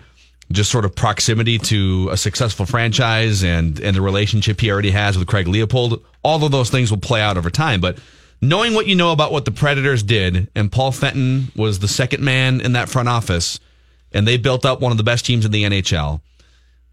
just 0.53 0.71
sort 0.71 0.85
of 0.85 0.95
proximity 0.95 1.59
to 1.59 2.09
a 2.13 2.17
successful 2.17 2.67
franchise 2.67 3.43
and 3.43 3.81
and 3.81 3.97
the 3.97 4.01
relationship 4.01 4.61
he 4.61 4.71
already 4.71 4.93
has 4.93 5.19
with 5.19 5.27
Craig 5.27 5.49
Leopold. 5.49 6.05
All 6.23 6.45
of 6.45 6.53
those 6.53 6.71
things 6.71 6.91
will 6.91 6.99
play 6.99 7.21
out 7.21 7.37
over 7.37 7.51
time, 7.51 7.81
but 7.81 7.99
knowing 8.41 8.75
what 8.75 8.87
you 8.87 8.95
know 8.95 9.13
about 9.13 9.33
what 9.33 9.45
the 9.45 9.51
Predators 9.51 10.03
did, 10.03 10.49
and 10.55 10.71
Paul 10.71 10.93
Fenton 10.93 11.51
was 11.57 11.79
the 11.79 11.89
second 11.89 12.23
man 12.23 12.61
in 12.61 12.73
that 12.73 12.89
front 12.89 13.09
office, 13.09 13.59
and 14.12 14.27
they 14.27 14.37
built 14.37 14.64
up 14.64 14.81
one 14.81 14.92
of 14.92 14.99
the 14.99 15.05
best 15.05 15.27
teams 15.27 15.45
in 15.45 15.53
the 15.53 15.64
NHL. 15.64 16.21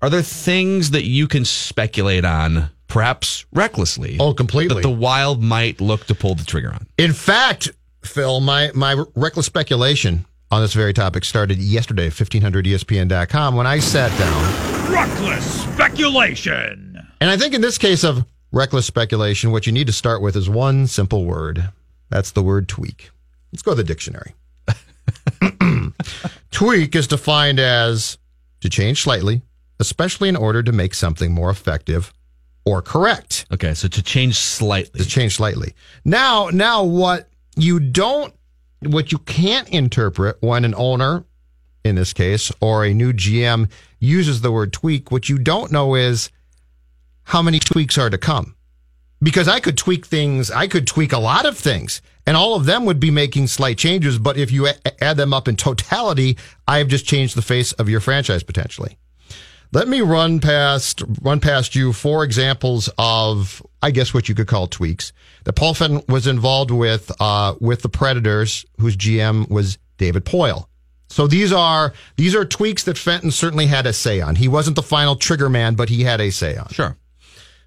Are 0.02 0.10
there 0.10 0.22
things 0.22 0.92
that 0.92 1.06
you 1.06 1.28
can 1.28 1.46
speculate 1.46 2.26
on, 2.26 2.70
perhaps 2.88 3.46
recklessly? 3.54 4.18
Oh, 4.20 4.34
completely. 4.34 4.76
That 4.76 4.88
the 4.88 4.90
Wild 4.90 5.42
might 5.42 5.80
look 5.80 6.06
to 6.08 6.16
pull 6.16 6.36
the 6.36 6.44
trigger 6.44 6.74
on. 6.74 6.88
In 6.98 7.14
fact, 7.14 7.72
Phil, 8.04 8.42
my 8.42 8.72
my 8.76 9.04
reckless 9.16 9.46
speculation 9.46 10.26
on 10.52 10.62
this 10.62 10.74
very 10.74 10.94
topic 10.94 11.26
started 11.26 11.58
yesterday, 11.58 12.10
1500ESPN.com, 12.10 13.56
when 13.56 13.66
I 13.66 13.80
sat 13.80 14.16
down. 14.20 14.92
Reckless 14.92 15.64
speculation. 15.64 17.02
And 17.22 17.30
I 17.32 17.38
think 17.38 17.54
in 17.54 17.62
this 17.62 17.78
case 17.78 18.04
of 18.04 18.26
reckless 18.52 18.86
speculation, 18.86 19.52
what 19.52 19.66
you 19.66 19.72
need 19.72 19.88
to 19.88 19.94
start 19.94 20.22
with 20.22 20.36
is 20.36 20.50
one 20.50 20.86
simple 20.88 21.26
word. 21.26 21.70
That's 22.10 22.32
the 22.32 22.44
word 22.44 22.68
tweak. 22.68 23.10
Let's 23.52 23.64
go 23.64 23.72
to 23.72 23.76
the 23.76 23.84
dictionary. 23.84 24.34
tweak 26.52 26.96
is 26.96 27.08
defined 27.08 27.60
as 27.60 28.18
to 28.62 28.70
change 28.70 29.02
slightly, 29.02 29.42
especially 29.80 30.30
in 30.30 30.36
order 30.36 30.64
to 30.64 30.72
make 30.72 30.94
something 30.94 31.32
more 31.32 31.50
effective 31.50 32.14
or 32.66 32.82
correct. 32.82 33.46
Okay, 33.52 33.74
so 33.74 33.88
to 33.88 34.02
change 34.02 34.36
slightly. 34.36 35.00
To 35.02 35.08
change 35.08 35.36
slightly. 35.36 35.74
Now, 36.06 36.50
now 36.50 36.84
what 36.84 37.30
you 37.56 37.80
don't 37.80 38.34
what 38.82 39.12
you 39.12 39.18
can't 39.20 39.70
interpret 39.70 40.38
when 40.42 40.66
an 40.66 40.76
owner 40.76 41.24
in 41.84 41.96
this 41.96 42.14
case 42.14 42.52
or 42.62 42.86
a 42.86 42.94
new 42.94 43.14
GM 43.14 43.70
uses 44.00 44.42
the 44.42 44.52
word 44.52 44.74
tweak, 44.74 45.12
what 45.12 45.30
you 45.30 45.38
don't 45.38 45.72
know 45.72 45.96
is 45.96 46.30
how 47.24 47.42
many 47.42 47.60
tweaks 47.60 47.98
are 47.98 48.10
to 48.10 48.18
come. 48.18 48.56
Because 49.22 49.48
I 49.48 49.60
could 49.60 49.78
tweak 49.78 50.06
things, 50.06 50.52
I 50.52 50.68
could 50.68 50.86
tweak 50.86 51.14
a 51.14 51.20
lot 51.20 51.46
of 51.46 51.58
things, 51.58 52.02
and 52.26 52.38
all 52.38 52.56
of 52.56 52.66
them 52.66 52.86
would 52.86 53.00
be 53.00 53.12
making 53.12 53.48
slight 53.48 53.78
changes. 53.78 54.18
But 54.20 54.38
if 54.38 54.52
you 54.52 54.68
add 55.02 55.18
them 55.18 55.34
up 55.34 55.48
in 55.48 55.56
totality, 55.56 56.38
I 56.68 56.78
have 56.78 56.88
just 56.88 57.06
changed 57.06 57.36
the 57.36 57.42
face 57.42 57.72
of 57.74 57.90
your 57.90 58.00
franchise 58.00 58.44
potentially. 58.44 58.98
Let 59.72 59.88
me 59.88 60.02
run 60.02 60.40
past 60.40 61.04
run 61.24 61.40
past 61.40 61.76
you 61.76 61.94
four 61.94 62.24
examples 62.24 62.92
of, 63.00 63.62
I 63.82 63.90
guess, 63.90 64.14
what 64.14 64.30
you 64.30 64.36
could 64.36 64.46
call 64.46 64.68
tweaks 64.68 65.14
that 65.46 65.54
Paul 65.54 65.74
Fenton 65.74 66.04
was 66.08 66.28
involved 66.28 66.70
with 66.70 67.12
uh, 67.20 67.56
with 67.60 67.82
the 67.82 67.90
Predators, 67.90 68.66
whose 68.80 68.96
GM 68.96 69.50
was 69.50 69.80
David 69.98 70.26
Poile. 70.26 70.68
So 71.10 71.28
these 71.28 71.52
are 71.52 71.94
these 72.18 72.36
are 72.36 72.46
tweaks 72.46 72.84
that 72.84 73.00
Fenton 73.00 73.32
certainly 73.32 73.66
had 73.66 73.88
a 73.88 73.94
say 73.94 74.22
on. 74.22 74.36
He 74.36 74.48
wasn't 74.48 74.76
the 74.76 74.84
final 74.84 75.16
trigger 75.16 75.50
man, 75.50 75.74
but 75.74 75.90
he 75.90 76.04
had 76.04 76.22
a 76.22 76.30
say 76.30 76.56
on. 76.56 76.68
Sure. 76.70 76.96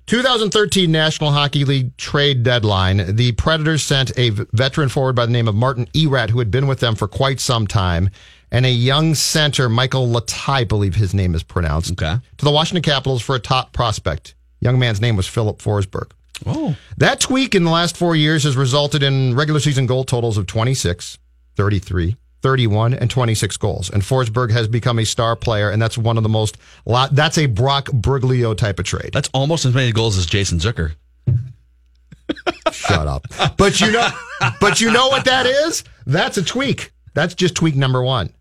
2013 0.07 0.91
National 0.91 1.33
Hockey 1.33 1.65
League 1.65 1.97
trade 1.97 2.45
deadline. 2.45 3.17
The 3.17 3.33
Predators 3.33 3.83
sent 3.83 4.17
a 4.17 4.31
veteran 4.31 4.89
forward 4.89 5.17
by 5.17 5.27
the 5.27 5.33
name 5.33 5.49
of 5.49 5.57
Martin 5.57 5.89
Erat, 5.95 6.31
who 6.31 6.39
had 6.39 6.51
been 6.51 6.69
with 6.69 6.79
them 6.79 6.95
for 6.95 7.09
quite 7.09 7.41
some 7.41 7.67
time, 7.67 8.11
and 8.53 8.65
a 8.65 8.71
young 8.71 9.17
center, 9.17 9.69
Michael 9.69 10.07
Latai, 10.07 10.49
I 10.49 10.65
believe 10.65 10.95
his 10.95 11.13
name 11.13 11.35
is 11.35 11.43
pronounced, 11.43 11.93
okay. 11.93 12.21
to 12.37 12.45
the 12.45 12.53
Washington 12.53 12.83
Capitals 12.83 13.21
for 13.21 13.35
a 13.35 13.41
top 13.41 13.73
prospect. 13.73 14.37
Young 14.61 14.79
man's 14.79 15.01
name 15.01 15.17
was 15.17 15.27
Filip 15.27 15.59
Forsberg. 15.59 16.13
Oh. 16.47 16.77
That 16.99 17.19
tweak 17.19 17.57
in 17.57 17.65
the 17.65 17.71
last 17.71 17.97
four 17.97 18.15
years 18.15 18.45
has 18.45 18.57
resulted 18.57 19.03
in 19.03 19.35
regular 19.35 19.59
season 19.59 19.87
goal 19.87 20.05
totals 20.05 20.39
of 20.39 20.47
26, 20.47 21.19
33, 21.57 22.17
31, 22.47 22.95
and 22.95 23.11
26 23.11 23.57
goals. 23.57 23.91
And 23.91 24.05
Forsberg 24.05 24.53
has 24.53 24.69
become 24.69 25.01
a 25.01 25.05
star 25.05 25.35
player, 25.35 25.69
and 25.69 25.83
that's 25.83 25.99
one 25.99 26.17
of 26.17 26.23
the 26.23 26.29
most. 26.29 26.57
Lot, 26.85 27.13
that's 27.13 27.39
a 27.39 27.47
Brock 27.47 27.87
Briglio 27.87 28.57
type 28.57 28.79
of 28.79 28.85
trade. 28.85 29.11
That's 29.13 29.29
almost 29.35 29.65
as 29.65 29.75
many 29.75 29.91
goals 29.91 30.17
as 30.17 30.27
Jason 30.27 30.61
Zucker. 30.61 30.95
Shut 32.71 33.09
up. 33.09 33.27
But 33.57 33.81
you 33.81 33.91
know, 33.91 34.09
but 34.61 34.81
you 34.81 34.93
know 34.93 35.09
what 35.09 35.25
that 35.25 35.47
is? 35.47 35.83
That's 36.07 36.39
a 36.39 36.45
tweak. 36.45 36.93
That's 37.15 37.35
just 37.35 37.57
tweak 37.57 37.75
number 37.75 38.01
one. 38.01 38.33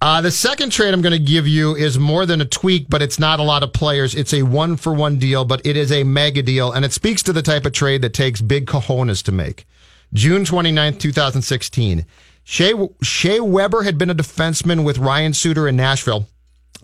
Uh, 0.00 0.22
the 0.22 0.30
second 0.30 0.72
trade 0.72 0.94
I'm 0.94 1.02
going 1.02 1.12
to 1.12 1.18
give 1.18 1.46
you 1.46 1.76
is 1.76 1.98
more 1.98 2.24
than 2.24 2.40
a 2.40 2.46
tweak, 2.46 2.88
but 2.88 3.02
it's 3.02 3.18
not 3.18 3.40
a 3.40 3.42
lot 3.42 3.62
of 3.62 3.74
players. 3.74 4.14
It's 4.14 4.32
a 4.32 4.42
one 4.42 4.78
for 4.78 4.94
one 4.94 5.18
deal, 5.18 5.44
but 5.44 5.66
it 5.66 5.76
is 5.76 5.92
a 5.92 6.02
mega 6.02 6.42
deal, 6.42 6.72
and 6.72 6.82
it 6.82 6.94
speaks 6.94 7.22
to 7.24 7.34
the 7.34 7.42
type 7.42 7.66
of 7.66 7.72
trade 7.72 8.00
that 8.00 8.14
takes 8.14 8.40
big 8.40 8.64
cojones 8.64 9.22
to 9.24 9.32
make. 9.32 9.66
June 10.14 10.44
29th, 10.44 10.98
2016. 10.98 12.06
Shea, 12.50 12.72
Shea 13.02 13.40
Weber 13.40 13.82
had 13.82 13.98
been 13.98 14.08
a 14.08 14.14
defenseman 14.14 14.82
with 14.82 14.96
Ryan 14.96 15.34
Suter 15.34 15.68
in 15.68 15.76
Nashville. 15.76 16.26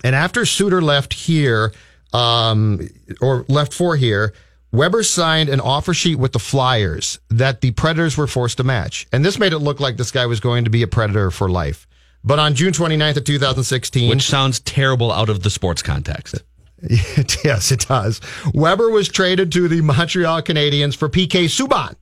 And 0.04 0.14
after 0.14 0.44
Suter 0.44 0.82
left 0.82 1.14
here, 1.14 1.72
um, 2.12 2.86
or 3.22 3.46
left 3.48 3.72
for 3.72 3.96
here, 3.96 4.34
Weber 4.72 5.02
signed 5.02 5.48
an 5.48 5.60
offer 5.60 5.94
sheet 5.94 6.16
with 6.16 6.32
the 6.32 6.38
Flyers 6.38 7.18
that 7.30 7.62
the 7.62 7.70
Predators 7.70 8.18
were 8.18 8.26
forced 8.26 8.58
to 8.58 8.62
match. 8.62 9.06
And 9.10 9.24
this 9.24 9.38
made 9.38 9.54
it 9.54 9.60
look 9.60 9.80
like 9.80 9.96
this 9.96 10.10
guy 10.10 10.26
was 10.26 10.38
going 10.38 10.64
to 10.64 10.70
be 10.70 10.82
a 10.82 10.86
Predator 10.86 11.30
for 11.30 11.48
life. 11.48 11.86
But 12.22 12.38
on 12.38 12.54
June 12.54 12.74
29th 12.74 13.16
of 13.16 13.24
2016, 13.24 14.10
which 14.10 14.28
sounds 14.28 14.60
terrible 14.60 15.10
out 15.10 15.30
of 15.30 15.42
the 15.42 15.48
sports 15.48 15.80
context. 15.80 16.34
yes, 16.90 17.72
it 17.72 17.86
does. 17.88 18.20
Weber 18.52 18.90
was 18.90 19.08
traded 19.08 19.50
to 19.52 19.68
the 19.68 19.80
Montreal 19.80 20.42
Canadiens 20.42 20.94
for 20.94 21.08
PK 21.08 21.46
Subban, 21.46 21.94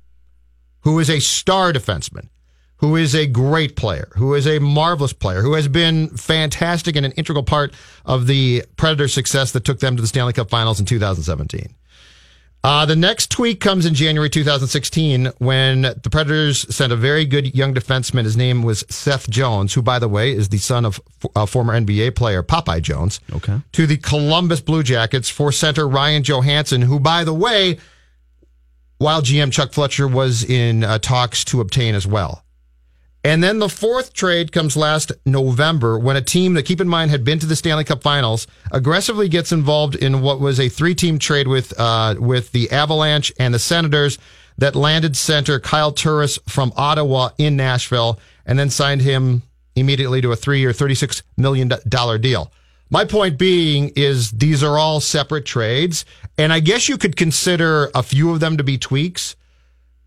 who 0.80 0.98
is 0.98 1.08
a 1.08 1.20
star 1.20 1.72
defenseman, 1.72 2.26
who 2.82 2.96
is 2.96 3.14
a 3.14 3.26
great 3.26 3.76
player, 3.76 4.08
who 4.16 4.34
is 4.34 4.44
a 4.44 4.58
marvelous 4.58 5.12
player, 5.12 5.40
who 5.40 5.54
has 5.54 5.68
been 5.68 6.08
fantastic 6.16 6.96
and 6.96 7.06
an 7.06 7.12
integral 7.12 7.44
part 7.44 7.72
of 8.04 8.26
the 8.26 8.64
Predators' 8.76 9.14
success 9.14 9.52
that 9.52 9.64
took 9.64 9.78
them 9.78 9.94
to 9.94 10.02
the 10.02 10.08
Stanley 10.08 10.32
Cup 10.32 10.50
Finals 10.50 10.80
in 10.80 10.84
2017. 10.84 11.76
Uh, 12.64 12.84
the 12.84 12.96
next 12.96 13.30
tweak 13.30 13.60
comes 13.60 13.86
in 13.86 13.94
January 13.94 14.28
2016 14.28 15.26
when 15.38 15.82
the 15.82 16.10
Predators 16.10 16.74
sent 16.74 16.92
a 16.92 16.96
very 16.96 17.24
good 17.24 17.54
young 17.54 17.72
defenseman. 17.72 18.24
His 18.24 18.36
name 18.36 18.64
was 18.64 18.84
Seth 18.88 19.30
Jones, 19.30 19.74
who, 19.74 19.82
by 19.82 20.00
the 20.00 20.08
way, 20.08 20.32
is 20.32 20.48
the 20.48 20.58
son 20.58 20.84
of 20.84 21.00
uh, 21.36 21.46
former 21.46 21.78
NBA 21.78 22.16
player 22.16 22.42
Popeye 22.42 22.82
Jones. 22.82 23.20
Okay. 23.32 23.60
To 23.72 23.86
the 23.86 23.96
Columbus 23.96 24.60
Blue 24.60 24.82
Jackets 24.82 25.28
for 25.28 25.52
center 25.52 25.88
Ryan 25.88 26.24
Johansen, 26.24 26.82
who, 26.82 26.98
by 26.98 27.22
the 27.22 27.34
way, 27.34 27.78
while 28.98 29.22
GM 29.22 29.52
Chuck 29.52 29.72
Fletcher 29.72 30.08
was 30.08 30.42
in 30.42 30.82
uh, 30.82 30.98
talks 30.98 31.44
to 31.46 31.60
obtain 31.60 31.94
as 31.94 32.08
well. 32.08 32.42
And 33.24 33.42
then 33.42 33.60
the 33.60 33.68
fourth 33.68 34.12
trade 34.12 34.50
comes 34.50 34.76
last 34.76 35.12
November 35.24 35.96
when 35.96 36.16
a 36.16 36.20
team 36.20 36.54
that, 36.54 36.64
keep 36.64 36.80
in 36.80 36.88
mind, 36.88 37.12
had 37.12 37.22
been 37.22 37.38
to 37.38 37.46
the 37.46 37.54
Stanley 37.54 37.84
Cup 37.84 38.02
Finals 38.02 38.48
aggressively 38.72 39.28
gets 39.28 39.52
involved 39.52 39.94
in 39.94 40.22
what 40.22 40.40
was 40.40 40.58
a 40.58 40.68
three-team 40.68 41.20
trade 41.20 41.46
with 41.46 41.72
uh, 41.78 42.16
with 42.18 42.50
the 42.50 42.70
Avalanche 42.72 43.32
and 43.38 43.54
the 43.54 43.60
Senators 43.60 44.18
that 44.58 44.74
landed 44.74 45.16
center 45.16 45.60
Kyle 45.60 45.92
Turris 45.92 46.38
from 46.48 46.72
Ottawa 46.76 47.30
in 47.38 47.56
Nashville 47.56 48.18
and 48.44 48.58
then 48.58 48.70
signed 48.70 49.02
him 49.02 49.42
immediately 49.76 50.20
to 50.20 50.32
a 50.32 50.36
three-year, 50.36 50.72
thirty-six 50.72 51.22
million 51.36 51.72
dollar 51.88 52.18
deal. 52.18 52.50
My 52.90 53.04
point 53.04 53.38
being 53.38 53.92
is 53.94 54.32
these 54.32 54.64
are 54.64 54.76
all 54.76 55.00
separate 55.00 55.46
trades, 55.46 56.04
and 56.36 56.52
I 56.52 56.58
guess 56.58 56.88
you 56.88 56.98
could 56.98 57.16
consider 57.16 57.88
a 57.94 58.02
few 58.02 58.32
of 58.32 58.40
them 58.40 58.56
to 58.56 58.64
be 58.64 58.78
tweaks 58.78 59.36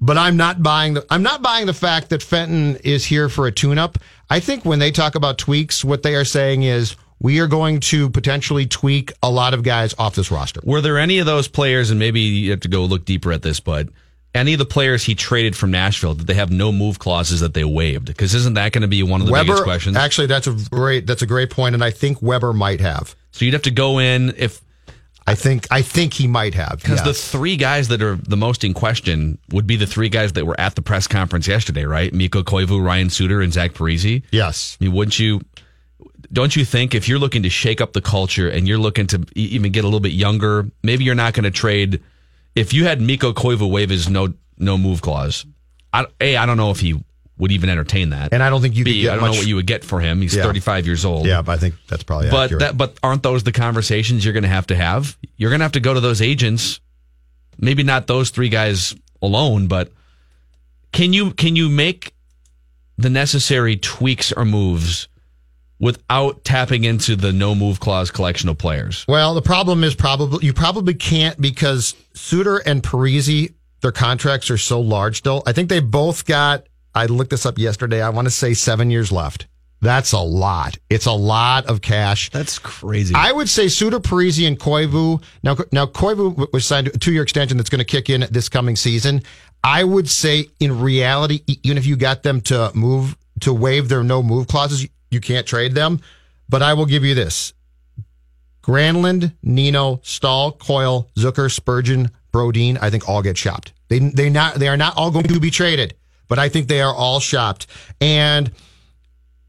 but 0.02 0.18
I'm 0.18 0.38
not 0.38 0.62
buying 0.62 0.96
the 0.96 1.06
I'm 1.10 1.24
not 1.24 1.41
buying 1.41 1.66
the 1.66 1.74
fact 1.74 2.10
that 2.10 2.22
Fenton 2.22 2.78
is 2.84 3.06
here 3.06 3.30
for 3.30 3.48
a 3.48 3.52
tune-up. 3.52 3.98
I 4.30 4.39
think 4.39 4.66
when 4.66 4.80
they 4.80 4.91
talk 4.91 5.16
about 5.16 5.38
tweaks, 5.38 5.84
what 5.84 6.04
they 6.04 6.16
are 6.16 6.26
saying 6.26 6.64
is 6.64 6.96
we 7.20 7.39
are 7.39 7.48
going 7.48 7.80
to 7.80 8.10
potentially 8.10 8.66
tweak 8.66 9.14
a 9.24 9.30
lot 9.30 9.54
of 9.54 9.64
guys 9.64 9.93
off 9.98 10.16
this 10.16 10.32
roster. 10.32 10.62
Were 10.64 10.82
there 10.82 10.98
any 10.98 11.20
of 11.20 11.26
those 11.26 11.48
players, 11.48 11.89
and 11.89 12.00
maybe 12.00 12.20
you 12.20 12.52
have 12.52 12.60
to 12.62 12.68
go 12.68 12.86
look 12.86 13.06
deeper 13.06 13.32
at 13.32 13.41
this, 13.41 13.60
but 13.60 13.88
any 14.34 14.54
of 14.54 14.60
the 14.60 14.66
players 14.66 15.04
he 15.04 15.16
traded 15.16 15.56
from 15.56 15.72
Nashville, 15.72 16.14
did 16.14 16.28
they 16.28 16.34
have 16.34 16.52
no 16.52 16.72
move 16.72 17.00
clauses 17.00 17.39
that 17.39 17.54
they 17.54 17.64
waived? 17.64 18.06
Because 18.06 18.36
isn't 18.36 18.56
that 18.56 18.74
going 18.74 18.82
to 18.82 18.88
be 18.88 19.02
one 19.02 19.22
of 19.22 19.28
the 19.28 19.34
Weber, 19.34 19.46
biggest 19.46 19.64
questions? 19.64 19.96
Actually, 19.96 20.28
that's 20.28 20.48
a 20.48 20.54
great 20.70 21.08
that's 21.08 21.22
a 21.22 21.26
great 21.26 21.50
point, 21.50 21.74
and 21.74 21.84
I 21.84 21.91
think 21.91 22.22
Weber 22.22 22.52
might 22.52 22.82
have. 22.82 23.16
So 23.32 23.46
you'd 23.46 23.54
have 23.54 23.64
to 23.64 23.72
go 23.72 24.00
in 24.00 24.34
if 24.38 24.62
I 25.28 25.34
think 25.34 25.67
I 25.71 25.82
think 25.82 26.13
he 26.13 26.28
might 26.28 26.53
have 26.53 26.78
because 26.82 27.03
yes. 27.03 27.05
the 27.05 27.13
three 27.13 27.57
guys 27.57 27.88
that 27.88 28.01
are 28.01 28.15
the 28.15 28.38
most 28.38 28.63
in 28.63 28.73
question 28.73 29.39
would 29.51 29.65
be 29.65 29.76
the 29.76 29.88
three 29.88 30.09
guys 30.09 30.34
that 30.34 30.45
were 30.45 30.59
at 30.59 30.76
the 30.76 30.84
press 30.84 31.07
conference 31.07 31.47
yesterday, 31.47 31.86
right? 31.86 32.13
Mikko 32.13 32.43
Koivu, 32.43 32.84
Ryan 32.84 33.09
Suter, 33.09 33.41
and 33.41 33.51
Zach 33.51 33.73
Parise. 33.73 34.23
Yes. 34.32 34.78
I 34.80 34.86
mean, 34.86 34.93
wouldn't 34.93 35.17
you? 35.17 35.41
Don't 36.32 36.55
you 36.55 36.63
think 36.63 36.93
if 36.93 37.07
you're 37.07 37.19
looking 37.19 37.43
to 37.43 37.49
shake 37.49 37.82
up 37.82 37.93
the 37.93 38.01
culture 38.01 38.49
and 38.49 38.67
you're 38.67 38.78
looking 38.78 39.07
to 39.07 39.26
even 39.36 39.71
get 39.71 39.84
a 39.84 39.88
little 39.88 39.99
bit 39.99 40.11
younger, 40.11 40.69
maybe 40.84 41.03
you're 41.03 41.15
not 41.15 41.34
going 41.34 41.43
to 41.43 41.51
trade. 41.51 42.01
If 42.55 42.73
you 42.73 42.86
had 42.86 43.01
Mikko 43.01 43.34
Koivu 43.34 43.69
waive 43.69 43.89
his 43.89 44.07
no 44.07 44.34
no 44.59 44.78
move 44.78 45.01
clause, 45.01 45.45
I, 45.91 46.05
a 46.21 46.38
I 46.38 46.45
don't 46.45 46.57
know 46.57 46.69
if 46.69 46.82
he 46.82 47.03
would 47.38 47.52
even 47.52 47.70
entertain 47.70 48.12
that. 48.12 48.34
And 48.34 48.42
I 48.42 48.50
don't 48.50 48.62
think 48.62 48.76
you 48.76 48.86
B, 48.86 49.02
could 49.04 49.10
I 49.12 49.14
don't 49.16 49.22
much, 49.22 49.32
know 49.34 49.38
what 49.40 49.48
you 49.48 49.56
would 49.58 49.68
get 49.68 49.84
for 49.84 50.00
him. 50.00 50.22
He's 50.22 50.36
Yeah. 50.36 50.44
35 50.44 50.86
years 50.86 51.04
old. 51.04 51.26
Yeah, 51.26 51.42
but 51.42 51.52
I 51.54 51.58
think 51.58 51.76
that's 51.88 52.04
probably 52.04 52.30
but 52.30 52.46
accurate. 52.46 52.60
that 52.62 52.78
but 52.78 52.98
aren't 53.04 53.24
those 53.24 53.44
the 53.44 53.52
conversations 53.52 54.24
you're 54.24 54.34
going 54.34 54.44
to 54.44 54.50
have 54.50 54.68
to 54.68 54.76
have? 54.76 55.18
You're 55.38 55.50
going 55.50 55.60
to 55.60 55.66
have 55.66 55.74
to 55.74 55.80
go 55.82 55.94
to 55.94 56.00
those 56.00 56.22
agents. 56.22 56.80
Maybe 57.58 57.84
not 57.84 58.08
those 58.08 58.30
three 58.30 58.50
guys 58.50 58.96
alone, 59.22 59.68
but 59.68 59.92
can 60.94 61.12
you 61.14 61.32
can 61.32 61.56
you 61.56 61.70
make 61.70 62.14
the 62.98 63.10
necessary 63.10 63.76
tweaks 63.76 64.32
or 64.32 64.46
moves 64.46 65.10
without 65.78 66.44
tapping 66.46 66.86
into 66.86 67.18
the 67.18 67.34
no 67.34 67.54
move 67.54 67.80
clause 67.82 68.12
collection 68.12 68.48
of 68.48 68.58
players? 68.58 69.04
Well, 69.10 69.34
the 69.34 69.42
problem 69.42 69.84
is 69.84 69.94
probably 69.96 70.46
you 70.46 70.54
probably 70.54 70.94
can't 70.94 71.40
because 71.40 71.96
Suter 72.14 72.58
and 72.60 72.82
Parise, 72.82 73.54
their 73.82 73.92
contracts 73.92 74.50
are 74.50 74.58
so 74.58 74.80
large 74.80 75.18
still. 75.18 75.44
I 75.46 75.52
think 75.52 75.68
they 75.68 75.82
both 75.82 76.26
got 76.26 76.66
I 76.96 77.06
looked 77.08 77.32
this 77.32 77.46
up 77.46 77.58
yesterday. 77.58 78.02
I 78.02 78.10
want 78.10 78.26
to 78.26 78.32
say 78.32 78.54
seven 78.54 78.89
years 78.89 79.12
left. 79.12 79.48
That's 79.82 80.14
a 80.14 80.20
lot. 80.20 80.78
It's 80.89 81.06
a 81.06 81.12
lot 81.12 81.68
of 81.68 81.82
cash. 81.82 82.32
That's 82.32 82.58
crazy. 82.58 83.14
I 83.14 83.32
would 83.32 83.50
say 83.50 83.68
Suter, 83.68 84.00
Parise, 84.00 84.48
and 84.48 84.58
Koivu. 84.58 85.22
Now, 85.43 85.58
now 85.72 85.86
Koivu 85.86 86.52
was 86.54 86.66
signed 86.66 86.88
to 86.88 86.93
a 86.96 86.98
two-year 86.98 87.22
extension 87.22 87.58
that's 87.58 87.70
going 87.70 87.80
to 87.80 87.86
kick 87.86 88.10
in 88.10 88.26
this 88.32 88.50
coming 88.50 88.76
season. 88.76 89.22
I 89.64 89.84
would 89.84 90.10
say, 90.10 90.48
in 90.60 90.80
reality, 90.80 91.41
even 91.64 91.78
if 91.78 91.86
you 91.86 91.98
got 91.98 92.24
them 92.24 92.41
to 92.41 92.72
move 92.74 93.18
to 93.41 93.54
waive 93.54 93.89
their 93.89 94.04
no 94.04 94.24
move 94.24 94.48
clauses, 94.48 94.88
you 95.12 95.20
can't 95.20 95.46
trade 95.46 95.76
them. 95.76 96.00
But 96.48 96.62
I 96.62 96.74
will 96.74 96.86
give 96.86 97.04
you 97.04 97.14
this: 97.14 97.54
Granlund, 98.64 99.34
Nino, 99.43 100.00
Staal, 100.04 100.54
Coyle, 100.54 101.10
Zucker, 101.18 101.52
Spurgeon, 101.52 102.12
Brodin. 102.32 102.78
I 102.82 102.89
think 102.89 103.10
all 103.10 103.22
get 103.22 103.38
shopped. 103.38 103.74
They 103.89 104.00
they 104.00 104.30
not 104.30 104.56
they 104.56 104.68
are 104.68 104.78
not 104.78 104.96
all 104.98 105.12
going 105.12 105.28
to 105.28 105.39
be 105.39 105.52
traded, 105.52 105.96
but 106.28 106.39
I 106.39 106.49
think 106.49 106.67
they 106.67 106.82
are 106.82 106.93
all 106.93 107.19
shopped. 107.19 107.67
And 108.01 108.51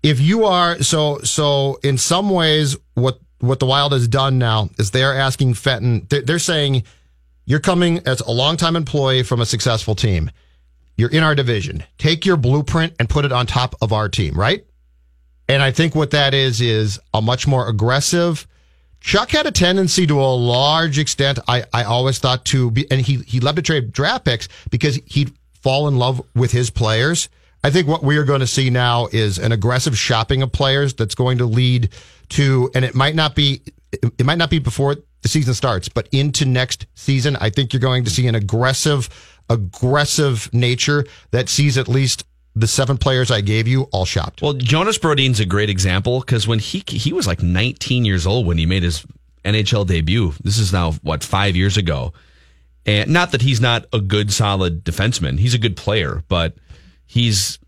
if 0.02 0.20
you 0.20 0.44
are 0.44 0.80
so 0.82 1.18
so 1.18 1.78
in 1.82 1.98
some 1.98 2.30
ways 2.30 2.76
what 2.94 3.18
what 3.40 3.58
the 3.58 3.66
wild 3.66 3.92
has 3.92 4.06
done 4.08 4.38
now 4.38 4.70
is 4.78 4.92
they're 4.92 5.14
asking 5.14 5.54
fenton 5.54 6.06
they're, 6.08 6.38
saying 6.38 6.84
you're 7.44 7.60
coming 7.60 7.98
as 8.06 8.20
a 8.20 8.30
longtime 8.30 8.76
employee 8.76 9.22
from 9.22 9.40
a 9.40 9.46
successful 9.46 9.94
team. 9.94 10.30
You're 10.96 11.10
in 11.10 11.22
our 11.22 11.34
division. 11.34 11.84
Take 11.98 12.24
your 12.24 12.36
blueprint 12.36 12.94
and 12.98 13.08
put 13.08 13.24
it 13.24 13.32
on 13.32 13.46
top 13.46 13.74
of 13.82 13.92
our 13.92 14.08
team 14.08 14.34
right? 14.34 14.64
And 15.48 15.62
i 15.62 15.70
think 15.70 15.94
what 15.94 16.10
that 16.10 16.34
is 16.34 16.60
is 16.60 16.98
a 17.14 17.22
much 17.22 17.46
more 17.46 17.68
aggressive 17.68 18.46
chuck 19.00 19.30
had 19.30 19.46
a 19.46 19.52
tendency 19.52 20.06
to 20.06 20.20
a 20.20 20.34
large 20.34 20.98
extent 20.98 21.38
i, 21.46 21.64
I 21.72 21.84
always 21.84 22.18
thought 22.18 22.44
to 22.46 22.70
be 22.72 22.90
and 22.90 23.00
he, 23.00 23.18
he 23.18 23.38
loved 23.38 23.56
to 23.56 23.62
trade 23.62 23.92
draft 23.92 24.24
picks 24.24 24.48
because 24.70 24.98
he'd 25.06 25.32
fall 25.66 25.88
in 25.88 25.96
love 25.96 26.22
with 26.34 26.52
his 26.52 26.70
players 26.70 27.28
I 27.66 27.70
think 27.70 27.88
what 27.88 28.04
we 28.04 28.16
are 28.16 28.22
going 28.22 28.40
to 28.40 28.46
see 28.46 28.70
now 28.70 29.08
is 29.10 29.38
an 29.38 29.50
aggressive 29.50 29.98
shopping 29.98 30.40
of 30.40 30.52
players 30.52 30.94
that's 30.94 31.16
going 31.16 31.38
to 31.38 31.46
lead 31.46 31.88
to, 32.28 32.70
and 32.76 32.84
it 32.84 32.94
might 32.94 33.16
not 33.16 33.34
be, 33.34 33.60
it 33.92 34.24
might 34.24 34.38
not 34.38 34.50
be 34.50 34.60
before 34.60 34.94
the 35.22 35.28
season 35.28 35.52
starts, 35.52 35.88
but 35.88 36.08
into 36.12 36.44
next 36.44 36.86
season, 36.94 37.34
I 37.40 37.50
think 37.50 37.72
you're 37.72 37.80
going 37.80 38.04
to 38.04 38.10
see 38.10 38.28
an 38.28 38.36
aggressive, 38.36 39.08
aggressive 39.50 40.48
nature 40.52 41.06
that 41.32 41.48
sees 41.48 41.76
at 41.76 41.88
least 41.88 42.24
the 42.54 42.68
seven 42.68 42.98
players 42.98 43.32
I 43.32 43.40
gave 43.40 43.66
you 43.66 43.88
all 43.90 44.04
shopped. 44.04 44.42
Well, 44.42 44.52
Jonas 44.52 44.98
Brodin's 44.98 45.40
a 45.40 45.44
great 45.44 45.68
example 45.68 46.20
because 46.20 46.46
when 46.46 46.60
he 46.60 46.84
he 46.86 47.12
was 47.12 47.26
like 47.26 47.42
19 47.42 48.04
years 48.04 48.28
old 48.28 48.46
when 48.46 48.58
he 48.58 48.66
made 48.66 48.84
his 48.84 49.04
NHL 49.44 49.86
debut. 49.86 50.34
This 50.42 50.58
is 50.58 50.72
now 50.72 50.92
what 51.02 51.24
five 51.24 51.56
years 51.56 51.76
ago, 51.76 52.12
and 52.86 53.10
not 53.10 53.32
that 53.32 53.42
he's 53.42 53.60
not 53.60 53.84
a 53.92 54.00
good, 54.00 54.32
solid 54.32 54.84
defenseman. 54.84 55.38
He's 55.38 55.54
a 55.54 55.58
good 55.58 55.76
player, 55.76 56.22
but 56.28 56.54
he's 57.06 57.58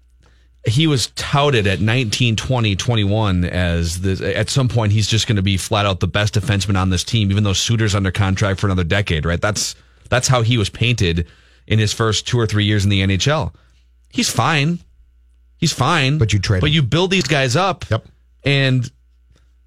he 0.66 0.87
was 0.87 1.09
touted 1.09 1.66
at 1.66 1.81
19 1.81 2.37
20 2.37 2.77
21 2.77 3.45
as 3.45 4.01
the, 4.01 4.37
at 4.37 4.51
some 4.51 4.69
point 4.69 4.93
he's 4.93 5.07
just 5.07 5.27
going 5.27 5.37
to 5.37 5.43
be 5.43 5.57
flat 5.57 5.87
out 5.87 6.01
the 6.01 6.07
best 6.09 6.35
defenseman 6.35 6.77
on 6.77 6.91
this 6.91 7.05
team 7.05 7.31
even 7.31 7.45
though 7.45 7.53
Suter's 7.55 7.95
under 7.95 8.11
contract 8.11 8.61
for 8.61 8.66
another 8.66 8.85
decade 8.85 9.25
right 9.25 9.41
that's 9.41 9.77
that's 10.11 10.29
how 10.29 10.43
he 10.43 10.59
was 10.59 10.69
painted 10.69 11.27
in 11.69 11.79
his 11.79 11.95
first 11.95 12.27
two 12.27 12.39
or 12.39 12.47
three 12.47 12.64
years 12.64 12.85
in 12.85 12.91
the 12.91 13.01
NHL 13.01 13.55
he's 14.11 14.29
fine 14.29 14.81
He's 15.59 15.73
fine. 15.73 16.19
But 16.19 16.33
you 16.33 16.39
trade 16.39 16.61
But 16.61 16.71
him. 16.71 16.75
you 16.75 16.83
build 16.83 17.11
these 17.11 17.25
guys 17.25 17.57
up. 17.57 17.85
Yep. 17.91 18.07
And 18.45 18.91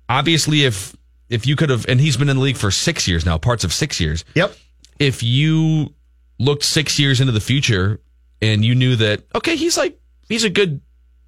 obviously, 0.09 0.63
if 0.63 0.95
if 1.29 1.45
you 1.45 1.55
could 1.55 1.69
have, 1.69 1.85
and 1.87 1.99
he's 1.99 2.17
been 2.17 2.29
in 2.29 2.37
the 2.37 2.41
league 2.41 2.57
for 2.57 2.71
six 2.71 3.07
years 3.07 3.25
now, 3.25 3.37
parts 3.37 3.63
of 3.63 3.71
six 3.71 3.99
years. 3.99 4.25
Yep. 4.33 4.55
If 4.99 5.23
you 5.23 5.93
looked 6.39 6.63
six 6.63 6.99
years 6.99 7.19
into 7.21 7.31
the 7.33 7.39
future 7.41 7.99
and 8.41 8.63
you 8.65 8.75
knew 8.75 8.95
that, 8.97 9.23
okay, 9.35 9.55
he's 9.55 9.77
like 9.77 9.99
he's 10.27 10.43
a 10.43 10.49
good 10.49 10.81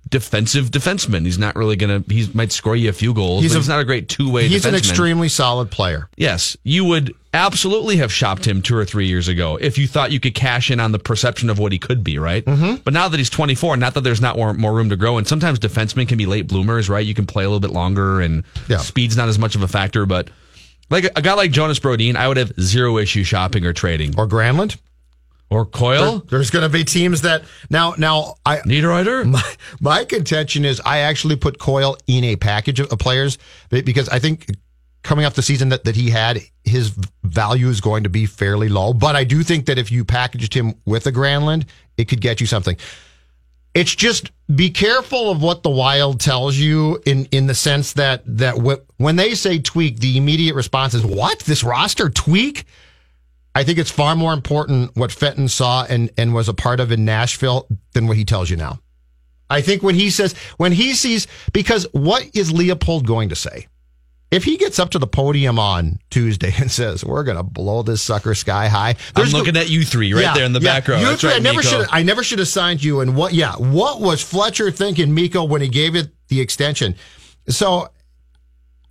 defensive 0.09 0.70
defenseman. 0.70 1.26
He's 1.26 1.39
not 1.39 1.55
really 1.55 1.76
gonna. 1.76 2.03
He 2.07 2.30
might 2.34 2.51
score 2.51 2.76
you 2.76 2.89
a 2.89 2.93
few 2.93 3.14
goals. 3.14 3.41
He's 3.41 3.53
but 3.53 3.57
a- 3.57 3.59
he's 3.61 3.70
not 3.70 3.80
a 3.80 3.86
great 3.86 4.09
two 4.09 4.30
way. 4.32 4.47
He's 4.47 4.66
an 4.66 4.76
extremely 4.76 5.30
solid 5.30 5.72
player. 5.72 6.07
Yes, 6.18 6.55
you 6.64 6.86
would 6.86 7.14
absolutely 7.36 7.97
have 7.97 8.11
shopped 8.14 8.45
him 8.45 8.61
two 8.61 8.76
or 8.76 8.86
three 8.86 9.07
years 9.07 9.28
ago 9.28 9.57
if 9.59 9.80
you 9.80 9.88
thought 9.88 10.11
you 10.11 10.20
could 10.20 10.36
cash 10.36 10.70
in 10.70 10.80
on 10.80 10.91
the 10.91 10.99
perception 10.99 11.49
of 11.49 11.57
what 11.57 11.72
he 11.72 11.80
could 11.80 12.03
be, 12.03 12.20
right? 12.20 12.45
Mm-hmm. 12.45 12.76
But 12.84 12.93
now 12.93 13.07
that 13.07 13.18
he's 13.18 13.32
24, 13.32 13.76
not 13.78 13.95
that 13.95 14.01
there's 14.01 14.22
not 14.22 14.36
more, 14.38 14.53
more 14.53 14.72
room 14.72 14.89
to 14.89 14.95
grow, 14.95 15.18
and 15.18 15.28
sometimes 15.28 15.57
defensemen 15.57 16.07
can 16.07 16.20
be 16.20 16.28
late 16.28 16.47
bloomers, 16.47 16.89
right? 16.91 17.03
You 17.03 17.16
can 17.16 17.26
play 17.26 17.43
a 17.43 17.47
little 17.47 17.59
bit 17.59 17.72
longer, 17.72 18.22
and 18.22 18.43
Yeah. 18.68 18.78
speed's 18.78 19.18
not 19.18 19.30
as 19.30 19.39
much 19.39 19.55
of 19.55 19.64
a 19.64 19.68
factor. 19.68 20.05
But 20.05 20.30
like 20.90 21.06
a 21.16 21.22
guy 21.22 21.34
like 21.34 21.52
Jonas 21.52 21.80
Brodin, 21.80 22.16
I 22.16 22.28
would 22.28 22.38
have 22.38 22.54
zero 22.60 22.98
issue 22.98 23.24
shopping 23.24 23.66
or 23.66 23.74
trading. 23.74 24.14
Or 24.18 24.28
Granlund. 24.28 24.78
Or 25.50 25.66
Coyle. 25.66 26.20
There- 26.20 26.38
there's 26.40 26.50
going 26.50 26.64
to 26.64 26.70
be 26.70 26.84
teams 26.84 27.22
that 27.22 27.44
now 27.70 27.94
now 27.98 28.36
I 28.46 28.58
Niederreiter. 28.60 29.26
My, 29.30 29.44
my 29.80 30.06
contention 30.06 30.66
is 30.66 30.82
I 30.86 31.00
actually 31.00 31.36
put 31.36 31.60
Coyle 31.60 31.98
in 32.08 32.24
a 32.24 32.36
package 32.36 32.80
of, 32.80 32.92
of 32.92 33.00
players 33.00 33.38
because 33.70 34.10
I 34.10 34.20
think 34.20 34.48
coming 35.04 35.26
off 35.26 35.36
the 35.36 35.42
season 35.42 35.70
that, 35.70 35.84
that 35.84 35.96
he 35.96 36.10
had, 36.10 36.40
his 36.64 36.90
value 37.24 37.68
is 37.68 37.82
going 37.82 38.04
to 38.04 38.10
be 38.10 38.26
fairly 38.26 38.70
low. 38.70 38.94
But 38.94 39.16
I 39.16 39.26
do 39.26 39.44
think 39.44 39.66
that 39.66 39.78
if 39.78 39.92
you 39.92 40.06
packaged 40.06 40.54
him 40.54 40.76
with 40.86 41.06
a 41.08 41.12
Granlund, 41.12 41.68
it 41.98 42.06
could 42.08 42.22
get 42.22 42.40
you 42.42 42.48
something. 42.48 42.78
It's 43.74 43.96
just 43.96 44.32
be 44.54 44.70
careful 44.70 45.32
of 45.32 45.42
what 45.42 45.64
the 45.64 45.70
wild 45.70 46.20
tells 46.20 46.56
you 46.56 47.02
in 47.06 47.26
in 47.32 47.48
the 47.48 47.56
sense 47.56 47.94
that 47.94 48.22
that 48.26 48.56
when 48.98 49.16
they 49.16 49.34
say 49.36 49.60
tweak, 49.60 50.00
the 50.00 50.18
immediate 50.18 50.56
response 50.56 50.94
is 50.94 51.06
what 51.06 51.40
this 51.40 51.64
roster 51.64 52.10
tweak. 52.10 52.66
I 53.56 53.64
think 53.64 53.78
it's 53.78 53.92
far 53.92 54.16
more 54.16 54.34
important 54.34 54.96
what 54.96 55.12
Fenton 55.12 55.48
saw 55.48 55.86
and, 55.88 56.10
and 56.18 56.34
was 56.34 56.50
a 56.50 56.54
part 56.54 56.80
of 56.80 56.92
in 56.92 57.06
Nashville 57.06 57.68
than 57.94 58.08
what 58.08 58.18
he 58.18 58.26
tells 58.26 58.50
you 58.50 58.58
now. 58.58 58.80
I 59.50 59.62
think 59.62 59.84
when 59.84 59.94
he 59.94 60.10
says, 60.10 60.34
when 60.58 60.72
he 60.72 60.94
sees, 60.94 61.28
because 61.52 61.86
what 61.92 62.28
is 62.34 62.52
Leopold 62.52 63.06
going 63.06 63.30
to 63.30 63.36
say? 63.36 63.68
If 64.34 64.44
he 64.44 64.58
gets 64.58 64.80
up 64.80 64.90
to 64.92 65.00
the 65.00 65.08
podium 65.08 65.60
on 65.60 66.00
Tuesday 66.10 66.52
and 66.58 66.72
says, 66.72 67.06
we're 67.06 67.24
going 67.24 67.38
to 67.38 67.44
blow 67.44 67.84
this 67.84 68.02
sucker 68.02 68.34
sky 68.34 68.68
high. 68.68 68.96
I'm 69.16 69.30
looking 69.30 69.56
at 69.56 69.70
you 69.70 69.86
three 69.86 70.14
right 70.14 70.34
there 70.34 70.46
in 70.46 70.54
the 70.54 70.60
back 70.60 70.88
row. 70.88 70.98
You 70.98 71.16
three, 71.16 71.30
right, 71.30 71.38
I 71.38 71.40
never 71.40 71.62
should 71.62 71.88
I 71.92 72.04
never 72.04 72.24
should 72.24 72.40
have 72.40 72.48
signed 72.48 72.84
you. 72.84 73.02
And 73.02 73.16
what, 73.16 73.34
yeah, 73.34 73.54
what 73.54 74.02
was 74.02 74.24
Fletcher 74.24 74.72
thinking, 74.72 75.14
Mikko, 75.14 75.44
when 75.44 75.62
he 75.62 75.68
gave 75.70 75.96
it 75.96 76.12
the 76.30 76.42
extension? 76.42 76.96
So 77.48 77.90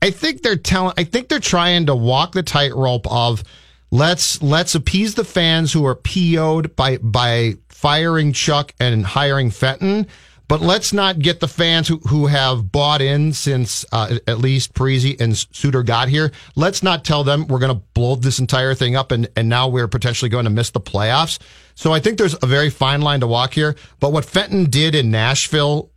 I 0.01 0.11
think 0.11 0.43
they're 0.43 0.57
telling. 0.57 0.95
I 0.97 1.05
think 1.05 1.29
they're 1.29 1.41
trying 1.41 1.87
to 1.87 1.95
walk 1.95 2.33
the 2.33 2.43
tightrope 2.43 3.11
of 3.11 3.43
let's 3.91 4.43
let's 4.43 4.75
appease 4.75 5.15
the 5.15 5.25
fans 5.25 5.73
who 5.73 5.87
are 5.87 5.95
PO'd 5.95 6.77
by 6.77 6.99
by 6.99 7.55
firing 7.69 8.33
Chuck 8.33 8.75
and 8.79 9.05
hiring 9.05 9.51
Fenton, 9.51 10.07
but 10.53 10.61
let's 10.61 10.93
not 10.93 11.19
get 11.19 11.41
the 11.41 11.49
fans 11.49 11.89
who, 11.89 11.97
who 12.01 12.27
have 12.27 12.71
bought 12.71 13.01
in 13.01 13.33
since 13.33 13.87
uh, 13.91 14.19
at 14.27 14.37
least 14.37 14.75
Parise 14.75 15.19
and 15.19 15.35
Suter 15.35 15.83
got 15.83 16.11
here. 16.11 16.31
Let's 16.57 16.83
not 16.83 17.07
tell 17.07 17.25
them 17.25 17.47
we're 17.47 17.59
going 17.59 17.75
to 17.75 17.83
blow 17.95 18.17
this 18.17 18.39
entire 18.39 18.75
thing 18.75 18.95
up 18.95 19.13
and 19.13 19.31
and 19.35 19.49
now 19.49 19.69
we're 19.69 19.89
potentially 19.89 20.29
going 20.29 20.45
to 20.45 20.51
miss 20.51 20.69
the 20.69 20.79
playoffs. 20.79 21.39
So 21.75 21.95
I 21.95 22.01
think 22.01 22.19
there's 22.19 22.37
a 22.43 22.45
very 22.45 22.69
fine 22.69 23.01
line 23.01 23.21
to 23.21 23.27
walk 23.27 23.55
here. 23.55 23.77
But 23.99 24.13
what 24.13 24.27
Fenton 24.27 24.67
did 24.69 24.95
in 24.95 25.11
Nashville 25.11 25.91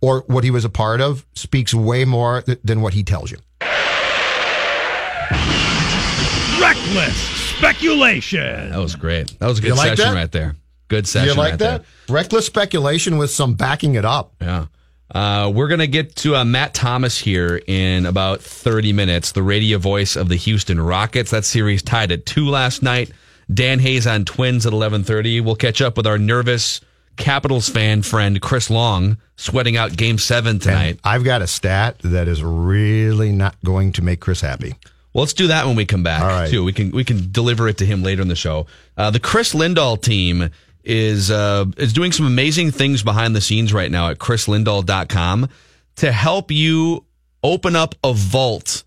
or 0.00 0.22
what 0.28 0.44
he 0.44 0.52
was 0.52 0.64
a 0.64 0.70
part 0.70 1.00
of 1.00 1.26
speaks 1.34 1.74
way 1.74 2.04
more 2.04 2.42
th- 2.42 2.60
than 2.62 2.82
what 2.82 2.94
he 2.94 3.02
tells 3.02 3.32
you. 3.32 3.38
Reckless 6.60 7.16
speculation. 7.56 8.70
That 8.70 8.78
was 8.78 8.94
great. 8.94 9.36
That 9.40 9.48
was 9.48 9.58
a 9.58 9.62
good 9.62 9.68
You 9.70 9.74
like 9.74 9.96
session 9.96 10.14
that? 10.14 10.20
right 10.20 10.30
there. 10.30 10.54
Good 10.88 11.06
session. 11.08 11.30
you 11.30 11.34
like 11.34 11.52
right 11.52 11.58
that? 11.58 11.84
There. 12.06 12.14
Reckless 12.14 12.46
speculation 12.46 13.18
with 13.18 13.30
some 13.30 13.54
backing 13.54 13.94
it 13.94 14.04
up. 14.04 14.34
Yeah. 14.40 14.66
Uh, 15.10 15.50
we're 15.54 15.68
going 15.68 15.80
to 15.80 15.86
get 15.86 16.16
to 16.16 16.34
uh, 16.36 16.44
Matt 16.44 16.74
Thomas 16.74 17.16
here 17.18 17.60
in 17.66 18.06
about 18.06 18.40
30 18.40 18.92
minutes, 18.92 19.32
the 19.32 19.42
radio 19.42 19.78
voice 19.78 20.16
of 20.16 20.28
the 20.28 20.36
Houston 20.36 20.80
Rockets. 20.80 21.30
That 21.30 21.44
series 21.44 21.82
tied 21.82 22.10
at 22.10 22.26
two 22.26 22.48
last 22.48 22.82
night. 22.82 23.12
Dan 23.52 23.78
Hayes 23.78 24.06
on 24.06 24.24
Twins 24.24 24.66
at 24.66 24.72
11:30. 24.72 25.40
We'll 25.44 25.54
catch 25.54 25.80
up 25.80 25.96
with 25.96 26.06
our 26.06 26.18
nervous 26.18 26.80
Capitals 27.16 27.68
fan 27.68 28.02
friend 28.02 28.42
Chris 28.42 28.68
Long, 28.68 29.18
sweating 29.36 29.76
out 29.76 29.96
Game 29.96 30.18
Seven 30.18 30.58
tonight. 30.58 30.98
I've 31.04 31.24
got 31.24 31.42
a 31.42 31.46
stat 31.46 31.98
that 32.00 32.26
is 32.28 32.42
really 32.42 33.32
not 33.32 33.54
going 33.64 33.92
to 33.92 34.02
make 34.02 34.20
Chris 34.20 34.40
happy. 34.40 34.74
Well, 35.14 35.22
let's 35.22 35.32
do 35.32 35.46
that 35.46 35.64
when 35.64 35.76
we 35.76 35.86
come 35.86 36.02
back 36.02 36.22
All 36.22 36.28
right. 36.28 36.50
too. 36.50 36.62
We 36.64 36.72
can 36.72 36.90
we 36.90 37.04
can 37.04 37.30
deliver 37.30 37.68
it 37.68 37.78
to 37.78 37.86
him 37.86 38.02
later 38.02 38.20
in 38.20 38.28
the 38.28 38.36
show. 38.36 38.66
Uh, 38.98 39.10
the 39.10 39.20
Chris 39.20 39.54
Lindahl 39.54 40.00
team 40.02 40.50
is 40.86 41.30
uh, 41.30 41.66
is 41.76 41.92
doing 41.92 42.12
some 42.12 42.26
amazing 42.26 42.70
things 42.70 43.02
behind 43.02 43.34
the 43.34 43.40
scenes 43.40 43.72
right 43.72 43.90
now 43.90 44.08
at 44.08 44.18
chrislindahl.com 44.18 45.48
to 45.96 46.12
help 46.12 46.50
you 46.50 47.04
open 47.42 47.76
up 47.76 47.94
a 48.04 48.12
vault 48.14 48.84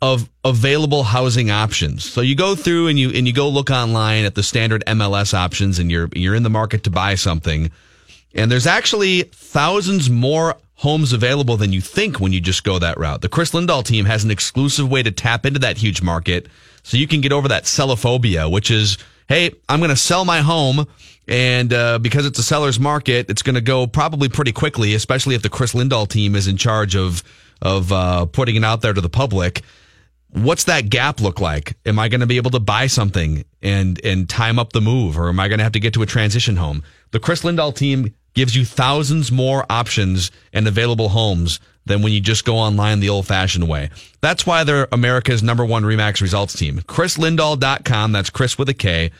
of 0.00 0.30
available 0.44 1.02
housing 1.02 1.50
options. 1.50 2.04
So 2.04 2.20
you 2.20 2.36
go 2.36 2.54
through 2.54 2.88
and 2.88 2.98
you 2.98 3.10
and 3.10 3.26
you 3.26 3.32
go 3.32 3.48
look 3.48 3.70
online 3.70 4.24
at 4.24 4.34
the 4.34 4.42
standard 4.42 4.84
MLS 4.86 5.34
options 5.34 5.78
and 5.78 5.90
you're 5.90 6.08
you're 6.14 6.34
in 6.34 6.42
the 6.42 6.50
market 6.50 6.84
to 6.84 6.90
buy 6.90 7.14
something. 7.14 7.70
And 8.34 8.50
there's 8.50 8.66
actually 8.66 9.22
thousands 9.22 10.10
more 10.10 10.56
homes 10.74 11.12
available 11.12 11.56
than 11.56 11.72
you 11.72 11.80
think 11.80 12.20
when 12.20 12.32
you 12.32 12.40
just 12.40 12.62
go 12.62 12.78
that 12.78 12.98
route. 12.98 13.20
The 13.20 13.28
Chris 13.28 13.50
Lindahl 13.50 13.84
team 13.84 14.04
has 14.04 14.22
an 14.22 14.30
exclusive 14.30 14.88
way 14.88 15.02
to 15.02 15.10
tap 15.10 15.44
into 15.44 15.58
that 15.60 15.78
huge 15.78 16.02
market 16.02 16.46
so 16.84 16.96
you 16.96 17.08
can 17.08 17.20
get 17.20 17.32
over 17.32 17.48
that 17.48 17.64
sellophobia, 17.64 18.50
which 18.50 18.70
is, 18.70 18.96
hey, 19.28 19.50
I'm 19.68 19.80
going 19.80 19.90
to 19.90 19.96
sell 19.96 20.24
my 20.24 20.40
home. 20.40 20.86
And 21.28 21.72
uh, 21.72 21.98
because 21.98 22.24
it's 22.24 22.38
a 22.38 22.42
seller's 22.42 22.80
market, 22.80 23.28
it's 23.28 23.42
going 23.42 23.54
to 23.54 23.60
go 23.60 23.86
probably 23.86 24.28
pretty 24.28 24.52
quickly, 24.52 24.94
especially 24.94 25.34
if 25.34 25.42
the 25.42 25.50
Chris 25.50 25.74
Lindahl 25.74 26.08
team 26.08 26.34
is 26.34 26.48
in 26.48 26.56
charge 26.56 26.96
of, 26.96 27.22
of 27.60 27.92
uh, 27.92 28.26
putting 28.26 28.56
it 28.56 28.64
out 28.64 28.80
there 28.80 28.94
to 28.94 29.00
the 29.00 29.10
public 29.10 29.62
what's 30.30 30.64
that 30.64 30.90
gap 30.90 31.20
look 31.20 31.40
like? 31.40 31.76
Am 31.86 31.98
I 31.98 32.08
going 32.08 32.20
to 32.20 32.26
be 32.26 32.36
able 32.36 32.50
to 32.52 32.60
buy 32.60 32.86
something 32.86 33.44
and 33.62 34.00
and 34.04 34.28
time 34.28 34.58
up 34.58 34.72
the 34.72 34.80
move, 34.80 35.18
or 35.18 35.28
am 35.28 35.40
I 35.40 35.48
going 35.48 35.58
to 35.58 35.64
have 35.64 35.72
to 35.72 35.80
get 35.80 35.94
to 35.94 36.02
a 36.02 36.06
transition 36.06 36.56
home? 36.56 36.82
The 37.10 37.20
Chris 37.20 37.42
Lindahl 37.42 37.74
team 37.74 38.14
gives 38.34 38.54
you 38.54 38.64
thousands 38.64 39.32
more 39.32 39.64
options 39.70 40.30
and 40.52 40.68
available 40.68 41.08
homes 41.08 41.60
than 41.86 42.02
when 42.02 42.12
you 42.12 42.20
just 42.20 42.44
go 42.44 42.56
online 42.56 43.00
the 43.00 43.08
old 43.08 43.26
fashioned 43.26 43.66
way. 43.66 43.90
That's 44.20 44.46
why 44.46 44.62
they're 44.62 44.88
America's 44.92 45.42
number 45.42 45.64
one 45.64 45.84
Remax 45.84 46.20
results 46.20 46.54
team. 46.54 46.80
ChrisLindahl.com. 46.80 48.12
That's 48.12 48.30
Chris 48.30 48.58
with 48.58 48.68
a 48.68 48.74
K. 48.74 49.10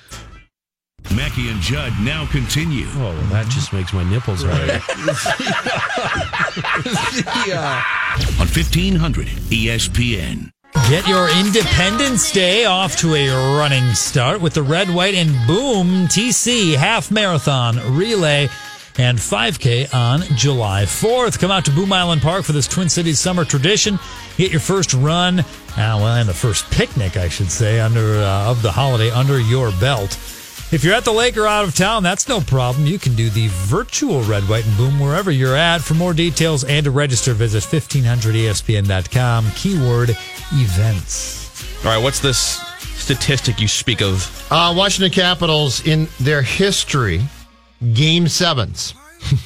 Mackey 1.14 1.48
and 1.48 1.60
Judd 1.60 1.92
now 2.00 2.26
continue. 2.26 2.86
Oh, 2.96 3.14
that 3.30 3.46
just 3.48 3.72
makes 3.72 3.92
my 3.92 4.08
nipples 4.08 4.42
hard. 4.44 4.70
On 8.40 8.46
1500 8.46 9.26
ESPN. 9.26 10.50
Get 10.90 11.08
your 11.08 11.30
Independence 11.38 12.30
Day 12.30 12.66
off 12.66 12.96
to 12.98 13.14
a 13.14 13.28
running 13.58 13.94
start 13.94 14.40
with 14.40 14.54
the 14.54 14.62
Red, 14.62 14.92
White, 14.94 15.14
and 15.14 15.30
Boom 15.46 16.06
TC 16.08 16.74
Half 16.74 17.10
Marathon 17.10 17.96
Relay 17.96 18.48
and 18.98 19.18
5K 19.18 19.94
on 19.94 20.22
July 20.36 20.84
4th. 20.84 21.38
Come 21.38 21.50
out 21.50 21.64
to 21.66 21.70
Boom 21.70 21.92
Island 21.92 22.20
Park 22.20 22.44
for 22.44 22.52
this 22.52 22.68
Twin 22.68 22.88
Cities 22.88 23.18
summer 23.18 23.44
tradition. 23.44 23.98
Get 24.36 24.50
your 24.50 24.60
first 24.60 24.92
run, 24.92 25.40
uh, 25.40 25.44
well, 25.76 26.06
and 26.16 26.28
the 26.28 26.34
first 26.34 26.70
picnic, 26.70 27.16
I 27.16 27.28
should 27.28 27.50
say, 27.50 27.80
under 27.80 28.18
uh, 28.20 28.50
of 28.50 28.62
the 28.62 28.72
holiday 28.72 29.10
under 29.10 29.40
your 29.40 29.70
belt. 29.80 30.18
If 30.70 30.84
you're 30.84 30.92
at 30.94 31.06
the 31.06 31.12
lake 31.12 31.38
or 31.38 31.46
out 31.46 31.64
of 31.64 31.74
town, 31.74 32.02
that's 32.02 32.28
no 32.28 32.40
problem. 32.40 32.84
You 32.84 32.98
can 32.98 33.14
do 33.14 33.30
the 33.30 33.48
virtual 33.48 34.20
Red, 34.24 34.42
White, 34.50 34.66
and 34.66 34.76
Boom 34.76 35.00
wherever 35.00 35.30
you're 35.30 35.56
at. 35.56 35.80
For 35.80 35.94
more 35.94 36.12
details 36.12 36.62
and 36.62 36.84
to 36.84 36.90
register, 36.90 37.32
visit 37.32 37.64
E 37.72 37.80
1500ESPN.com, 37.80 39.50
keyword 39.52 40.10
events. 40.52 41.84
All 41.86 41.94
right, 41.94 42.02
what's 42.02 42.20
this 42.20 42.60
statistic 43.00 43.60
you 43.62 43.66
speak 43.66 44.02
of? 44.02 44.46
Uh, 44.52 44.74
Washington 44.76 45.10
Capitals 45.10 45.86
in 45.86 46.06
their 46.20 46.42
history, 46.42 47.22
game 47.94 48.28
sevens. 48.28 48.92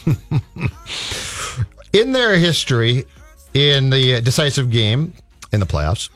in 1.93 2.11
their 2.11 2.37
history, 2.37 3.05
in 3.55 3.91
the 3.91 4.21
decisive 4.23 4.71
game 4.71 5.13
in 5.53 5.61
the 5.61 5.67
playoffs, 5.67 6.09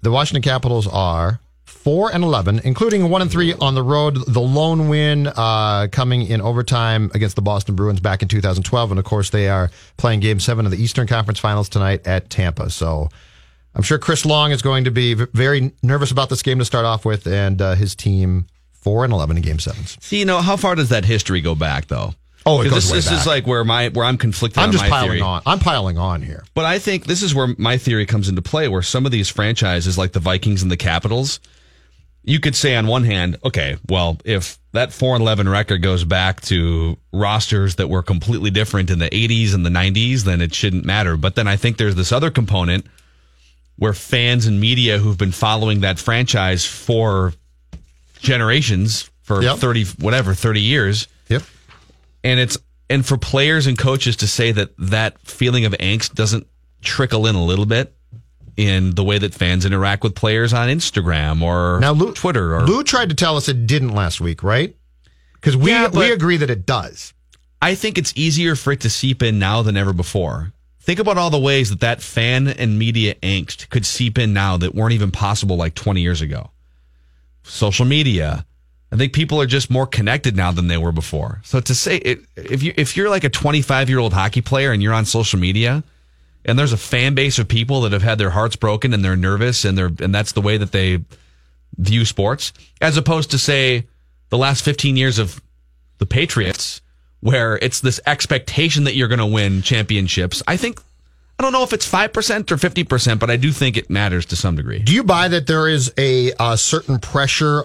the 0.00 0.10
Washington 0.10 0.40
Capitals 0.40 0.86
are 0.86 1.40
four 1.86 2.12
and 2.12 2.24
eleven, 2.24 2.60
including 2.64 3.00
a 3.02 3.06
one 3.06 3.22
and 3.22 3.30
three 3.30 3.54
on 3.54 3.76
the 3.76 3.82
road. 3.82 4.16
The 4.26 4.40
lone 4.40 4.88
win 4.88 5.28
uh, 5.28 5.86
coming 5.92 6.22
in 6.26 6.40
overtime 6.40 7.12
against 7.14 7.36
the 7.36 7.42
Boston 7.42 7.76
Bruins 7.76 8.00
back 8.00 8.22
in 8.22 8.28
2012, 8.28 8.90
and 8.90 8.98
of 8.98 9.04
course 9.04 9.30
they 9.30 9.48
are 9.48 9.70
playing 9.96 10.18
Game 10.18 10.40
Seven 10.40 10.64
of 10.66 10.72
the 10.72 10.82
Eastern 10.82 11.06
Conference 11.06 11.38
Finals 11.38 11.68
tonight 11.68 12.04
at 12.06 12.28
Tampa. 12.28 12.70
So. 12.70 13.08
I'm 13.76 13.82
sure 13.82 13.98
Chris 13.98 14.24
Long 14.24 14.52
is 14.52 14.62
going 14.62 14.84
to 14.84 14.90
be 14.90 15.12
v- 15.12 15.26
very 15.34 15.70
nervous 15.82 16.10
about 16.10 16.30
this 16.30 16.40
game 16.42 16.58
to 16.60 16.64
start 16.64 16.86
off 16.86 17.04
with, 17.04 17.26
and 17.26 17.60
uh, 17.60 17.74
his 17.74 17.94
team 17.94 18.46
four 18.72 19.04
and 19.04 19.12
eleven 19.12 19.36
in 19.36 19.42
Game 19.42 19.58
Sevens. 19.58 19.98
See, 20.00 20.18
you 20.18 20.24
know, 20.24 20.38
how 20.38 20.56
far 20.56 20.74
does 20.74 20.88
that 20.88 21.04
history 21.04 21.42
go 21.42 21.54
back, 21.54 21.86
though? 21.88 22.14
Oh, 22.46 22.62
it 22.62 22.70
'Cause 22.70 22.72
goes 22.72 22.90
this, 22.90 23.04
this 23.10 23.20
is 23.20 23.26
like 23.26 23.46
where 23.46 23.64
my 23.64 23.88
where 23.90 24.06
I'm 24.06 24.16
conflicted. 24.16 24.62
I'm 24.62 24.72
just 24.72 24.86
piling 24.86 25.10
theory. 25.10 25.20
on. 25.20 25.42
I'm 25.44 25.58
piling 25.58 25.98
on 25.98 26.22
here. 26.22 26.42
But 26.54 26.64
I 26.64 26.78
think 26.78 27.04
this 27.04 27.22
is 27.22 27.34
where 27.34 27.54
my 27.58 27.76
theory 27.76 28.06
comes 28.06 28.30
into 28.30 28.40
play, 28.40 28.66
where 28.66 28.80
some 28.80 29.04
of 29.04 29.12
these 29.12 29.28
franchises, 29.28 29.98
like 29.98 30.12
the 30.12 30.20
Vikings 30.20 30.62
and 30.62 30.70
the 30.70 30.78
Capitals, 30.78 31.38
you 32.26 32.40
could 32.40 32.56
say 32.56 32.74
on 32.74 32.88
one 32.88 33.04
hand, 33.04 33.38
okay, 33.44 33.76
well, 33.88 34.18
if 34.24 34.58
that 34.72 34.92
4 34.92 35.14
and 35.14 35.22
11 35.22 35.48
record 35.48 35.80
goes 35.80 36.02
back 36.02 36.40
to 36.42 36.98
rosters 37.12 37.76
that 37.76 37.88
were 37.88 38.02
completely 38.02 38.50
different 38.50 38.90
in 38.90 38.98
the 38.98 39.08
80s 39.08 39.54
and 39.54 39.64
the 39.64 39.70
90s, 39.70 40.22
then 40.22 40.40
it 40.40 40.52
shouldn't 40.52 40.84
matter. 40.84 41.16
But 41.16 41.36
then 41.36 41.46
I 41.46 41.56
think 41.56 41.76
there's 41.76 41.94
this 41.94 42.10
other 42.10 42.30
component 42.30 42.84
where 43.76 43.92
fans 43.92 44.46
and 44.46 44.60
media 44.60 44.98
who've 44.98 45.16
been 45.16 45.30
following 45.32 45.80
that 45.80 46.00
franchise 46.00 46.64
for 46.66 47.32
generations, 48.18 49.08
for 49.22 49.42
Yep. 49.42 49.58
30, 49.58 49.84
whatever, 50.00 50.34
30 50.34 50.60
years. 50.60 51.06
Yep. 51.28 51.42
And 52.24 52.40
it's, 52.40 52.58
and 52.90 53.06
for 53.06 53.16
players 53.16 53.68
and 53.68 53.78
coaches 53.78 54.16
to 54.16 54.26
say 54.26 54.50
that 54.50 54.70
that 54.78 55.20
feeling 55.20 55.64
of 55.64 55.72
angst 55.74 56.14
doesn't 56.14 56.46
trickle 56.82 57.26
in 57.26 57.36
a 57.36 57.44
little 57.44 57.66
bit 57.66 57.95
in 58.56 58.94
the 58.94 59.04
way 59.04 59.18
that 59.18 59.34
fans 59.34 59.66
interact 59.66 60.02
with 60.02 60.14
players 60.14 60.52
on 60.52 60.68
Instagram 60.68 61.42
or 61.42 61.78
Now, 61.80 61.92
Lou, 61.92 62.12
Twitter 62.12 62.56
or 62.56 62.66
Lou 62.66 62.82
tried 62.82 63.10
to 63.10 63.14
tell 63.14 63.36
us 63.36 63.48
it 63.48 63.66
didn't 63.66 63.94
last 63.94 64.20
week, 64.20 64.42
right? 64.42 64.74
Because 65.34 65.56
we 65.56 65.70
Yeah, 65.70 65.88
we 65.88 66.10
agree 66.12 66.38
that 66.38 66.50
it 66.50 66.66
does. 66.66 67.12
I 67.60 67.74
think 67.74 67.98
it's 67.98 68.12
easier 68.16 68.56
for 68.56 68.72
it 68.72 68.80
to 68.82 68.90
seep 68.90 69.22
in 69.22 69.38
now 69.38 69.62
than 69.62 69.76
ever 69.76 69.92
before. 69.92 70.52
Think 70.80 71.00
about 71.00 71.18
all 71.18 71.30
the 71.30 71.38
ways 71.38 71.70
that 71.70 71.80
that 71.80 72.00
fan 72.00 72.46
and 72.46 72.78
media 72.78 73.14
angst 73.16 73.68
could 73.70 73.84
seep 73.84 74.18
in 74.18 74.32
now 74.32 74.56
that 74.58 74.74
weren't 74.74 74.92
even 74.92 75.10
possible 75.10 75.56
like 75.56 75.74
20 75.74 76.00
years 76.00 76.20
ago. 76.20 76.50
Social 77.42 77.84
media. 77.84 78.46
I 78.92 78.96
think 78.96 79.12
people 79.12 79.40
are 79.40 79.46
just 79.46 79.68
more 79.68 79.86
connected 79.86 80.36
now 80.36 80.52
than 80.52 80.68
they 80.68 80.78
were 80.78 80.92
before. 80.92 81.40
So 81.44 81.58
to 81.60 81.74
say 81.74 81.96
it, 81.96 82.20
if 82.36 82.62
you 82.62 82.72
if 82.76 82.96
you're 82.96 83.10
like 83.10 83.24
a 83.24 83.28
25 83.28 83.88
year 83.88 83.98
old 83.98 84.12
hockey 84.12 84.42
player 84.42 84.70
and 84.70 84.80
you're 84.82 84.94
on 84.94 85.04
social 85.04 85.40
media, 85.40 85.82
and 86.46 86.58
there's 86.58 86.72
a 86.72 86.78
fan 86.78 87.14
base 87.14 87.38
of 87.38 87.48
people 87.48 87.82
that 87.82 87.92
have 87.92 88.02
had 88.02 88.18
their 88.18 88.30
hearts 88.30 88.56
broken 88.56 88.94
and 88.94 89.04
they're 89.04 89.16
nervous 89.16 89.64
and 89.64 89.76
they're 89.76 89.90
and 90.00 90.14
that's 90.14 90.32
the 90.32 90.40
way 90.40 90.56
that 90.56 90.72
they 90.72 91.04
view 91.76 92.04
sports, 92.04 92.52
as 92.80 92.96
opposed 92.96 93.30
to 93.32 93.38
say 93.38 93.86
the 94.30 94.38
last 94.38 94.64
15 94.64 94.96
years 94.96 95.18
of 95.18 95.42
the 95.98 96.06
Patriots, 96.06 96.80
where 97.20 97.56
it's 97.56 97.80
this 97.80 98.00
expectation 98.06 98.84
that 98.84 98.94
you're 98.94 99.08
going 99.08 99.18
to 99.18 99.26
win 99.26 99.62
championships. 99.62 100.42
I 100.46 100.56
think 100.56 100.80
I 101.38 101.42
don't 101.42 101.52
know 101.52 101.62
if 101.62 101.74
it's 101.74 101.84
five 101.86 102.14
percent 102.14 102.50
or 102.50 102.56
fifty 102.56 102.82
percent, 102.82 103.20
but 103.20 103.28
I 103.30 103.36
do 103.36 103.52
think 103.52 103.76
it 103.76 103.90
matters 103.90 104.24
to 104.26 104.36
some 104.36 104.56
degree. 104.56 104.78
Do 104.78 104.94
you 104.94 105.04
buy 105.04 105.28
that 105.28 105.46
there 105.46 105.68
is 105.68 105.92
a, 105.98 106.32
uh 106.38 106.56
certain 106.56 106.98
pressure 106.98 107.64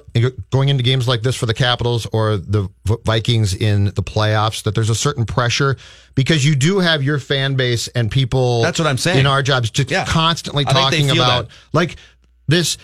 going 0.50 0.68
into 0.68 0.84
games 0.84 1.08
like 1.08 1.22
this 1.22 1.38
for 1.38 1.46
the 1.46 1.54
Capitals 1.54 2.06
or 2.12 2.36
the 2.36 2.68
Vikings 3.06 3.54
in 3.56 3.86
the 3.86 4.04
playoffs? 4.04 4.64
That 4.64 4.76
there's 4.76 4.90
a 4.90 4.96
certain 4.96 5.24
pressure 5.26 5.78
because 6.16 6.46
you 6.46 6.56
do 6.58 6.80
have 6.80 7.02
your 7.02 7.18
fan 7.18 7.56
base 7.56 7.88
and 7.88 8.12
people. 8.12 8.62
That's 8.62 8.78
what 8.78 8.90
I'm 8.90 8.98
saying. 8.98 9.20
in 9.20 9.26
our 9.26 9.42
jobs, 9.42 9.70
just 9.72 9.90
Yeah. 9.90 10.06
constantly 10.06 10.66
I 10.68 10.74
think 10.74 10.92
they 10.92 10.98
talking 11.08 11.12
about 11.18 11.48
that. 11.48 11.56
like 11.72 11.96
this. 12.50 12.78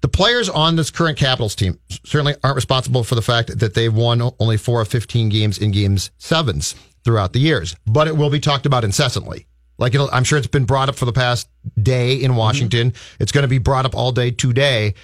The 0.00 0.08
players 0.08 0.48
on 0.48 0.76
this 0.76 0.90
current 0.92 1.18
Capitals 1.18 1.56
team 1.56 1.76
certainly 2.04 2.36
aren't 2.44 2.54
responsible 2.54 3.02
for 3.02 3.16
the 3.16 3.22
fact 3.22 3.58
that 3.58 3.74
they've 3.74 3.92
won 3.92 4.22
only 4.38 4.56
four 4.56 4.80
of 4.80 4.86
15 4.86 5.28
games 5.28 5.58
in 5.58 5.72
games 5.72 6.12
sevens 6.18 6.76
throughout 7.04 7.32
the 7.32 7.40
years, 7.40 7.74
but 7.84 8.06
it 8.06 8.16
will 8.16 8.30
be 8.30 8.38
talked 8.38 8.64
about 8.64 8.84
incessantly. 8.84 9.46
Like 9.78 9.94
it'll, 9.94 10.10
I'm 10.12 10.24
sure 10.24 10.38
it's 10.38 10.46
been 10.46 10.64
brought 10.64 10.88
up 10.88 10.96
for 10.96 11.04
the 11.04 11.12
past 11.12 11.48
day 11.80 12.14
in 12.14 12.30
mm-hmm. 12.30 12.38
Washington. 12.38 12.92
It's 13.20 13.32
going 13.32 13.42
to 13.42 13.48
be 13.48 13.58
brought 13.58 13.86
up 13.86 13.94
all 13.94 14.12
day 14.12 14.30
today. 14.30 14.94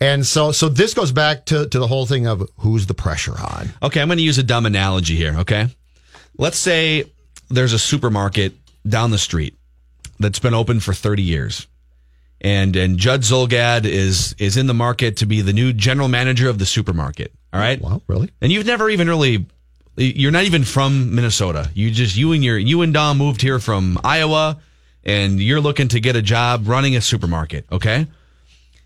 And 0.00 0.26
so, 0.26 0.52
so 0.52 0.68
this 0.68 0.92
goes 0.92 1.12
back 1.12 1.46
to, 1.46 1.68
to 1.68 1.78
the 1.78 1.86
whole 1.86 2.04
thing 2.04 2.26
of 2.26 2.48
who's 2.58 2.86
the 2.86 2.94
pressure 2.94 3.38
on. 3.38 3.70
Okay, 3.82 4.00
I'm 4.00 4.08
going 4.08 4.18
to 4.18 4.24
use 4.24 4.38
a 4.38 4.42
dumb 4.42 4.66
analogy 4.66 5.14
here. 5.14 5.36
Okay, 5.38 5.68
let's 6.36 6.58
say 6.58 7.04
there's 7.48 7.72
a 7.72 7.78
supermarket 7.78 8.54
down 8.86 9.10
the 9.10 9.18
street 9.18 9.56
that's 10.18 10.40
been 10.40 10.54
open 10.54 10.80
for 10.80 10.92
30 10.92 11.22
years, 11.22 11.66
and 12.40 12.74
and 12.76 12.98
Judd 12.98 13.20
Zulgad 13.22 13.84
is 13.84 14.34
is 14.38 14.56
in 14.56 14.66
the 14.66 14.74
market 14.74 15.18
to 15.18 15.26
be 15.26 15.40
the 15.40 15.52
new 15.52 15.72
general 15.72 16.08
manager 16.08 16.48
of 16.48 16.58
the 16.58 16.66
supermarket. 16.66 17.32
All 17.54 17.60
right. 17.60 17.80
Wow, 17.80 18.02
really? 18.08 18.30
And 18.42 18.50
you've 18.50 18.66
never 18.66 18.90
even 18.90 19.08
really, 19.08 19.46
you're 19.96 20.32
not 20.32 20.44
even 20.44 20.64
from 20.64 21.14
Minnesota. 21.14 21.70
You 21.74 21.90
just 21.90 22.16
you 22.16 22.32
and 22.32 22.42
your 22.42 22.58
you 22.58 22.82
and 22.82 22.92
Dom 22.92 23.18
moved 23.18 23.40
here 23.40 23.58
from 23.58 23.98
Iowa, 24.02 24.58
and 25.04 25.40
you're 25.40 25.60
looking 25.60 25.88
to 25.88 26.00
get 26.00 26.16
a 26.16 26.22
job 26.22 26.66
running 26.66 26.96
a 26.96 27.00
supermarket. 27.00 27.66
Okay. 27.70 28.06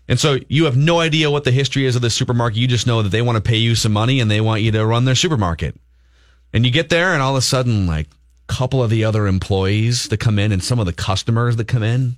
And 0.07 0.19
so 0.19 0.39
you 0.47 0.65
have 0.65 0.75
no 0.75 0.99
idea 0.99 1.29
what 1.29 1.43
the 1.43 1.51
history 1.51 1.85
is 1.85 1.95
of 1.95 2.01
the 2.01 2.09
supermarket. 2.09 2.57
You 2.57 2.67
just 2.67 2.87
know 2.87 3.03
that 3.03 3.09
they 3.09 3.21
want 3.21 3.35
to 3.35 3.47
pay 3.47 3.57
you 3.57 3.75
some 3.75 3.93
money 3.93 4.19
and 4.19 4.29
they 4.29 4.41
want 4.41 4.63
you 4.63 4.71
to 4.71 4.83
run 4.83 5.05
their 5.05 5.13
supermarket. 5.13 5.75
And 6.51 6.65
you 6.65 6.71
get 6.71 6.89
there 6.89 7.13
and 7.13 7.21
all 7.21 7.35
of 7.35 7.37
a 7.37 7.41
sudden, 7.43 7.85
like 7.85 8.07
a 8.49 8.53
couple 8.53 8.81
of 8.81 8.89
the 8.89 9.03
other 9.03 9.27
employees 9.27 10.07
that 10.09 10.17
come 10.17 10.39
in 10.39 10.51
and 10.51 10.63
some 10.63 10.79
of 10.79 10.87
the 10.87 10.93
customers 10.93 11.57
that 11.57 11.67
come 11.67 11.83
in, 11.83 12.15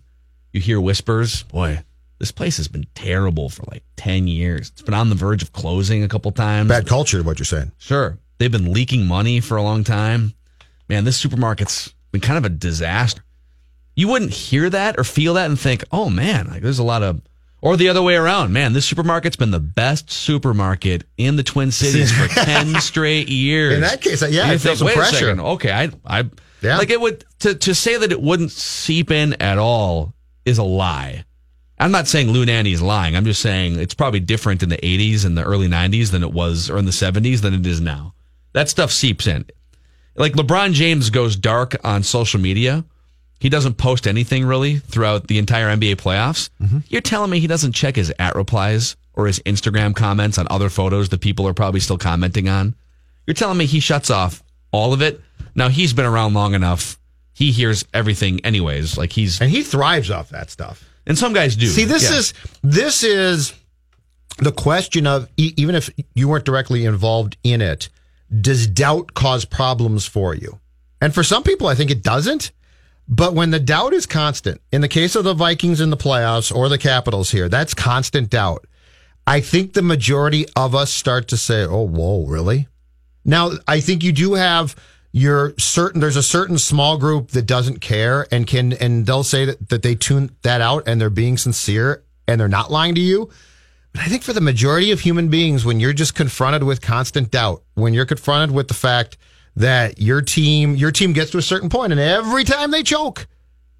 you 0.53 0.61
hear 0.61 0.79
whispers, 0.79 1.43
boy, 1.43 1.83
this 2.17 2.31
place 2.31 2.55
has 2.57 2.69
been 2.69 2.85
terrible 2.95 3.49
for 3.49 3.63
like 3.69 3.83
10 3.97 4.27
years. 4.27 4.69
It's 4.69 4.81
been 4.81 4.93
on 4.93 5.09
the 5.09 5.15
verge 5.15 5.43
of 5.43 5.51
closing 5.51 6.01
a 6.01 6.07
couple 6.07 6.31
times. 6.31 6.69
Bad 6.69 6.87
culture, 6.87 7.21
what 7.23 7.39
you're 7.39 7.45
saying. 7.45 7.73
Sure. 7.77 8.17
They've 8.41 8.51
been 8.51 8.73
leaking 8.73 9.05
money 9.05 9.39
for 9.39 9.55
a 9.55 9.61
long 9.61 9.83
time. 9.83 10.33
Man, 10.89 11.03
this 11.03 11.23
supermarket's 11.23 11.93
been 12.11 12.21
kind 12.21 12.39
of 12.39 12.43
a 12.43 12.49
disaster. 12.49 13.23
You 13.95 14.07
wouldn't 14.07 14.31
hear 14.31 14.67
that 14.67 14.97
or 14.97 15.03
feel 15.03 15.35
that 15.35 15.47
and 15.47 15.59
think, 15.59 15.83
oh 15.91 16.09
man, 16.09 16.47
like 16.47 16.63
there's 16.63 16.79
a 16.79 16.83
lot 16.83 17.03
of, 17.03 17.21
or 17.61 17.77
the 17.77 17.87
other 17.89 18.01
way 18.01 18.15
around. 18.15 18.51
Man, 18.51 18.73
this 18.73 18.91
supermarket's 18.91 19.35
been 19.35 19.51
the 19.51 19.59
best 19.59 20.09
supermarket 20.09 21.03
in 21.19 21.35
the 21.35 21.43
Twin 21.43 21.69
Cities 21.71 22.11
for 22.11 22.27
10 22.29 22.81
straight 22.81 23.29
years. 23.29 23.75
In 23.75 23.81
that 23.81 24.01
case, 24.01 24.27
yeah, 24.27 24.49
I 24.49 24.57
feel 24.57 24.75
some 24.75 24.87
"Wait 24.87 24.93
a 24.95 24.99
pressure." 24.99 25.17
second, 25.17 25.39
Okay, 25.41 25.71
I, 25.71 25.91
I, 26.03 26.27
Yeah. 26.63 26.79
like 26.79 26.89
it 26.89 26.99
would, 26.99 27.23
to, 27.41 27.53
to 27.53 27.75
say 27.75 27.95
that 27.95 28.11
it 28.11 28.19
wouldn't 28.23 28.51
seep 28.51 29.11
in 29.11 29.33
at 29.39 29.59
all 29.59 30.15
is 30.45 30.57
a 30.57 30.63
lie. 30.63 31.25
I'm 31.77 31.91
not 31.91 32.07
saying 32.07 32.31
Lou 32.31 32.43
Nanne 32.43 32.65
is 32.65 32.81
lying. 32.81 33.15
I'm 33.15 33.25
just 33.25 33.41
saying 33.43 33.77
it's 33.79 33.93
probably 33.93 34.19
different 34.19 34.63
in 34.63 34.69
the 34.69 34.77
80s 34.77 35.25
and 35.25 35.37
the 35.37 35.43
early 35.43 35.67
90s 35.67 36.09
than 36.09 36.23
it 36.23 36.33
was, 36.33 36.71
or 36.71 36.79
in 36.79 36.85
the 36.85 36.91
70s 36.91 37.41
than 37.41 37.53
it 37.53 37.67
is 37.67 37.79
now. 37.79 38.15
That 38.53 38.69
stuff 38.69 38.91
seeps 38.91 39.27
in. 39.27 39.45
Like 40.15 40.33
LeBron 40.33 40.73
James 40.73 41.09
goes 41.09 41.35
dark 41.35 41.75
on 41.83 42.03
social 42.03 42.39
media. 42.39 42.83
He 43.39 43.49
doesn't 43.49 43.75
post 43.75 44.07
anything 44.07 44.45
really 44.45 44.77
throughout 44.77 45.27
the 45.27 45.37
entire 45.39 45.67
NBA 45.75 45.95
playoffs. 45.95 46.49
Mm-hmm. 46.61 46.79
You're 46.89 47.01
telling 47.01 47.31
me 47.31 47.39
he 47.39 47.47
doesn't 47.47 47.71
check 47.73 47.95
his 47.95 48.13
at 48.19 48.35
replies 48.35 48.95
or 49.13 49.25
his 49.27 49.39
Instagram 49.39 49.95
comments 49.95 50.37
on 50.37 50.47
other 50.49 50.69
photos 50.69 51.09
that 51.09 51.21
people 51.21 51.47
are 51.47 51.53
probably 51.53 51.79
still 51.79 51.97
commenting 51.97 52.47
on? 52.49 52.75
You're 53.25 53.33
telling 53.33 53.57
me 53.57 53.65
he 53.65 53.79
shuts 53.79 54.09
off 54.09 54.43
all 54.71 54.93
of 54.93 55.01
it? 55.01 55.21
Now 55.55 55.69
he's 55.69 55.93
been 55.93 56.05
around 56.05 56.33
long 56.33 56.53
enough. 56.53 56.99
He 57.33 57.51
hears 57.51 57.83
everything 57.93 58.45
anyways. 58.45 58.97
Like 58.97 59.11
he's 59.13 59.41
And 59.41 59.49
he 59.49 59.63
thrives 59.63 60.11
off 60.11 60.29
that 60.29 60.51
stuff. 60.51 60.83
and 61.07 61.17
some 61.17 61.33
guys 61.33 61.55
do. 61.55 61.65
See, 61.67 61.85
this 61.85 62.11
Yeah. 62.11 62.17
is 62.17 62.33
this 62.61 63.03
is 63.03 63.53
the 64.37 64.51
question 64.51 65.07
of 65.07 65.27
even 65.37 65.73
if 65.75 65.89
you 66.13 66.27
weren't 66.27 66.45
directly 66.45 66.85
involved 66.85 67.37
in 67.43 67.61
it, 67.61 67.89
does 68.39 68.67
doubt 68.67 69.13
cause 69.13 69.45
problems 69.45 70.05
for 70.05 70.33
you? 70.33 70.59
And 71.01 71.13
for 71.13 71.23
some 71.23 71.43
people, 71.43 71.67
I 71.67 71.75
think 71.75 71.91
it 71.91 72.03
doesn't. 72.03 72.51
But 73.07 73.33
when 73.33 73.51
the 73.51 73.59
doubt 73.59 73.93
is 73.93 74.05
constant, 74.05 74.61
in 74.71 74.81
the 74.81 74.87
case 74.87 75.15
of 75.15 75.23
the 75.23 75.33
Vikings 75.33 75.81
in 75.81 75.89
the 75.89 75.97
playoffs 75.97 76.53
or 76.55 76.69
the 76.69 76.77
Capitals 76.77 77.31
here, 77.31 77.49
that's 77.49 77.73
constant 77.73 78.29
doubt. 78.29 78.65
I 79.27 79.41
think 79.41 79.73
the 79.73 79.81
majority 79.81 80.45
of 80.55 80.73
us 80.73 80.91
start 80.93 81.27
to 81.29 81.37
say, 81.37 81.63
"Oh, 81.63 81.87
whoa, 81.87 82.25
really?" 82.25 82.67
Now, 83.25 83.51
I 83.67 83.81
think 83.81 84.03
you 84.03 84.11
do 84.11 84.33
have 84.33 84.75
your 85.11 85.53
certain, 85.57 85.99
there's 85.99 86.15
a 86.15 86.23
certain 86.23 86.57
small 86.57 86.97
group 86.97 87.31
that 87.31 87.45
doesn't 87.45 87.81
care 87.81 88.27
and 88.31 88.47
can, 88.47 88.73
and 88.73 89.05
they'll 89.05 89.23
say 89.23 89.45
that, 89.45 89.69
that 89.69 89.81
they 89.83 89.95
tune 89.95 90.35
that 90.43 90.61
out 90.61 90.83
and 90.87 90.99
they're 90.99 91.09
being 91.09 91.37
sincere 91.37 92.03
and 92.27 92.39
they're 92.39 92.47
not 92.47 92.71
lying 92.71 92.95
to 92.95 93.01
you. 93.01 93.29
But 93.93 94.01
I 94.01 94.05
think 94.05 94.23
for 94.23 94.33
the 94.33 94.41
majority 94.41 94.91
of 94.91 95.01
human 95.01 95.27
beings, 95.27 95.65
when 95.65 95.79
you're 95.79 95.93
just 95.93 96.15
confronted 96.15 96.63
with 96.63 96.81
constant 96.81 97.31
doubt, 97.31 97.63
when 97.73 97.93
you're 97.93 98.05
confronted 98.05 98.55
with 98.55 98.67
the 98.67 98.73
fact 98.73 99.17
that 99.55 99.99
your 99.99 100.21
team, 100.21 100.75
your 100.75 100.91
team 100.91 101.13
gets 101.13 101.31
to 101.31 101.37
a 101.37 101.41
certain 101.41 101.69
point 101.69 101.91
and 101.91 101.99
every 101.99 102.43
time 102.43 102.71
they 102.71 102.83
choke, 102.83 103.27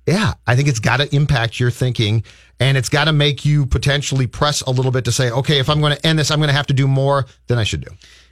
yeah, 0.05 0.33
I 0.45 0.55
think 0.55 0.67
it's 0.67 0.79
got 0.79 0.97
to 0.97 1.15
impact 1.15 1.59
your 1.59 1.71
thinking 1.71 2.23
and 2.59 2.77
it's 2.77 2.89
got 2.89 3.05
to 3.05 3.13
make 3.13 3.45
you 3.45 3.65
potentially 3.65 4.27
press 4.27 4.61
a 4.61 4.71
little 4.71 4.91
bit 4.91 5.05
to 5.05 5.11
say, 5.11 5.31
okay, 5.31 5.59
if 5.59 5.69
I'm 5.69 5.79
going 5.79 5.95
to 5.95 6.05
end 6.05 6.19
this, 6.19 6.29
I'm 6.29 6.39
going 6.39 6.49
to 6.49 6.55
have 6.55 6.67
to 6.67 6.73
do 6.73 6.87
more 6.87 7.25
than 7.47 7.57
I 7.57 7.63
should 7.63 7.81
do. 7.81 7.91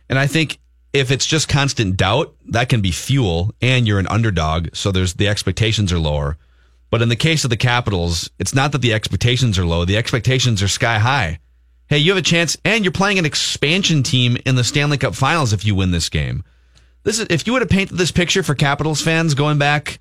And 0.09 0.19
I 0.19 0.27
think 0.27 0.59
if 0.91 1.11
it's 1.11 1.25
just 1.25 1.47
constant 1.47 1.95
doubt, 1.95 2.35
that 2.47 2.67
can 2.67 2.81
be 2.81 2.91
fuel 2.91 3.53
and 3.61 3.87
you're 3.87 3.99
an 3.99 4.07
underdog. 4.07 4.69
So 4.73 4.91
there's 4.91 5.13
the 5.13 5.27
expectations 5.27 5.93
are 5.93 5.99
lower. 5.99 6.37
But 6.89 7.03
in 7.03 7.09
the 7.09 7.15
case 7.15 7.43
of 7.43 7.51
the 7.51 7.57
Capitals, 7.57 8.29
it's 8.39 8.55
not 8.55 8.71
that 8.71 8.81
the 8.81 8.93
expectations 8.93 9.59
are 9.59 9.65
low. 9.65 9.85
The 9.85 9.97
expectations 9.97 10.63
are 10.63 10.67
sky 10.67 10.97
high. 10.97 11.39
Hey, 11.89 11.97
you 11.97 12.11
have 12.11 12.19
a 12.19 12.21
chance 12.21 12.55
and 12.63 12.85
you're 12.85 12.91
playing 12.91 13.17
an 13.19 13.25
expansion 13.25 14.03
team 14.03 14.37
in 14.45 14.55
the 14.55 14.63
Stanley 14.63 14.97
Cup 14.97 15.15
finals 15.15 15.53
if 15.53 15.65
you 15.65 15.73
win 15.75 15.91
this 15.91 16.07
game. 16.09 16.43
This 17.03 17.17
is, 17.19 17.27
if 17.29 17.47
you 17.47 17.53
would 17.53 17.61
have 17.63 17.69
painted 17.69 17.97
this 17.97 18.11
picture 18.11 18.43
for 18.43 18.53
Capitals 18.55 19.01
fans 19.01 19.33
going 19.33 19.57
back 19.57 19.99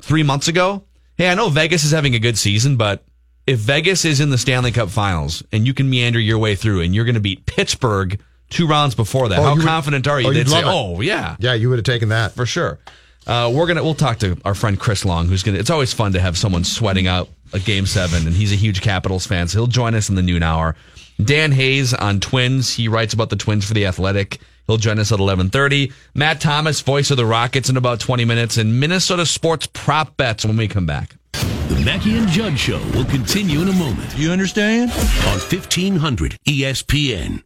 three 0.00 0.22
months 0.24 0.48
ago, 0.48 0.82
hey, 1.16 1.28
I 1.30 1.34
know 1.34 1.48
Vegas 1.50 1.84
is 1.84 1.92
having 1.92 2.14
a 2.14 2.18
good 2.18 2.36
season, 2.36 2.76
but 2.76 3.04
if 3.46 3.58
Vegas 3.60 4.04
is 4.04 4.20
in 4.20 4.30
the 4.30 4.38
Stanley 4.38 4.72
Cup 4.72 4.88
finals 4.90 5.42
and 5.52 5.66
you 5.66 5.72
can 5.74 5.88
meander 5.88 6.18
your 6.18 6.38
way 6.38 6.56
through 6.56 6.80
and 6.80 6.94
you're 6.94 7.04
going 7.04 7.14
to 7.14 7.20
beat 7.20 7.46
Pittsburgh 7.46 8.18
two 8.50 8.66
rounds 8.66 8.94
before 8.96 9.28
that. 9.28 9.38
Oh, 9.38 9.42
How 9.42 9.50
you 9.52 9.58
would- 9.58 9.66
confident 9.66 10.08
are 10.08 10.20
you? 10.20 10.28
oh, 10.28 10.32
They'd 10.32 10.48
say. 10.48 10.62
"Oh 10.64 11.00
yeah, 11.00 11.36
Yeah, 11.38 11.54
you 11.54 11.68
would 11.70 11.78
have 11.78 11.84
taken 11.84 12.08
that. 12.08 12.32
for 12.32 12.46
sure." 12.46 12.78
Uh, 13.26 13.50
we're 13.54 13.66
gonna 13.66 13.82
we'll 13.82 13.94
talk 13.94 14.18
to 14.18 14.36
our 14.44 14.54
friend 14.54 14.78
Chris 14.78 15.04
Long, 15.04 15.28
who's 15.28 15.42
gonna. 15.42 15.58
It's 15.58 15.70
always 15.70 15.92
fun 15.94 16.12
to 16.12 16.20
have 16.20 16.36
someone 16.36 16.62
sweating 16.62 17.06
out 17.06 17.28
a 17.54 17.58
game 17.58 17.86
seven, 17.86 18.26
and 18.26 18.36
he's 18.36 18.52
a 18.52 18.56
huge 18.56 18.82
Capitals 18.82 19.26
fan, 19.26 19.48
so 19.48 19.58
he'll 19.60 19.66
join 19.66 19.94
us 19.94 20.08
in 20.10 20.14
the 20.14 20.22
noon 20.22 20.42
hour. 20.42 20.76
Dan 21.22 21.52
Hayes 21.52 21.94
on 21.94 22.20
Twins. 22.20 22.74
He 22.74 22.88
writes 22.88 23.14
about 23.14 23.30
the 23.30 23.36
Twins 23.36 23.64
for 23.66 23.74
the 23.74 23.86
Athletic. 23.86 24.40
He'll 24.66 24.78
join 24.78 24.98
us 24.98 25.12
at 25.12 25.20
eleven 25.20 25.50
thirty. 25.50 25.92
Matt 26.14 26.40
Thomas, 26.40 26.80
voice 26.80 27.10
of 27.10 27.16
the 27.16 27.26
Rockets, 27.26 27.68
in 27.68 27.76
about 27.76 28.00
twenty 28.00 28.24
minutes, 28.24 28.56
and 28.56 28.80
Minnesota 28.80 29.26
sports 29.26 29.66
prop 29.66 30.16
bets 30.16 30.44
when 30.44 30.56
we 30.56 30.68
come 30.68 30.86
back. 30.86 31.16
The 31.32 31.80
Mackey 31.84 32.16
and 32.16 32.28
Judd 32.28 32.58
Show 32.58 32.78
will 32.94 33.04
continue 33.06 33.60
in 33.62 33.68
a 33.68 33.72
moment. 33.72 34.16
You 34.16 34.30
understand? 34.30 34.90
On 34.90 35.38
E 35.38 35.56
1500 35.56 36.36
ESPN. 36.46 37.42